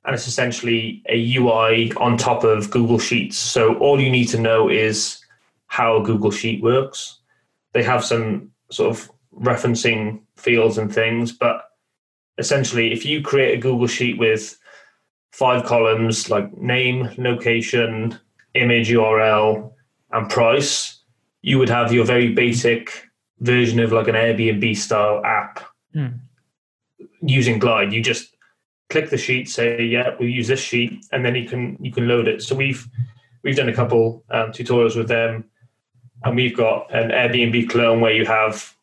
and 0.05 0.13
it's 0.13 0.27
essentially 0.27 1.01
a 1.09 1.35
UI 1.37 1.91
on 1.93 2.17
top 2.17 2.43
of 2.43 2.69
Google 2.69 2.99
Sheets. 2.99 3.37
So 3.37 3.75
all 3.79 3.99
you 3.99 4.09
need 4.09 4.27
to 4.29 4.39
know 4.39 4.69
is 4.69 5.19
how 5.67 5.99
Google 5.99 6.31
Sheet 6.31 6.61
works. 6.61 7.19
They 7.73 7.83
have 7.83 8.05
some 8.05 8.51
sort 8.71 8.91
of 8.91 9.11
referencing 9.37 10.21
fields 10.37 10.77
and 10.77 10.93
things, 10.93 11.31
but 11.31 11.71
essentially, 12.37 12.91
if 12.91 13.05
you 13.05 13.21
create 13.21 13.57
a 13.57 13.61
Google 13.61 13.87
Sheet 13.87 14.17
with 14.17 14.57
five 15.31 15.65
columns 15.65 16.29
like 16.29 16.55
name, 16.57 17.09
location, 17.17 18.17
image 18.53 18.89
URL, 18.89 19.71
and 20.11 20.29
price, 20.29 21.01
you 21.41 21.59
would 21.59 21.69
have 21.69 21.91
your 21.93 22.05
very 22.05 22.33
basic 22.33 23.07
version 23.39 23.79
of 23.79 23.91
like 23.91 24.07
an 24.07 24.15
Airbnb 24.15 24.75
style 24.77 25.21
app 25.25 25.59
Mm. 25.95 26.19
using 27.21 27.57
Glide. 27.57 27.93
You 27.93 28.01
just 28.01 28.35
click 28.89 29.09
the 29.09 29.17
sheet, 29.17 29.47
say, 29.47 29.81
"Yeah, 29.81 30.15
we'll 30.19 30.27
use 30.27 30.49
this 30.49 30.59
sheet," 30.59 31.05
and 31.13 31.23
then 31.25 31.33
you 31.35 31.47
can 31.47 31.77
you 31.79 31.91
can 31.91 32.05
load 32.07 32.27
it. 32.27 32.41
So 32.41 32.53
we've 32.53 32.85
we've 33.43 33.55
done 33.55 33.69
a 33.69 33.73
couple 33.73 34.25
um, 34.29 34.51
tutorials 34.51 34.97
with 34.97 35.07
them, 35.07 35.45
and 36.23 36.35
we've 36.35 36.55
got 36.55 36.93
an 36.93 37.11
Airbnb 37.11 37.69
clone 37.69 38.01
where 38.01 38.11
you 38.13 38.25
have 38.25 38.75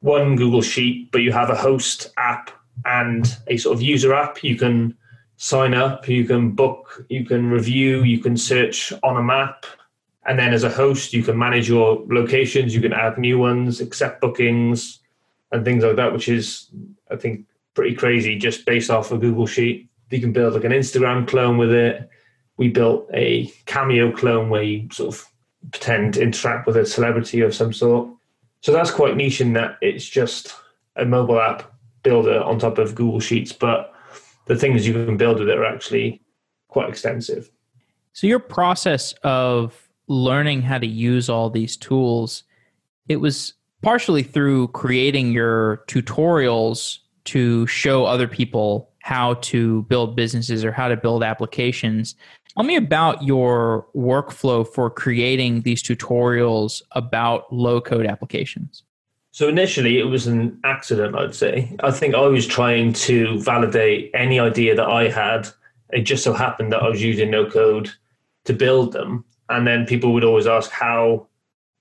one 0.00 0.36
Google 0.36 0.62
Sheet, 0.62 1.10
but 1.12 1.20
you 1.20 1.32
have 1.32 1.50
a 1.50 1.54
host 1.54 2.12
app 2.16 2.50
and 2.88 3.36
a 3.46 3.56
sort 3.56 3.74
of 3.76 3.82
user 3.82 4.14
app. 4.14 4.42
You 4.42 4.56
can 4.56 4.96
sign 5.36 5.74
up, 5.74 6.08
you 6.08 6.24
can 6.24 6.52
book, 6.52 7.04
you 7.08 7.24
can 7.24 7.50
review, 7.50 8.02
you 8.02 8.18
can 8.18 8.36
search 8.36 8.92
on 9.02 9.16
a 9.16 9.22
map. 9.22 9.66
And 10.26 10.38
then 10.38 10.52
as 10.52 10.64
a 10.64 10.70
host, 10.70 11.12
you 11.12 11.22
can 11.22 11.38
manage 11.38 11.68
your 11.68 12.04
locations, 12.08 12.74
you 12.74 12.80
can 12.80 12.92
add 12.92 13.18
new 13.18 13.38
ones, 13.38 13.80
accept 13.80 14.20
bookings, 14.20 15.00
and 15.52 15.64
things 15.64 15.84
like 15.84 15.96
that, 15.96 16.12
which 16.12 16.28
is, 16.28 16.70
I 17.10 17.16
think, 17.16 17.46
pretty 17.74 17.94
crazy 17.94 18.36
just 18.36 18.66
based 18.66 18.90
off 18.90 19.12
a 19.12 19.18
Google 19.18 19.46
Sheet. 19.46 19.88
You 20.10 20.20
can 20.20 20.32
build 20.32 20.54
like 20.54 20.64
an 20.64 20.72
Instagram 20.72 21.28
clone 21.28 21.56
with 21.56 21.72
it. 21.72 22.08
We 22.56 22.68
built 22.68 23.08
a 23.14 23.46
Cameo 23.66 24.10
clone 24.12 24.50
where 24.50 24.62
you 24.62 24.88
sort 24.90 25.14
of 25.14 25.26
pretend 25.70 26.14
to 26.14 26.22
interact 26.22 26.66
with 26.66 26.76
a 26.76 26.84
celebrity 26.84 27.40
of 27.40 27.54
some 27.54 27.72
sort. 27.72 28.10
So 28.62 28.72
that's 28.72 28.90
quite 28.90 29.16
niche 29.16 29.40
in 29.40 29.52
that 29.52 29.76
it's 29.80 30.06
just 30.06 30.54
a 30.96 31.04
mobile 31.04 31.40
app 31.40 31.72
builder 32.02 32.42
on 32.42 32.58
top 32.58 32.78
of 32.78 32.94
Google 32.94 33.20
Sheets, 33.20 33.52
but 33.52 33.92
the 34.46 34.56
things 34.56 34.86
you 34.86 34.92
can 34.92 35.16
build 35.16 35.38
with 35.38 35.48
it 35.48 35.58
are 35.58 35.64
actually 35.64 36.22
quite 36.68 36.88
extensive. 36.88 37.50
So 38.12 38.26
your 38.26 38.38
process 38.38 39.12
of 39.22 39.88
learning 40.08 40.62
how 40.62 40.78
to 40.78 40.86
use 40.86 41.28
all 41.28 41.50
these 41.50 41.76
tools, 41.76 42.44
it 43.08 43.16
was 43.16 43.54
partially 43.82 44.22
through 44.22 44.68
creating 44.68 45.32
your 45.32 45.84
tutorials 45.86 46.98
to 47.24 47.66
show 47.66 48.04
other 48.04 48.26
people 48.26 48.90
how 49.02 49.34
to 49.34 49.82
build 49.82 50.16
businesses 50.16 50.64
or 50.64 50.72
how 50.72 50.88
to 50.88 50.96
build 50.96 51.22
applications. 51.22 52.14
Tell 52.54 52.64
me 52.64 52.76
about 52.76 53.22
your 53.22 53.86
workflow 53.94 54.66
for 54.66 54.90
creating 54.90 55.62
these 55.62 55.82
tutorials 55.82 56.82
about 56.92 57.52
low 57.52 57.80
code 57.80 58.06
applications. 58.06 58.82
So 59.30 59.48
initially, 59.48 59.98
it 59.98 60.04
was 60.04 60.26
an 60.26 60.58
accident, 60.64 61.16
I'd 61.16 61.34
say. 61.34 61.76
I 61.80 61.90
think 61.90 62.14
I 62.14 62.26
was 62.26 62.46
trying 62.46 62.92
to 62.94 63.38
validate 63.40 64.10
any 64.14 64.40
idea 64.40 64.74
that 64.74 64.88
I 64.88 65.08
had. 65.08 65.48
It 65.90 66.02
just 66.02 66.24
so 66.24 66.32
happened 66.32 66.72
that 66.72 66.82
I 66.82 66.88
was 66.88 67.02
using 67.02 67.30
no 67.30 67.48
code 67.48 67.90
to 68.44 68.52
build 68.52 68.92
them. 68.92 69.24
And 69.48 69.66
then 69.66 69.86
people 69.86 70.12
would 70.12 70.24
always 70.24 70.46
ask, 70.46 70.70
How 70.70 71.28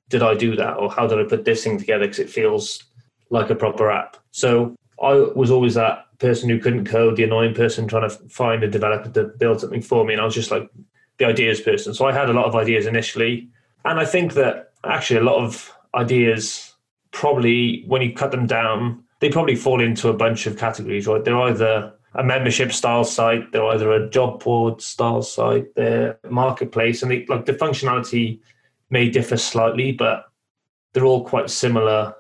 did 0.10 0.24
I 0.24 0.36
do 0.36 0.56
that? 0.56 0.78
Or 0.78 0.91
how 0.91 1.08
did 1.08 1.20
I 1.20 1.24
put 1.24 1.45
this 1.45 1.64
thing 1.64 1.78
together? 1.78 2.06
Because 2.06 2.20
it 2.20 2.30
feels 2.30 2.84
like 3.30 3.50
a 3.50 3.56
proper 3.56 3.91
app. 3.91 4.18
So 4.32 4.76
I 5.02 5.14
was 5.36 5.52
always 5.52 5.74
that 5.76 6.06
person 6.20 6.50
who 6.50 6.60
couldn't 6.60 6.86
code, 6.86 7.16
the 7.16 7.24
annoying 7.24 7.54
person 7.54 7.88
trying 7.88 8.10
to 8.10 8.16
find 8.30 8.64
a 8.64 8.68
developer 8.70 9.10
to 9.10 9.26
build 9.38 9.62
something 9.62 9.82
for 9.82 10.06
me. 10.06 10.14
And 10.14 10.22
I 10.22 10.26
was 10.26 10.34
just 10.34 10.52
like 10.52 10.70
the 11.18 11.26
ideas 11.26 11.62
person. 11.62 11.93
So 11.93 12.06
I 12.06 12.14
had 12.14 12.30
a 12.30 12.34
lot 12.34 12.45
of 12.45 12.56
ideas 12.56 12.86
initially. 12.86 13.50
And 13.86 14.00
I 14.00 14.06
think 14.06 14.34
that 14.34 14.72
actually 14.84 15.20
a 15.20 15.24
lot 15.24 15.43
of 15.43 15.74
ideas 15.93 16.74
probably, 17.12 17.84
when 17.88 18.01
you 18.01 18.14
cut 18.14 18.32
them 18.32 18.47
down, 18.47 19.03
they 19.20 19.30
probably 19.30 19.55
fall 19.55 19.82
into 19.82 20.10
a 20.10 20.14
bunch 20.14 20.45
of 20.45 20.58
categories, 20.58 21.08
right? 21.08 21.24
They're 21.24 21.39
either 21.39 21.93
a 22.14 22.24
membership 22.24 22.72
style 22.72 23.03
site, 23.03 23.51
they're 23.51 23.66
either 23.68 23.91
a 23.91 24.10
job 24.10 24.43
board 24.43 24.82
style 24.82 25.22
site, 25.22 25.74
they're 25.76 26.20
marketplace, 26.30 27.01
and 27.01 27.12
they, 27.12 27.26
like 27.28 27.45
the 27.45 27.53
functionality 27.53 28.39
may 28.89 29.10
differ 29.10 29.38
slightly, 29.38 29.91
but 29.91 30.26
they're 30.93 31.05
all 31.05 31.24
quite 31.24 31.49
similar. 31.49 32.16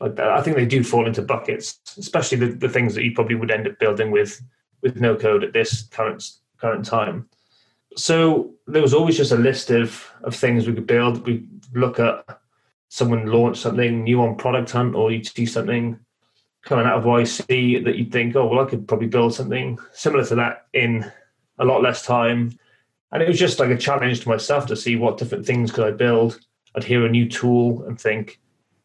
Like 0.00 0.18
I 0.18 0.40
think 0.40 0.56
they 0.56 0.66
do 0.66 0.82
fall 0.82 1.06
into 1.06 1.22
buckets, 1.22 1.80
especially 1.98 2.38
the, 2.38 2.46
the 2.54 2.68
things 2.68 2.94
that 2.94 3.04
you 3.04 3.12
probably 3.12 3.34
would 3.34 3.50
end 3.50 3.68
up 3.68 3.78
building 3.78 4.10
with 4.10 4.42
with 4.80 5.00
no 5.00 5.14
code 5.14 5.44
at 5.44 5.52
this 5.52 5.82
current 5.82 6.24
current 6.56 6.84
time. 6.84 7.28
So 7.96 8.54
there 8.66 8.82
was 8.82 8.94
always 8.94 9.16
just 9.16 9.32
a 9.32 9.36
list 9.36 9.70
of 9.70 10.10
of 10.22 10.34
things 10.34 10.66
we 10.66 10.74
could 10.74 10.86
build. 10.86 11.26
We 11.26 11.46
look 11.74 12.00
at 12.00 12.24
someone 12.92 13.24
launch 13.24 13.56
something 13.56 14.04
new 14.04 14.20
on 14.20 14.36
Product 14.36 14.70
Hunt, 14.70 14.94
or 14.94 15.10
you 15.10 15.24
see 15.24 15.46
something 15.46 15.98
coming 16.62 16.84
out 16.84 16.98
of 16.98 17.04
YC 17.04 17.82
that 17.86 17.96
you'd 17.96 18.12
think, 18.12 18.36
oh 18.36 18.46
well, 18.46 18.60
I 18.60 18.68
could 18.68 18.86
probably 18.86 19.06
build 19.06 19.32
something 19.32 19.78
similar 19.94 20.26
to 20.26 20.34
that 20.34 20.66
in 20.74 21.10
a 21.58 21.64
lot 21.64 21.82
less 21.82 22.04
time. 22.04 22.52
And 23.10 23.22
it 23.22 23.28
was 23.28 23.38
just 23.38 23.58
like 23.58 23.70
a 23.70 23.78
challenge 23.78 24.20
to 24.20 24.28
myself 24.28 24.66
to 24.66 24.76
see 24.76 24.96
what 24.96 25.16
different 25.16 25.46
things 25.46 25.72
could 25.72 25.86
I 25.86 25.92
build. 25.92 26.38
I'd 26.74 26.84
hear 26.84 27.06
a 27.06 27.08
new 27.08 27.26
tool 27.26 27.82
and 27.84 27.98
think, 27.98 28.38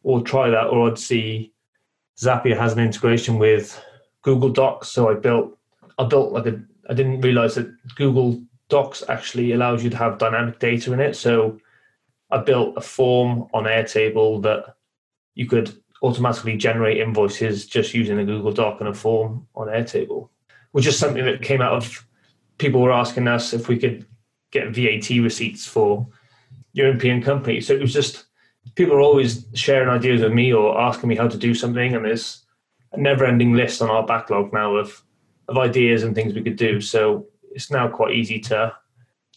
or 0.03 0.21
try 0.21 0.49
that, 0.51 0.67
or 0.67 0.87
I'd 0.87 0.97
see 0.97 1.51
Zapier 2.17 2.57
has 2.57 2.71
an 2.71 2.79
integration 2.79 3.37
with 3.37 3.77
Google 4.21 4.51
Docs. 4.51 4.87
So 4.87 5.09
I 5.09 5.15
built, 5.15 5.57
I 5.97 6.05
built 6.05 6.31
like 6.31 6.45
a, 6.45 6.61
I 6.89 6.93
didn't 6.93 7.19
realize 7.19 7.55
that 7.55 7.75
Google 7.95 8.41
Docs 8.69 9.03
actually 9.09 9.51
allows 9.51 9.83
you 9.83 9.89
to 9.89 9.97
have 9.97 10.17
dynamic 10.17 10.59
data 10.59 10.93
in 10.93 11.01
it. 11.01 11.17
So 11.17 11.59
I 12.29 12.39
built 12.39 12.77
a 12.77 12.81
form 12.81 13.47
on 13.53 13.63
Airtable 13.63 14.41
that 14.43 14.75
you 15.35 15.45
could 15.45 15.75
automatically 16.03 16.57
generate 16.57 16.97
invoices 16.97 17.65
just 17.65 17.93
using 17.93 18.19
a 18.19 18.25
Google 18.25 18.51
Doc 18.51 18.77
and 18.79 18.89
a 18.89 18.93
form 18.93 19.47
on 19.55 19.67
Airtable, 19.67 20.29
which 20.71 20.87
is 20.87 20.97
something 20.97 21.25
that 21.25 21.41
came 21.41 21.61
out 21.61 21.73
of 21.73 22.05
people 22.57 22.81
were 22.81 22.91
asking 22.91 23.27
us 23.27 23.53
if 23.53 23.67
we 23.67 23.77
could 23.77 24.05
get 24.51 24.73
VAT 24.73 25.09
receipts 25.09 25.65
for 25.65 26.07
European 26.73 27.21
companies. 27.21 27.67
So 27.67 27.73
it 27.73 27.81
was 27.81 27.93
just 27.93 28.25
people 28.75 28.95
are 28.95 29.01
always 29.01 29.45
sharing 29.53 29.89
ideas 29.89 30.21
with 30.21 30.33
me 30.33 30.53
or 30.53 30.79
asking 30.79 31.09
me 31.09 31.15
how 31.15 31.27
to 31.27 31.37
do 31.37 31.53
something, 31.53 31.95
and 31.95 32.05
there's 32.05 32.45
a 32.93 32.99
never-ending 32.99 33.53
list 33.53 33.81
on 33.81 33.89
our 33.89 34.05
backlog 34.05 34.53
now 34.53 34.75
of 34.75 35.03
of 35.47 35.57
ideas 35.57 36.03
and 36.03 36.13
things 36.13 36.33
we 36.33 36.43
could 36.43 36.57
do. 36.57 36.81
So 36.81 37.25
it's 37.51 37.71
now 37.71 37.87
quite 37.87 38.13
easy 38.13 38.39
to 38.41 38.73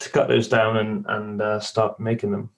to 0.01 0.11
cut 0.11 0.29
those 0.29 0.49
down 0.49 0.77
and 0.77 1.07
and 1.09 1.43
uh, 1.43 1.61
start 1.61 2.01
making 2.01 2.33
them. 2.33 2.51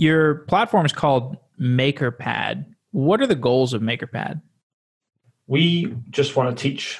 Your 0.00 0.36
platform 0.46 0.86
is 0.86 0.94
called 0.94 1.36
MakerPad. 1.60 2.64
What 2.92 3.20
are 3.20 3.26
the 3.26 3.34
goals 3.34 3.74
of 3.74 3.82
MakerPad? 3.82 4.40
We 5.46 5.94
just 6.08 6.36
want 6.36 6.56
to 6.56 6.62
teach 6.62 6.98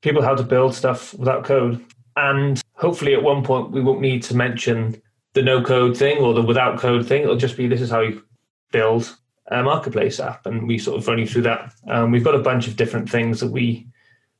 people 0.00 0.22
how 0.22 0.36
to 0.36 0.44
build 0.44 0.72
stuff 0.72 1.12
without 1.14 1.44
code. 1.44 1.84
And 2.14 2.62
hopefully 2.74 3.14
at 3.14 3.24
one 3.24 3.42
point 3.42 3.72
we 3.72 3.80
won't 3.80 4.00
need 4.00 4.22
to 4.22 4.36
mention 4.36 5.02
the 5.32 5.42
no 5.42 5.60
code 5.60 5.96
thing 5.96 6.18
or 6.18 6.32
the 6.32 6.40
without 6.40 6.78
code 6.78 7.04
thing. 7.04 7.22
It'll 7.22 7.34
just 7.34 7.56
be 7.56 7.66
this 7.66 7.80
is 7.80 7.90
how 7.90 8.02
you 8.02 8.22
build 8.70 9.12
a 9.48 9.64
marketplace 9.64 10.20
app. 10.20 10.46
And 10.46 10.68
we 10.68 10.78
sort 10.78 10.98
of 10.98 11.08
run 11.08 11.18
you 11.18 11.26
through 11.26 11.42
that. 11.42 11.74
Um, 11.88 12.12
we've 12.12 12.22
got 12.22 12.36
a 12.36 12.38
bunch 12.38 12.68
of 12.68 12.76
different 12.76 13.10
things 13.10 13.40
that 13.40 13.50
we 13.50 13.88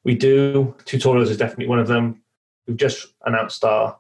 we 0.05 0.15
do. 0.15 0.77
Tutorials 0.85 1.31
is 1.31 1.39
definitely 1.39 1.67
one 1.67 1.81
of 1.81 1.89
them. 1.89 2.23
We've 2.69 2.77
just 2.77 3.09
announced 3.27 3.65
our 3.65 3.99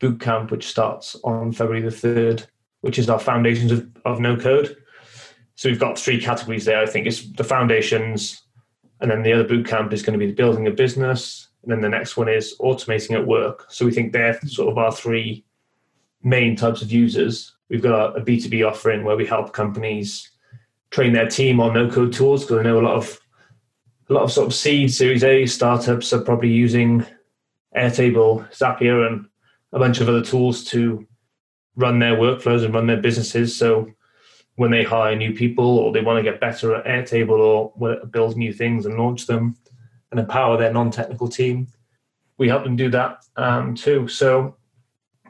boot 0.00 0.18
camp, 0.18 0.50
which 0.50 0.66
starts 0.66 1.14
on 1.22 1.52
February 1.52 1.82
the 1.82 1.90
3rd, 1.90 2.48
which 2.80 2.98
is 2.98 3.08
our 3.08 3.18
foundations 3.18 3.72
of, 3.72 3.88
of 4.04 4.20
no 4.20 4.36
code. 4.36 4.76
So 5.54 5.68
we've 5.68 5.80
got 5.80 5.98
three 5.98 6.20
categories 6.20 6.64
there. 6.64 6.80
I 6.80 6.86
think 6.86 7.06
it's 7.06 7.30
the 7.32 7.44
foundations, 7.44 8.42
and 9.00 9.10
then 9.10 9.22
the 9.22 9.32
other 9.32 9.44
boot 9.44 9.66
camp 9.66 9.92
is 9.92 10.02
going 10.02 10.18
to 10.18 10.24
be 10.24 10.30
the 10.30 10.36
building 10.36 10.66
a 10.66 10.70
business, 10.70 11.48
and 11.62 11.72
then 11.72 11.80
the 11.80 11.88
next 11.88 12.16
one 12.16 12.28
is 12.28 12.54
automating 12.60 13.12
at 13.12 13.26
work. 13.26 13.66
So 13.68 13.84
we 13.84 13.92
think 13.92 14.12
they're 14.12 14.40
sort 14.42 14.70
of 14.70 14.78
our 14.78 14.92
three 14.92 15.44
main 16.22 16.56
types 16.56 16.82
of 16.82 16.92
users. 16.92 17.54
We've 17.68 17.82
got 17.82 18.16
a 18.16 18.20
B2B 18.22 18.66
offering 18.66 19.04
where 19.04 19.16
we 19.16 19.26
help 19.26 19.52
companies 19.52 20.30
train 20.90 21.12
their 21.12 21.28
team 21.28 21.60
on 21.60 21.74
no 21.74 21.90
code 21.90 22.12
tools 22.12 22.44
because 22.44 22.58
I 22.58 22.62
know 22.62 22.80
a 22.80 22.82
lot 22.82 22.96
of 22.96 23.18
a 24.08 24.12
lot 24.12 24.22
of 24.22 24.32
sort 24.32 24.46
of 24.46 24.54
seed 24.54 24.92
series 24.92 25.22
A 25.22 25.44
startups 25.44 26.12
are 26.12 26.22
probably 26.22 26.48
using 26.48 27.04
Airtable, 27.76 28.48
Zapier, 28.52 29.06
and 29.06 29.26
a 29.72 29.78
bunch 29.78 30.00
of 30.00 30.08
other 30.08 30.22
tools 30.22 30.64
to 30.64 31.06
run 31.78 32.00
their 32.00 32.16
workflows 32.16 32.64
and 32.64 32.74
run 32.74 32.88
their 32.88 33.00
businesses. 33.00 33.56
So 33.56 33.88
when 34.56 34.72
they 34.72 34.82
hire 34.82 35.14
new 35.14 35.32
people 35.32 35.78
or 35.78 35.92
they 35.92 36.02
want 36.02 36.18
to 36.18 36.30
get 36.30 36.40
better 36.40 36.74
at 36.74 36.84
Airtable 36.84 37.38
or 37.38 38.06
build 38.06 38.36
new 38.36 38.52
things 38.52 38.84
and 38.84 38.98
launch 38.98 39.26
them 39.26 39.56
and 40.10 40.18
empower 40.18 40.58
their 40.58 40.72
non-technical 40.72 41.28
team, 41.28 41.68
we 42.36 42.48
help 42.48 42.64
them 42.64 42.76
do 42.76 42.90
that 42.90 43.24
um, 43.36 43.76
too. 43.76 44.08
So 44.08 44.56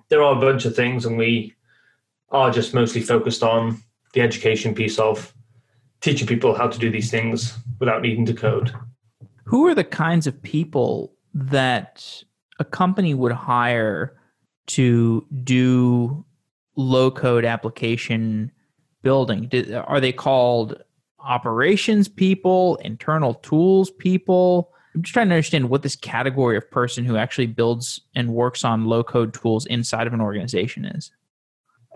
there 0.08 0.22
are 0.22 0.36
a 0.36 0.40
bunch 0.40 0.64
of 0.64 0.74
things, 0.74 1.04
and 1.04 1.18
we 1.18 1.54
are 2.30 2.50
just 2.50 2.72
mostly 2.72 3.02
focused 3.02 3.42
on 3.42 3.82
the 4.14 4.22
education 4.22 4.74
piece 4.74 4.98
of 4.98 5.34
teaching 6.00 6.26
people 6.26 6.54
how 6.54 6.68
to 6.68 6.78
do 6.78 6.90
these 6.90 7.10
things 7.10 7.58
without 7.78 8.00
needing 8.00 8.24
to 8.26 8.34
code. 8.34 8.72
Who 9.44 9.66
are 9.66 9.74
the 9.74 9.84
kinds 9.84 10.26
of 10.26 10.42
people 10.42 11.12
that 11.34 12.22
a 12.58 12.64
company 12.64 13.12
would 13.12 13.32
hire 13.32 14.16
to 14.68 15.26
do 15.44 16.24
low 16.78 17.10
code 17.10 17.44
application 17.44 18.52
building? 19.02 19.50
Are 19.86 20.00
they 20.00 20.12
called 20.12 20.80
operations 21.18 22.08
people, 22.08 22.76
internal 22.76 23.34
tools 23.34 23.90
people? 23.90 24.72
I'm 24.94 25.02
just 25.02 25.12
trying 25.12 25.28
to 25.28 25.34
understand 25.34 25.68
what 25.68 25.82
this 25.82 25.96
category 25.96 26.56
of 26.56 26.70
person 26.70 27.04
who 27.04 27.16
actually 27.16 27.48
builds 27.48 28.00
and 28.14 28.32
works 28.32 28.64
on 28.64 28.86
low 28.86 29.02
code 29.02 29.34
tools 29.34 29.66
inside 29.66 30.06
of 30.06 30.14
an 30.14 30.20
organization 30.20 30.84
is. 30.84 31.10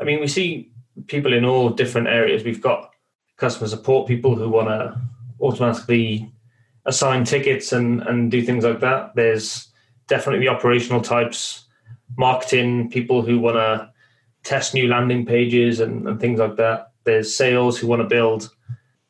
I 0.00 0.04
mean, 0.04 0.20
we 0.20 0.26
see 0.26 0.72
people 1.06 1.32
in 1.32 1.44
all 1.44 1.70
different 1.70 2.08
areas. 2.08 2.42
We've 2.42 2.60
got 2.60 2.90
customer 3.36 3.68
support 3.68 4.08
people 4.08 4.34
who 4.34 4.48
want 4.48 4.68
to 4.68 5.00
automatically 5.40 6.30
assign 6.86 7.24
tickets 7.24 7.72
and, 7.72 8.02
and 8.02 8.32
do 8.32 8.42
things 8.42 8.64
like 8.64 8.80
that. 8.80 9.14
There's 9.14 9.68
definitely 10.08 10.44
the 10.44 10.52
operational 10.52 11.00
types, 11.00 11.66
marketing 12.16 12.90
people 12.90 13.22
who 13.22 13.38
want 13.38 13.56
to 13.56 13.91
test 14.44 14.74
new 14.74 14.88
landing 14.88 15.24
pages 15.26 15.80
and, 15.80 16.06
and 16.08 16.20
things 16.20 16.38
like 16.38 16.56
that. 16.56 16.92
There's 17.04 17.34
sales 17.34 17.78
who 17.78 17.86
want 17.86 18.02
to 18.02 18.08
build 18.08 18.50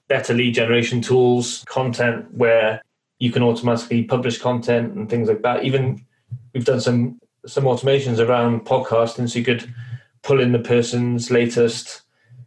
better 0.08 0.34
lead 0.34 0.54
generation 0.54 1.00
tools, 1.00 1.64
content 1.66 2.32
where 2.32 2.82
you 3.18 3.30
can 3.30 3.42
automatically 3.42 4.02
publish 4.02 4.38
content 4.38 4.94
and 4.94 5.08
things 5.08 5.28
like 5.28 5.42
that. 5.42 5.64
Even 5.64 6.04
we've 6.52 6.64
done 6.64 6.80
some 6.80 7.20
some 7.46 7.64
automations 7.64 8.18
around 8.24 8.64
podcasting, 8.64 9.28
so 9.28 9.38
you 9.38 9.44
could 9.44 9.72
pull 10.22 10.40
in 10.40 10.52
the 10.52 10.58
person's 10.58 11.30
latest 11.30 12.02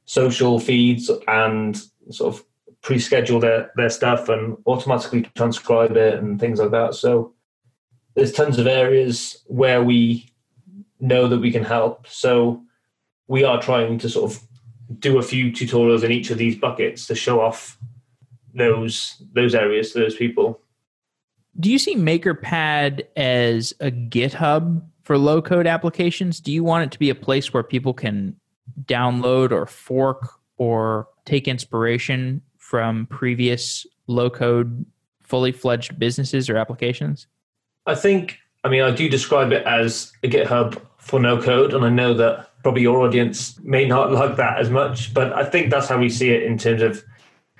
social 0.05 0.59
feeds 0.59 1.11
and 1.27 1.81
sort 2.11 2.33
of 2.33 2.43
pre-schedule 2.81 3.39
their, 3.39 3.71
their 3.75 3.89
stuff 3.89 4.29
and 4.29 4.55
automatically 4.67 5.23
transcribe 5.35 5.97
it 5.97 6.19
and 6.19 6.39
things 6.39 6.59
like 6.59 6.71
that. 6.71 6.93
So 6.93 7.33
there's 8.13 8.31
tons 8.31 8.59
of 8.59 8.67
areas 8.67 9.43
where 9.47 9.83
we 9.83 10.29
know 10.99 11.27
that 11.27 11.39
we 11.39 11.51
can 11.51 11.63
help. 11.63 12.07
So 12.07 12.61
we 13.27 13.43
are 13.43 13.61
trying 13.61 13.97
to 13.99 14.09
sort 14.09 14.31
of 14.31 14.41
do 14.99 15.17
a 15.17 15.23
few 15.23 15.51
tutorials 15.51 16.03
in 16.03 16.11
each 16.11 16.29
of 16.29 16.37
these 16.37 16.55
buckets 16.55 17.07
to 17.07 17.15
show 17.15 17.41
off 17.41 17.77
those 18.53 19.21
those 19.33 19.55
areas 19.55 19.91
to 19.91 19.99
those 19.99 20.15
people. 20.15 20.61
Do 21.59 21.71
you 21.71 21.79
see 21.79 21.95
MakerPad 21.95 23.03
as 23.15 23.73
a 23.79 23.89
GitHub 23.89 24.83
for 25.03 25.17
low 25.17 25.41
code 25.41 25.67
applications? 25.67 26.39
Do 26.39 26.51
you 26.51 26.63
want 26.63 26.83
it 26.83 26.91
to 26.91 26.99
be 26.99 27.09
a 27.09 27.15
place 27.15 27.53
where 27.53 27.63
people 27.63 27.93
can 27.93 28.35
download 28.83 29.51
or 29.51 29.65
fork 29.65 30.33
or 30.57 31.07
take 31.25 31.47
inspiration 31.47 32.41
from 32.57 33.07
previous 33.07 33.85
low 34.07 34.29
code, 34.29 34.85
fully 35.21 35.51
fledged 35.51 35.97
businesses 35.97 36.49
or 36.49 36.57
applications? 36.57 37.27
I 37.85 37.95
think, 37.95 38.39
I 38.63 38.69
mean, 38.69 38.81
I 38.81 38.91
do 38.91 39.07
describe 39.07 39.51
it 39.51 39.65
as 39.65 40.11
a 40.23 40.27
GitHub 40.27 40.81
for 40.97 41.19
no 41.19 41.41
code, 41.41 41.73
and 41.73 41.85
I 41.85 41.89
know 41.89 42.13
that 42.15 42.49
probably 42.65 42.81
your 42.81 43.01
audience 43.01 43.59
may 43.61 43.85
not 43.85 44.11
like 44.19 44.37
that 44.37 44.57
as 44.57 44.71
much, 44.71 45.13
but 45.13 45.31
I 45.33 45.45
think 45.45 45.69
that's 45.69 45.87
how 45.87 45.99
we 45.99 46.09
see 46.09 46.31
it 46.31 46.41
in 46.41 46.57
terms 46.57 46.81
of 46.81 47.05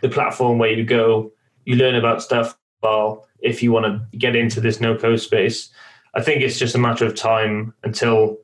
the 0.02 0.10
platform 0.10 0.58
where 0.58 0.72
you 0.72 0.84
go, 0.84 1.32
you 1.66 1.76
learn 1.76 1.94
about 1.94 2.24
stuff. 2.24 2.58
Well, 2.82 3.28
if 3.40 3.62
you 3.62 3.72
want 3.72 3.86
to 3.86 4.18
get 4.18 4.36
into 4.36 4.60
this 4.60 4.82
no 4.82 4.98
code 4.98 5.20
space, 5.20 5.70
I 6.16 6.24
think 6.24 6.42
it's 6.42 6.58
just 6.58 6.74
a 6.74 6.80
matter 6.80 7.06
of 7.06 7.14
time 7.14 7.72
until 7.84 8.38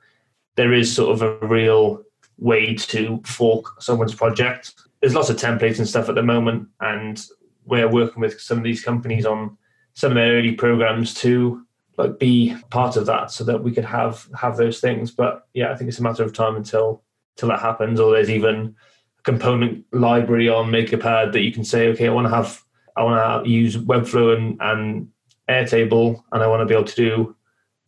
there 0.56 0.72
is 0.72 0.96
sort 0.96 1.12
of 1.14 1.24
a 1.24 1.48
real 1.48 2.04
way 2.38 2.76
to 2.76 3.20
fork 3.26 3.82
someone's 3.82 4.14
project. 4.14 4.76
There's 5.00 5.16
lots 5.16 5.32
of 5.32 5.38
templates 5.38 5.80
and 5.80 5.90
stuff 5.90 6.10
at 6.10 6.16
the 6.16 6.22
moment, 6.22 6.68
and 6.80 7.26
we're 7.66 7.90
working 7.90 8.22
with 8.22 8.40
some 8.40 8.60
of 8.60 8.64
these 8.64 8.84
companies 8.84 9.26
on 9.26 9.58
some 9.96 10.12
of 10.12 10.16
their 10.16 10.38
early 10.38 10.52
programs 10.52 11.16
to 11.16 11.66
like 12.02 12.20
be 12.20 12.56
part 12.70 12.98
of 12.98 13.06
that 13.06 13.32
so 13.32 13.44
that 13.44 13.64
we 13.64 13.72
could 13.72 13.86
have 13.86 14.28
have 14.36 14.58
those 14.58 14.80
things. 14.80 15.12
But 15.12 15.48
yeah, 15.54 15.72
I 15.72 15.76
think 15.76 15.90
it's 15.90 16.00
a 16.00 16.04
matter 16.04 16.24
of 16.24 16.34
time 16.34 16.56
until 16.56 17.04
until 17.36 17.50
that 17.50 17.60
happens, 17.60 18.00
or 18.00 18.12
there's 18.14 18.30
even 18.30 18.76
a 19.20 19.22
component 19.24 19.86
library 19.92 20.50
on 20.50 20.72
MakerPad 20.72 21.32
that 21.34 21.42
you 21.42 21.52
can 21.52 21.64
say, 21.64 21.88
okay, 21.90 22.08
I 22.08 22.12
want 22.12 22.28
to 22.28 22.36
have 22.36 22.64
I 22.98 23.04
want 23.04 23.46
to 23.46 23.50
use 23.50 23.78
Webflow 23.78 24.36
and, 24.36 24.58
and 24.62 25.08
Airtable, 25.50 26.24
and 26.32 26.44
I 26.44 26.48
want 26.48 26.62
to 26.62 26.66
be 26.66 26.74
able 26.74 26.86
to 26.86 26.96
do 26.96 27.36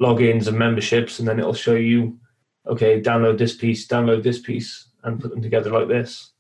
logins 0.01 0.47
and 0.47 0.57
memberships, 0.57 1.19
and 1.19 1.27
then 1.27 1.39
it'll 1.39 1.53
show 1.53 1.75
you, 1.75 2.17
okay, 2.67 3.01
download 3.01 3.37
this 3.37 3.55
piece, 3.55 3.87
download 3.87 4.23
this 4.23 4.39
piece, 4.39 4.87
and 5.03 5.19
put 5.19 5.31
them 5.31 5.41
together 5.41 5.69
like 5.69 5.87
this. 5.87 6.31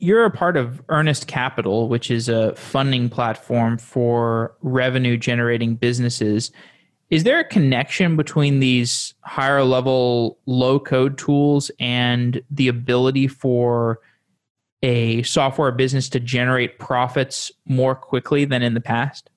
You're 0.00 0.24
a 0.24 0.30
part 0.30 0.56
of 0.56 0.80
Earnest 0.88 1.26
Capital, 1.26 1.88
which 1.88 2.10
is 2.10 2.28
a 2.28 2.54
funding 2.54 3.08
platform 3.08 3.78
for 3.78 4.54
revenue 4.62 5.16
generating 5.16 5.74
businesses. 5.74 6.52
Is 7.10 7.24
there 7.24 7.40
a 7.40 7.44
connection 7.44 8.16
between 8.16 8.60
these 8.60 9.14
higher 9.22 9.64
level 9.64 10.38
low 10.44 10.78
code 10.78 11.16
tools 11.16 11.70
and 11.80 12.42
the 12.50 12.68
ability 12.68 13.28
for 13.28 14.00
a 14.82 15.22
software 15.22 15.72
business 15.72 16.08
to 16.10 16.20
generate 16.20 16.78
profits 16.78 17.50
more 17.66 17.94
quickly 17.94 18.44
than 18.44 18.62
in 18.62 18.74
the 18.74 18.80
past? 18.80 19.30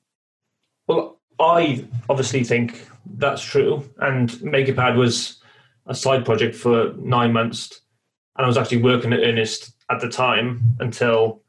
Well, 0.88 1.20
I 1.40 1.86
obviously 2.10 2.44
think 2.44 2.88
that's 3.16 3.42
true. 3.42 3.90
And 4.00 4.30
MakerPad 4.30 4.98
was 4.98 5.42
a 5.88 5.96
side 5.96 6.26
project 6.26 6.56
for 6.56 6.94
nine 6.98 7.34
months. 7.34 7.82
And 8.38 8.46
I 8.46 8.48
was 8.48 8.58
actually 8.58 8.84
working 8.84 9.14
at 9.14 9.20
Earnest 9.20 9.74
at 9.90 10.02
the 10.02 10.10
time 10.10 10.62
until 10.80 11.42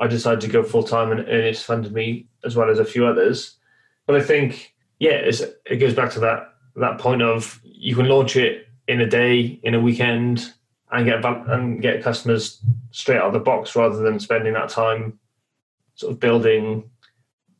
I 0.00 0.06
decided 0.06 0.40
to 0.42 0.48
go 0.48 0.62
full 0.62 0.82
time 0.82 1.12
and 1.12 1.28
Earnest 1.28 1.64
funded 1.64 1.92
me 1.92 2.26
as 2.44 2.56
well 2.56 2.70
as 2.70 2.78
a 2.78 2.84
few 2.84 3.06
others. 3.06 3.56
But 4.06 4.16
I 4.16 4.22
think, 4.22 4.74
yeah, 4.98 5.30
it 5.66 5.76
goes 5.78 5.94
back 5.94 6.10
to 6.12 6.20
that 6.20 6.54
that 6.76 6.98
point 6.98 7.22
of 7.22 7.60
you 7.64 7.94
can 7.96 8.08
launch 8.08 8.36
it 8.36 8.68
in 8.86 9.00
a 9.00 9.06
day, 9.06 9.60
in 9.62 9.74
a 9.74 9.80
weekend, 9.80 10.52
and 10.90 11.06
get 11.06 11.24
and 11.24 11.82
get 11.82 12.02
customers 12.02 12.60
straight 12.90 13.18
out 13.18 13.26
of 13.26 13.32
the 13.32 13.40
box 13.40 13.76
rather 13.76 13.98
than 13.98 14.18
spending 14.18 14.54
that 14.54 14.68
time 14.68 15.18
sort 15.94 16.12
of 16.12 16.20
building 16.20 16.88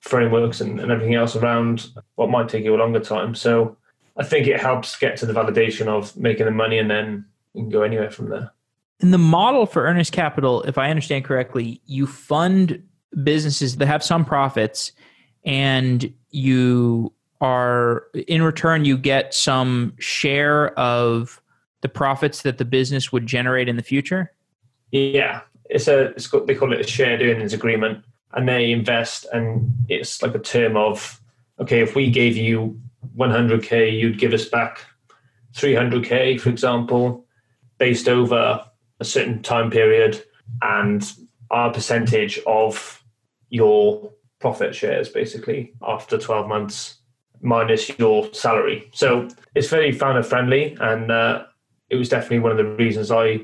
frameworks 0.00 0.60
and, 0.60 0.80
and 0.80 0.92
everything 0.92 1.14
else 1.14 1.34
around 1.36 1.88
what 2.14 2.30
might 2.30 2.48
take 2.48 2.64
you 2.64 2.74
a 2.74 2.78
longer 2.78 3.00
time. 3.00 3.34
So 3.34 3.76
I 4.16 4.24
think 4.24 4.46
it 4.46 4.60
helps 4.60 4.96
get 4.96 5.16
to 5.18 5.26
the 5.26 5.32
validation 5.32 5.88
of 5.88 6.16
making 6.16 6.46
the 6.46 6.52
money 6.52 6.78
and 6.78 6.90
then 6.90 7.26
you 7.52 7.62
can 7.62 7.70
go 7.70 7.82
anywhere 7.82 8.10
from 8.10 8.30
there. 8.30 8.52
In 9.00 9.10
the 9.10 9.18
model 9.18 9.66
for 9.66 9.84
Earnest 9.84 10.12
Capital, 10.12 10.62
if 10.62 10.78
I 10.78 10.90
understand 10.90 11.24
correctly, 11.24 11.80
you 11.86 12.06
fund 12.06 12.82
businesses 13.22 13.76
that 13.76 13.86
have 13.86 14.02
some 14.02 14.24
profits 14.24 14.92
and 15.44 16.12
you 16.30 17.12
are 17.40 18.04
in 18.26 18.42
return 18.42 18.84
you 18.84 18.98
get 18.98 19.34
some 19.34 19.94
share 19.98 20.78
of 20.78 21.40
the 21.80 21.88
profits 21.88 22.42
that 22.42 22.58
the 22.58 22.64
business 22.64 23.12
would 23.12 23.26
generate 23.26 23.68
in 23.68 23.76
the 23.76 23.82
future? 23.82 24.32
Yeah. 24.90 25.42
It's 25.70 25.86
a 25.86 26.06
it's 26.08 26.26
got, 26.26 26.46
they 26.46 26.54
call 26.54 26.72
it 26.72 26.80
a 26.80 26.86
shared 26.86 27.22
earnings 27.22 27.52
agreement 27.52 28.04
and 28.32 28.48
they 28.48 28.70
invest 28.70 29.26
and 29.32 29.72
it's 29.88 30.22
like 30.22 30.34
a 30.34 30.38
term 30.38 30.76
of 30.76 31.20
okay 31.60 31.80
if 31.80 31.94
we 31.94 32.10
gave 32.10 32.36
you 32.36 32.78
100k 33.16 33.98
you'd 33.98 34.18
give 34.18 34.32
us 34.32 34.46
back 34.46 34.84
300k 35.54 36.40
for 36.40 36.48
example 36.48 37.26
based 37.78 38.08
over 38.08 38.64
a 39.00 39.04
certain 39.04 39.42
time 39.42 39.70
period 39.70 40.22
and 40.62 41.12
our 41.50 41.72
percentage 41.72 42.38
of 42.46 43.02
your 43.50 44.12
profit 44.40 44.74
shares 44.74 45.08
basically 45.08 45.72
after 45.82 46.18
12 46.18 46.48
months 46.48 46.97
minus 47.40 47.96
your 47.98 48.32
salary. 48.32 48.90
So 48.92 49.28
it's 49.54 49.68
very 49.68 49.92
founder 49.92 50.22
friendly 50.22 50.76
and 50.80 51.10
uh, 51.10 51.44
it 51.90 51.96
was 51.96 52.08
definitely 52.08 52.40
one 52.40 52.52
of 52.52 52.58
the 52.58 52.64
reasons 52.64 53.10
I 53.10 53.40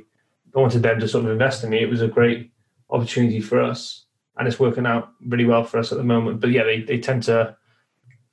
wanted 0.54 0.82
them 0.82 1.00
to 1.00 1.08
sort 1.08 1.24
of 1.24 1.30
invest 1.30 1.64
in 1.64 1.70
me. 1.70 1.82
It 1.82 1.90
was 1.90 2.02
a 2.02 2.08
great 2.08 2.50
opportunity 2.90 3.40
for 3.40 3.60
us 3.60 4.04
and 4.36 4.48
it's 4.48 4.60
working 4.60 4.86
out 4.86 5.10
really 5.26 5.44
well 5.44 5.64
for 5.64 5.78
us 5.78 5.92
at 5.92 5.98
the 5.98 6.04
moment. 6.04 6.40
But 6.40 6.50
yeah, 6.50 6.64
they, 6.64 6.80
they 6.82 6.98
tend 6.98 7.22
to 7.24 7.56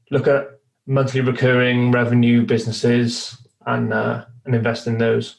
look 0.10 0.28
at 0.28 0.48
monthly 0.86 1.22
recurring 1.22 1.92
revenue 1.92 2.46
businesses 2.46 3.38
and 3.66 3.94
uh, 3.94 4.26
and 4.46 4.56
invest 4.56 4.88
in 4.88 4.98
those. 4.98 5.38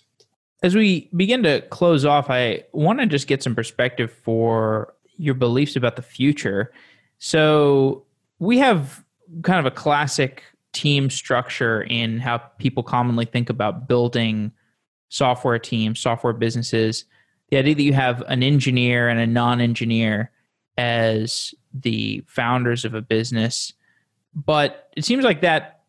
As 0.62 0.76
we 0.76 1.10
begin 1.16 1.42
to 1.42 1.60
close 1.62 2.04
off, 2.04 2.30
I 2.30 2.64
want 2.72 3.00
to 3.00 3.06
just 3.06 3.26
get 3.26 3.42
some 3.42 3.54
perspective 3.54 4.12
for 4.12 4.94
your 5.16 5.34
beliefs 5.34 5.74
about 5.76 5.96
the 5.96 6.02
future. 6.02 6.72
So 7.18 8.04
we 8.38 8.58
have 8.58 9.04
kind 9.42 9.58
of 9.58 9.66
a 9.66 9.74
classic 9.74 10.42
team 10.72 11.10
structure 11.10 11.82
in 11.82 12.18
how 12.18 12.38
people 12.58 12.82
commonly 12.82 13.24
think 13.24 13.50
about 13.50 13.88
building 13.88 14.52
software 15.08 15.58
teams, 15.58 16.00
software 16.00 16.32
businesses. 16.32 17.04
The 17.50 17.58
idea 17.58 17.74
that 17.74 17.82
you 17.82 17.92
have 17.92 18.22
an 18.28 18.42
engineer 18.42 19.08
and 19.08 19.20
a 19.20 19.26
non 19.26 19.60
engineer 19.60 20.30
as 20.78 21.54
the 21.74 22.24
founders 22.26 22.84
of 22.84 22.94
a 22.94 23.02
business. 23.02 23.74
But 24.34 24.88
it 24.96 25.04
seems 25.04 25.24
like 25.24 25.42
that 25.42 25.80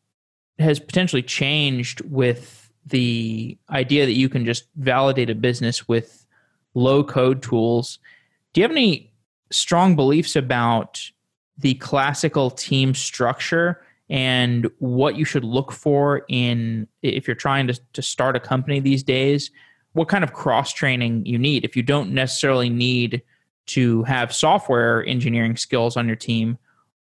has 0.60 0.80
potentially 0.80 1.24
changed 1.24 2.02
with 2.02 2.72
the 2.86 3.58
idea 3.70 4.06
that 4.06 4.14
you 4.14 4.28
can 4.28 4.46
just 4.46 4.66
validate 4.76 5.30
a 5.30 5.36
business 5.36 5.88
with 5.88 6.26
low 6.74 7.04
code 7.04 7.41
tools. 7.41 8.00
Do 8.52 8.62
you 8.62 8.64
have 8.64 8.72
any 8.72 9.14
strong 9.52 9.96
beliefs 9.96 10.36
about 10.36 11.12
the 11.58 11.76
classical 11.76 12.49
team 12.49 12.93
structure 12.93 13.82
and 14.10 14.70
what 14.80 15.16
you 15.16 15.26
should 15.26 15.43
look 15.43 15.72
for 15.72 16.26
in 16.28 16.88
if 17.01 17.28
you're 17.28 17.36
trying 17.36 17.68
to, 17.68 17.80
to 17.93 18.01
start 18.01 18.36
a 18.36 18.39
company 18.39 18.80
these 18.80 19.04
days? 19.04 19.51
What 19.93 20.08
kind 20.08 20.24
of 20.24 20.34
cross 20.34 20.74
training 20.74 21.26
you 21.26 21.38
need 21.38 21.64
if 21.64 21.76
you 21.76 21.84
don't 21.84 22.12
necessarily 22.12 22.70
need 22.70 23.22
to 23.68 24.04
have 24.04 24.34
software 24.34 25.06
engineering 25.06 25.56
skills 25.56 25.95
on 25.95 26.08
your 26.08 26.16
team, 26.16 26.58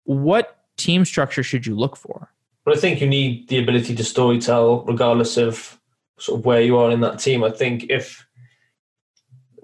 what 0.04 0.64
team 0.76 1.04
structure 1.04 1.42
should 1.42 1.66
you 1.66 1.76
look 1.76 1.96
for? 1.96 2.32
But 2.64 2.76
I 2.76 2.80
think 2.80 3.00
you 3.00 3.06
need 3.06 3.48
the 3.48 3.58
ability 3.58 3.94
to 3.94 4.02
storytell 4.02 4.86
regardless 4.86 5.36
of 5.36 5.78
sort 6.18 6.40
of 6.40 6.46
where 6.46 6.60
you 6.60 6.76
are 6.76 6.90
in 6.90 7.00
that 7.00 7.18
team. 7.18 7.44
I 7.44 7.50
think 7.50 7.86
if 7.88 8.26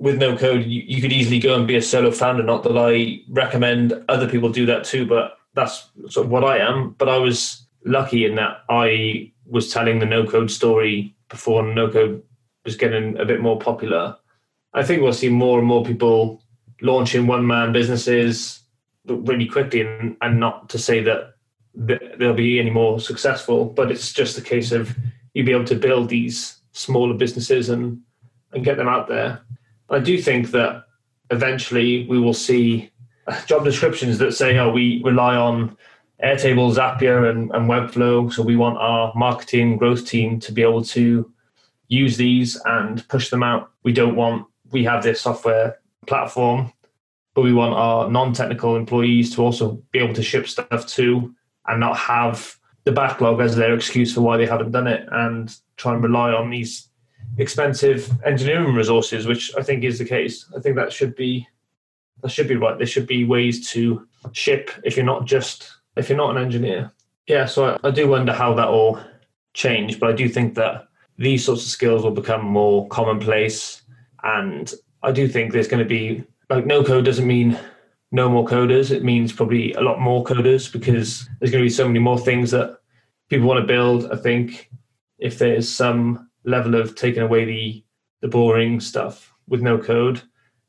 with 0.05 0.19
no 0.19 0.37
code, 0.37 0.67
you, 0.67 0.83
you 0.87 1.01
could 1.01 1.13
easily 1.13 1.41
go 1.41 1.55
and 1.57 1.67
be 1.67 1.77
a 1.77 1.83
solo 1.83 2.11
founder. 2.11 2.43
Not 2.43 2.63
that 2.65 2.77
I 2.77 3.23
recommend 3.31 4.05
other 4.11 4.29
people 4.29 4.51
do 4.51 4.67
that 4.67 4.85
too, 4.85 5.07
but 5.07 5.39
that's 5.55 5.89
sort 6.11 6.27
of 6.27 6.31
what 6.31 6.45
I 6.45 6.59
am. 6.59 6.91
But 6.99 7.09
I 7.09 7.17
was 7.17 7.67
lucky 7.87 8.27
in 8.27 8.35
that 8.35 8.65
I 8.69 9.33
was 9.47 9.73
telling 9.73 9.99
the 9.99 10.07
no 10.07 10.27
code 10.27 10.51
story 10.51 11.17
before 11.31 11.63
no 11.63 11.91
code 11.91 12.23
was 12.67 12.77
getting 12.77 13.19
a 13.19 13.25
bit 13.25 13.41
more 13.41 13.59
popular. 13.59 14.15
I 14.75 14.83
think 14.83 15.01
we'll 15.01 15.15
see 15.15 15.31
more 15.31 15.59
and 15.59 15.67
more 15.67 15.85
people 15.85 16.43
launching 16.83 17.27
one 17.27 17.47
man 17.47 17.73
businesses 17.73 18.61
really 19.07 19.47
quickly, 19.47 19.81
and, 19.81 20.19
and 20.21 20.39
not 20.39 20.69
to 20.69 20.79
say 20.79 21.03
that 21.03 21.37
they'll 21.75 22.35
be 22.35 22.61
any 22.61 22.71
more 22.71 23.01
successful, 23.01 23.65
but 23.65 23.91
it's 23.91 24.13
just 24.13 24.37
a 24.37 24.43
case 24.43 24.71
of 24.71 24.95
you 25.33 25.45
be 25.45 25.53
able 25.53 25.65
to 25.65 25.75
build 25.75 26.11
these 26.11 26.59
smaller 26.73 27.15
businesses 27.15 27.71
and 27.71 28.03
and 28.53 28.65
get 28.65 28.77
them 28.77 28.89
out 28.89 29.09
there. 29.09 29.41
I 29.91 29.99
do 29.99 30.21
think 30.21 30.51
that 30.51 30.85
eventually 31.31 32.07
we 32.07 32.19
will 32.19 32.35
see 32.35 32.91
uh, 33.27 33.45
job 33.47 33.65
descriptions 33.65 34.19
that 34.19 34.33
say, 34.33 34.59
"Oh, 34.59 34.71
we 34.71 35.03
rely 35.05 35.37
on 35.37 35.77
Airtable, 36.23 36.75
Zapier, 36.75 37.31
and, 37.31 37.51
and 37.53 37.69
Webflow, 37.69 38.33
so 38.33 38.43
we 38.43 38.57
want 38.57 38.79
our 38.79 39.13
marketing 39.15 39.77
growth 39.77 40.07
team 40.07 40.41
to 40.41 40.53
be 40.53 40.63
able 40.63 40.85
to 40.85 41.31
use 41.89 42.17
these 42.17 42.61
and 42.65 43.07
push 43.09 43.31
them 43.31 43.43
out. 43.43 43.71
We 43.83 43.93
don't 43.93 44.17
want 44.17 44.47
we 44.71 44.85
have 44.85 45.03
this 45.03 45.21
software 45.21 45.79
platform, 46.07 46.73
but 47.35 47.43
we 47.43 47.53
want 47.53 47.75
our 47.75 48.11
non-technical 48.11 48.77
employees 48.77 49.35
to 49.35 49.43
also 49.43 49.83
be 49.93 49.99
able 49.99 50.15
to 50.15 50.23
ship 50.23 50.49
stuff 50.49 50.87
to 50.89 51.35
and 51.67 51.81
not 51.81 51.97
have 51.97 52.57
the 52.85 52.93
backlog 52.93 53.41
as 53.41 53.57
their 53.57 53.75
excuse 53.75 54.13
for 54.15 54.21
why 54.21 54.37
they 54.37 54.47
haven't 54.47 54.73
done 54.73 54.87
it, 54.87 55.09
and 55.11 55.57
try 55.77 55.95
and 55.95 56.03
rely 56.03 56.33
on 56.33 56.51
these 56.51 56.89
expensive 57.39 58.11
engineering 58.25 58.75
resources, 58.75 59.27
which 59.27 59.53
I 59.57 59.63
think 59.63 59.85
is 59.85 59.99
the 59.99 60.05
case. 60.05 60.47
I 60.57 60.61
think 60.61 60.77
that 60.77 60.93
should 60.93 61.15
be 61.17 61.47
that 62.23 62.31
should 62.31 62.49
be 62.49 62.57
right. 62.57 62.79
There 62.79 62.87
should 62.87 63.07
be 63.07 63.25
ways 63.25 63.69
to 63.71 64.07
ship 64.33 64.71
if 64.85 64.97
you're 64.97 65.05
not 65.05 65.27
just 65.27 65.71
if 65.97 66.09
you're 66.09 66.19
not 66.19 66.37
an 66.37 66.43
engineer. 66.43 66.93
Yeah, 67.27 67.47
so 67.47 67.79
I, 67.83 67.89
I 67.89 67.91
do 67.91 68.09
wonder 68.09 68.33
how 68.33 68.55
that 68.55 68.69
all 68.69 69.01
change, 69.55 69.99
but 69.99 70.11
I 70.11 70.13
do 70.13 70.29
think 70.29 70.55
that 70.55 70.89
these 71.17 71.45
sorts 71.45 71.63
of 71.63 71.69
skills 71.69 72.03
will 72.03 72.11
become 72.11 72.45
more 72.45 72.89
commonplace, 72.89 73.83
and 74.23 74.73
I 75.03 75.13
do 75.13 75.29
think 75.29 75.53
there's 75.53 75.69
going 75.69 75.83
to 75.83 75.89
be 75.89 76.25
like 76.51 76.67
no 76.67 76.85
code 76.85 77.05
doesn't 77.05 77.27
mean 77.27 77.59
no 78.13 78.29
more 78.29 78.47
coders. 78.47 78.91
It 78.91 79.03
means 79.03 79.33
probably 79.33 79.73
a 79.75 79.81
lot 79.81 80.01
more 80.01 80.25
coders 80.25 80.73
because 80.73 81.29
there's 81.39 81.51
going 81.51 81.63
to 81.63 81.67
be 81.67 81.71
so 81.71 81.87
many 81.87 81.99
more 81.99 82.19
things 82.19 82.51
that 82.53 82.79
people 83.29 83.49
want 83.49 83.61
to 83.61 83.67
build. 83.67 84.11
I 84.13 84.17
think 84.17 84.71
if 85.19 85.39
there's 85.39 85.69
some 85.69 86.24
level 86.45 86.75
of 86.75 86.95
taking 86.95 87.23
away 87.23 87.45
the 87.45 87.85
the 88.21 88.29
boring 88.29 88.81
stuff 88.81 89.35
with 89.49 89.61
no 89.61 89.77
code, 89.77 90.23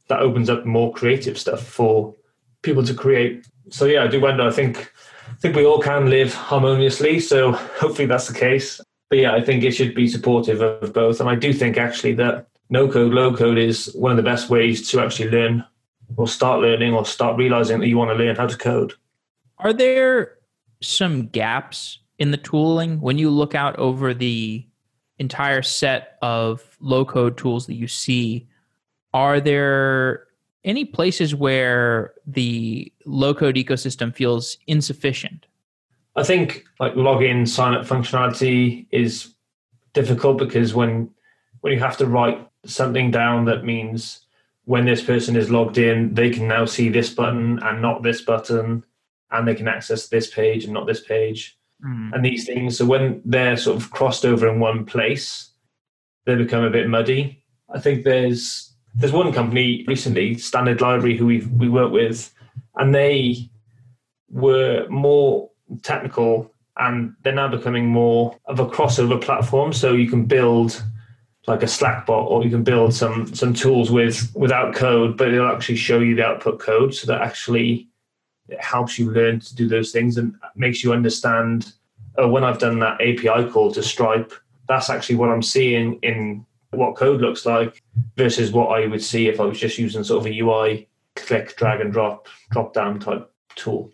that 0.08 0.20
opens 0.20 0.50
up 0.50 0.66
more 0.66 0.94
creative 0.94 1.38
stuff 1.38 1.62
for 1.62 2.14
people 2.62 2.84
to 2.84 2.94
create. 2.94 3.48
So 3.70 3.86
yeah, 3.86 4.04
I 4.04 4.08
do 4.08 4.20
wonder. 4.20 4.44
I 4.44 4.52
think 4.52 4.92
I 5.30 5.36
think 5.36 5.56
we 5.56 5.66
all 5.66 5.82
can 5.82 6.10
live 6.10 6.34
harmoniously. 6.34 7.20
So 7.20 7.52
hopefully 7.80 8.08
that's 8.08 8.28
the 8.28 8.38
case. 8.38 8.82
But 9.10 9.20
yeah, 9.20 9.34
I 9.34 9.42
think 9.42 9.64
it 9.64 9.72
should 9.72 9.96
be 9.96 10.08
supportive 10.08 10.62
of 10.62 10.94
both. 10.94 11.20
And 11.20 11.30
I 11.30 11.36
do 11.36 11.54
think 11.54 11.78
actually 11.78 12.14
that 12.16 12.48
no 12.70 12.92
code, 12.92 13.14
low 13.14 13.36
code 13.36 13.58
is 13.58 13.94
one 13.96 14.12
of 14.12 14.18
the 14.18 14.24
best 14.24 14.50
ways 14.50 14.90
to 14.90 15.00
actually 15.00 15.30
learn 15.30 15.64
or 16.18 16.28
start 16.28 16.62
learning 16.62 16.94
or 16.94 17.06
start 17.06 17.38
realizing 17.38 17.80
that 17.80 17.88
you 17.88 17.98
want 17.98 18.10
to 18.10 18.16
learn 18.16 18.36
how 18.36 18.48
to 18.48 18.58
code. 18.58 18.94
Are 19.60 19.74
there 19.74 20.38
some 20.82 21.28
gaps 21.28 22.00
in 22.18 22.32
the 22.32 22.38
tooling 22.38 23.02
when 23.02 23.18
you 23.18 23.30
look 23.30 23.56
out 23.56 23.78
over 23.78 24.14
the 24.14 24.66
entire 25.20 25.62
set 25.62 26.18
of 26.22 26.78
low 26.80 27.06
code 27.06 27.38
tools 27.38 27.68
that 27.68 27.76
you 27.76 27.88
see? 27.88 28.48
Are 29.14 29.40
there 29.40 30.28
any 30.64 30.84
places 30.86 31.34
where 31.34 32.14
the 32.26 32.92
low 33.06 33.34
code 33.34 33.56
ecosystem 33.56 34.14
feels 34.14 34.58
insufficient? 34.68 35.46
I 36.16 36.24
think 36.24 36.66
like 36.80 36.94
login 36.94 37.48
sign 37.48 37.74
up 37.74 37.86
functionality 37.86 38.88
is 38.92 39.34
difficult 39.94 40.38
because 40.38 40.74
when 40.74 41.10
when 41.62 41.74
you 41.74 41.80
have 41.80 41.98
to 41.98 42.06
write 42.06 42.48
something 42.66 43.12
down 43.12 43.46
that 43.46 43.64
means 43.64 44.26
when 44.66 44.86
this 44.86 45.04
person 45.04 45.36
is 45.36 45.52
logged 45.52 45.78
in, 45.78 46.14
they 46.14 46.30
can 46.30 46.48
now 46.48 46.66
see 46.66 46.90
this 46.90 47.14
button 47.14 47.60
and 47.60 47.82
not 47.82 48.04
this 48.04 48.22
button, 48.22 48.84
and 49.32 49.48
they 49.48 49.56
can 49.56 49.68
access 49.68 50.08
this 50.08 50.30
page 50.30 50.66
and 50.66 50.74
not 50.74 50.88
this 50.88 51.02
page, 51.02 51.55
mm. 51.84 52.14
and 52.14 52.24
these 52.24 52.46
things. 52.46 52.78
So 52.78 52.86
when 52.86 53.22
they're 53.26 53.58
sort 53.58 53.78
of 53.78 53.92
crossed 53.92 54.26
over 54.26 54.48
in 54.48 54.60
one 54.60 54.86
place, 54.86 55.52
they 56.26 56.36
become 56.36 56.64
a 56.64 56.70
bit 56.70 56.90
muddy. 56.90 57.44
I 57.74 57.80
think 57.80 58.04
there's 58.04 58.74
there's 58.94 59.12
one 59.12 59.34
company 59.34 59.84
recently, 59.88 60.38
Standard 60.38 60.82
Library, 60.82 61.18
who 61.18 61.26
we 61.26 61.46
we 61.46 61.70
work 61.70 61.92
with, 61.92 62.34
and 62.76 62.94
they 62.94 63.50
were 64.30 64.88
more 64.90 65.50
technical 65.82 66.52
and 66.78 67.14
they're 67.24 67.34
now 67.34 67.48
becoming 67.48 67.88
more 67.88 68.38
of 68.46 68.60
a 68.60 68.66
crossover 68.66 69.22
platform. 69.22 69.72
So 69.72 69.94
you 69.94 70.10
can 70.10 70.26
build 70.26 70.84
like 71.48 71.64
a 71.64 71.68
Slack 71.68 72.08
bot, 72.08 72.28
or 72.28 72.44
you 72.44 72.50
can 72.50 72.64
build 72.64 72.94
some 72.94 73.34
some 73.34 73.54
tools 73.54 73.92
with 73.92 74.32
without 74.36 74.74
code, 74.74 75.18
but 75.18 75.32
it'll 75.32 75.48
actually 75.48 75.76
show 75.76 76.00
you 76.00 76.16
the 76.16 76.26
output 76.26 76.60
code, 76.60 76.94
so 76.94 77.08
that 77.08 77.22
actually 77.22 77.88
it 78.50 78.62
helps 78.62 79.00
you 79.00 79.12
learn 79.12 79.40
to 79.40 79.56
do 79.56 79.68
those 79.68 79.92
things 79.92 80.18
and 80.18 80.36
makes 80.56 80.84
you 80.84 80.94
understand. 80.94 81.74
Oh, 82.18 82.30
when 82.30 82.44
I've 82.44 82.60
done 82.60 82.80
that 82.80 83.02
API 83.02 83.50
call 83.50 83.72
to 83.72 83.84
Stripe, 83.84 84.34
that's 84.68 84.90
actually 84.90 85.16
what 85.16 85.30
I'm 85.30 85.42
seeing 85.42 86.00
in 86.02 86.46
what 86.72 86.96
code 86.96 87.22
looks 87.22 87.46
like 87.46 87.82
versus 88.18 88.52
what 88.52 88.68
I 88.68 88.88
would 88.88 89.04
see 89.04 89.28
if 89.28 89.40
I 89.40 89.46
was 89.46 89.60
just 89.60 89.78
using 89.78 90.04
sort 90.04 90.26
of 90.26 90.32
a 90.32 90.40
UI 90.40 90.88
click, 91.16 91.56
drag 91.56 91.82
and 91.82 91.92
drop, 91.92 92.28
drop 92.52 92.74
down 92.74 93.00
type 93.00 93.32
tool. 93.56 93.92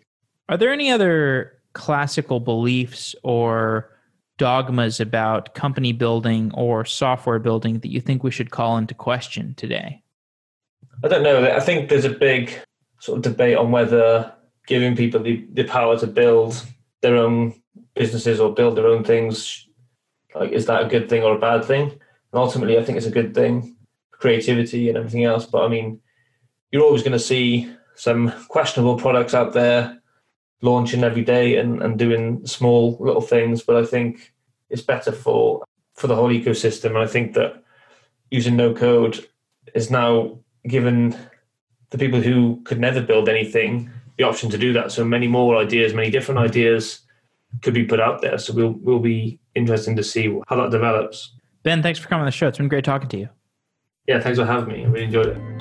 Are 0.48 0.56
there 0.56 0.72
any 0.72 0.90
other 0.90 1.58
classical 1.72 2.40
beliefs 2.40 3.14
or 3.22 3.88
dogmas 4.38 5.00
about 5.00 5.54
company 5.54 5.92
building 5.92 6.50
or 6.54 6.84
software 6.84 7.38
building 7.38 7.78
that 7.80 7.90
you 7.90 8.00
think 8.00 8.22
we 8.22 8.30
should 8.30 8.50
call 8.50 8.76
into 8.76 8.94
question 8.94 9.54
today? 9.54 10.02
I 11.04 11.08
don't 11.08 11.22
know. 11.22 11.44
I 11.44 11.60
think 11.60 11.88
there's 11.88 12.04
a 12.04 12.10
big 12.10 12.52
sort 12.98 13.18
of 13.18 13.22
debate 13.22 13.56
on 13.56 13.70
whether 13.70 14.32
giving 14.66 14.96
people 14.96 15.22
the, 15.22 15.46
the 15.52 15.64
power 15.64 15.98
to 15.98 16.06
build 16.06 16.64
their 17.00 17.16
own 17.16 17.60
businesses 17.94 18.40
or 18.40 18.54
build 18.54 18.76
their 18.76 18.86
own 18.86 19.04
things, 19.04 19.68
like 20.34 20.52
is 20.52 20.66
that 20.66 20.82
a 20.82 20.88
good 20.88 21.08
thing 21.08 21.22
or 21.22 21.36
a 21.36 21.40
bad 21.40 21.64
thing? 21.64 21.90
And 21.90 22.40
ultimately, 22.40 22.78
I 22.78 22.84
think 22.84 22.96
it's 22.96 23.06
a 23.06 23.10
good 23.10 23.34
thing, 23.34 23.76
creativity 24.10 24.88
and 24.88 24.96
everything 24.96 25.24
else. 25.24 25.44
But 25.44 25.64
I 25.64 25.68
mean, 25.68 26.00
you're 26.70 26.84
always 26.84 27.02
going 27.02 27.12
to 27.12 27.18
see 27.18 27.70
some 27.94 28.32
questionable 28.48 28.96
products 28.96 29.34
out 29.34 29.52
there 29.52 30.00
launching 30.62 31.04
every 31.04 31.24
day 31.24 31.56
and, 31.56 31.82
and 31.82 31.98
doing 31.98 32.46
small 32.46 32.96
little 33.00 33.20
things. 33.20 33.62
But 33.62 33.76
I 33.76 33.84
think 33.84 34.32
it's 34.70 34.82
better 34.82 35.12
for 35.12 35.64
for 35.94 36.06
the 36.06 36.16
whole 36.16 36.30
ecosystem. 36.30 36.90
And 36.90 36.98
I 36.98 37.06
think 37.06 37.34
that 37.34 37.62
using 38.30 38.56
no 38.56 38.72
code 38.72 39.28
is 39.74 39.90
now 39.90 40.38
given 40.66 41.16
the 41.90 41.98
people 41.98 42.20
who 42.20 42.62
could 42.64 42.80
never 42.80 43.02
build 43.02 43.28
anything 43.28 43.90
the 44.18 44.24
option 44.24 44.50
to 44.50 44.58
do 44.58 44.72
that. 44.74 44.92
So 44.92 45.04
many 45.04 45.26
more 45.26 45.56
ideas, 45.56 45.94
many 45.94 46.10
different 46.10 46.40
ideas 46.40 47.00
could 47.62 47.74
be 47.74 47.84
put 47.84 48.00
out 48.00 48.22
there. 48.22 48.38
So 48.38 48.52
we'll 48.52 48.76
we'll 48.80 48.98
be 48.98 49.38
interesting 49.54 49.96
to 49.96 50.02
see 50.02 50.38
how 50.48 50.56
that 50.56 50.70
develops. 50.70 51.34
Ben, 51.62 51.82
thanks 51.82 51.98
for 51.98 52.08
coming 52.08 52.22
on 52.22 52.26
the 52.26 52.32
show. 52.32 52.48
It's 52.48 52.58
been 52.58 52.68
great 52.68 52.84
talking 52.84 53.08
to 53.10 53.18
you. 53.18 53.28
Yeah, 54.06 54.20
thanks 54.20 54.38
for 54.38 54.44
having 54.44 54.72
me. 54.74 54.84
I 54.84 54.88
really 54.88 55.04
enjoyed 55.04 55.26
it. 55.28 55.51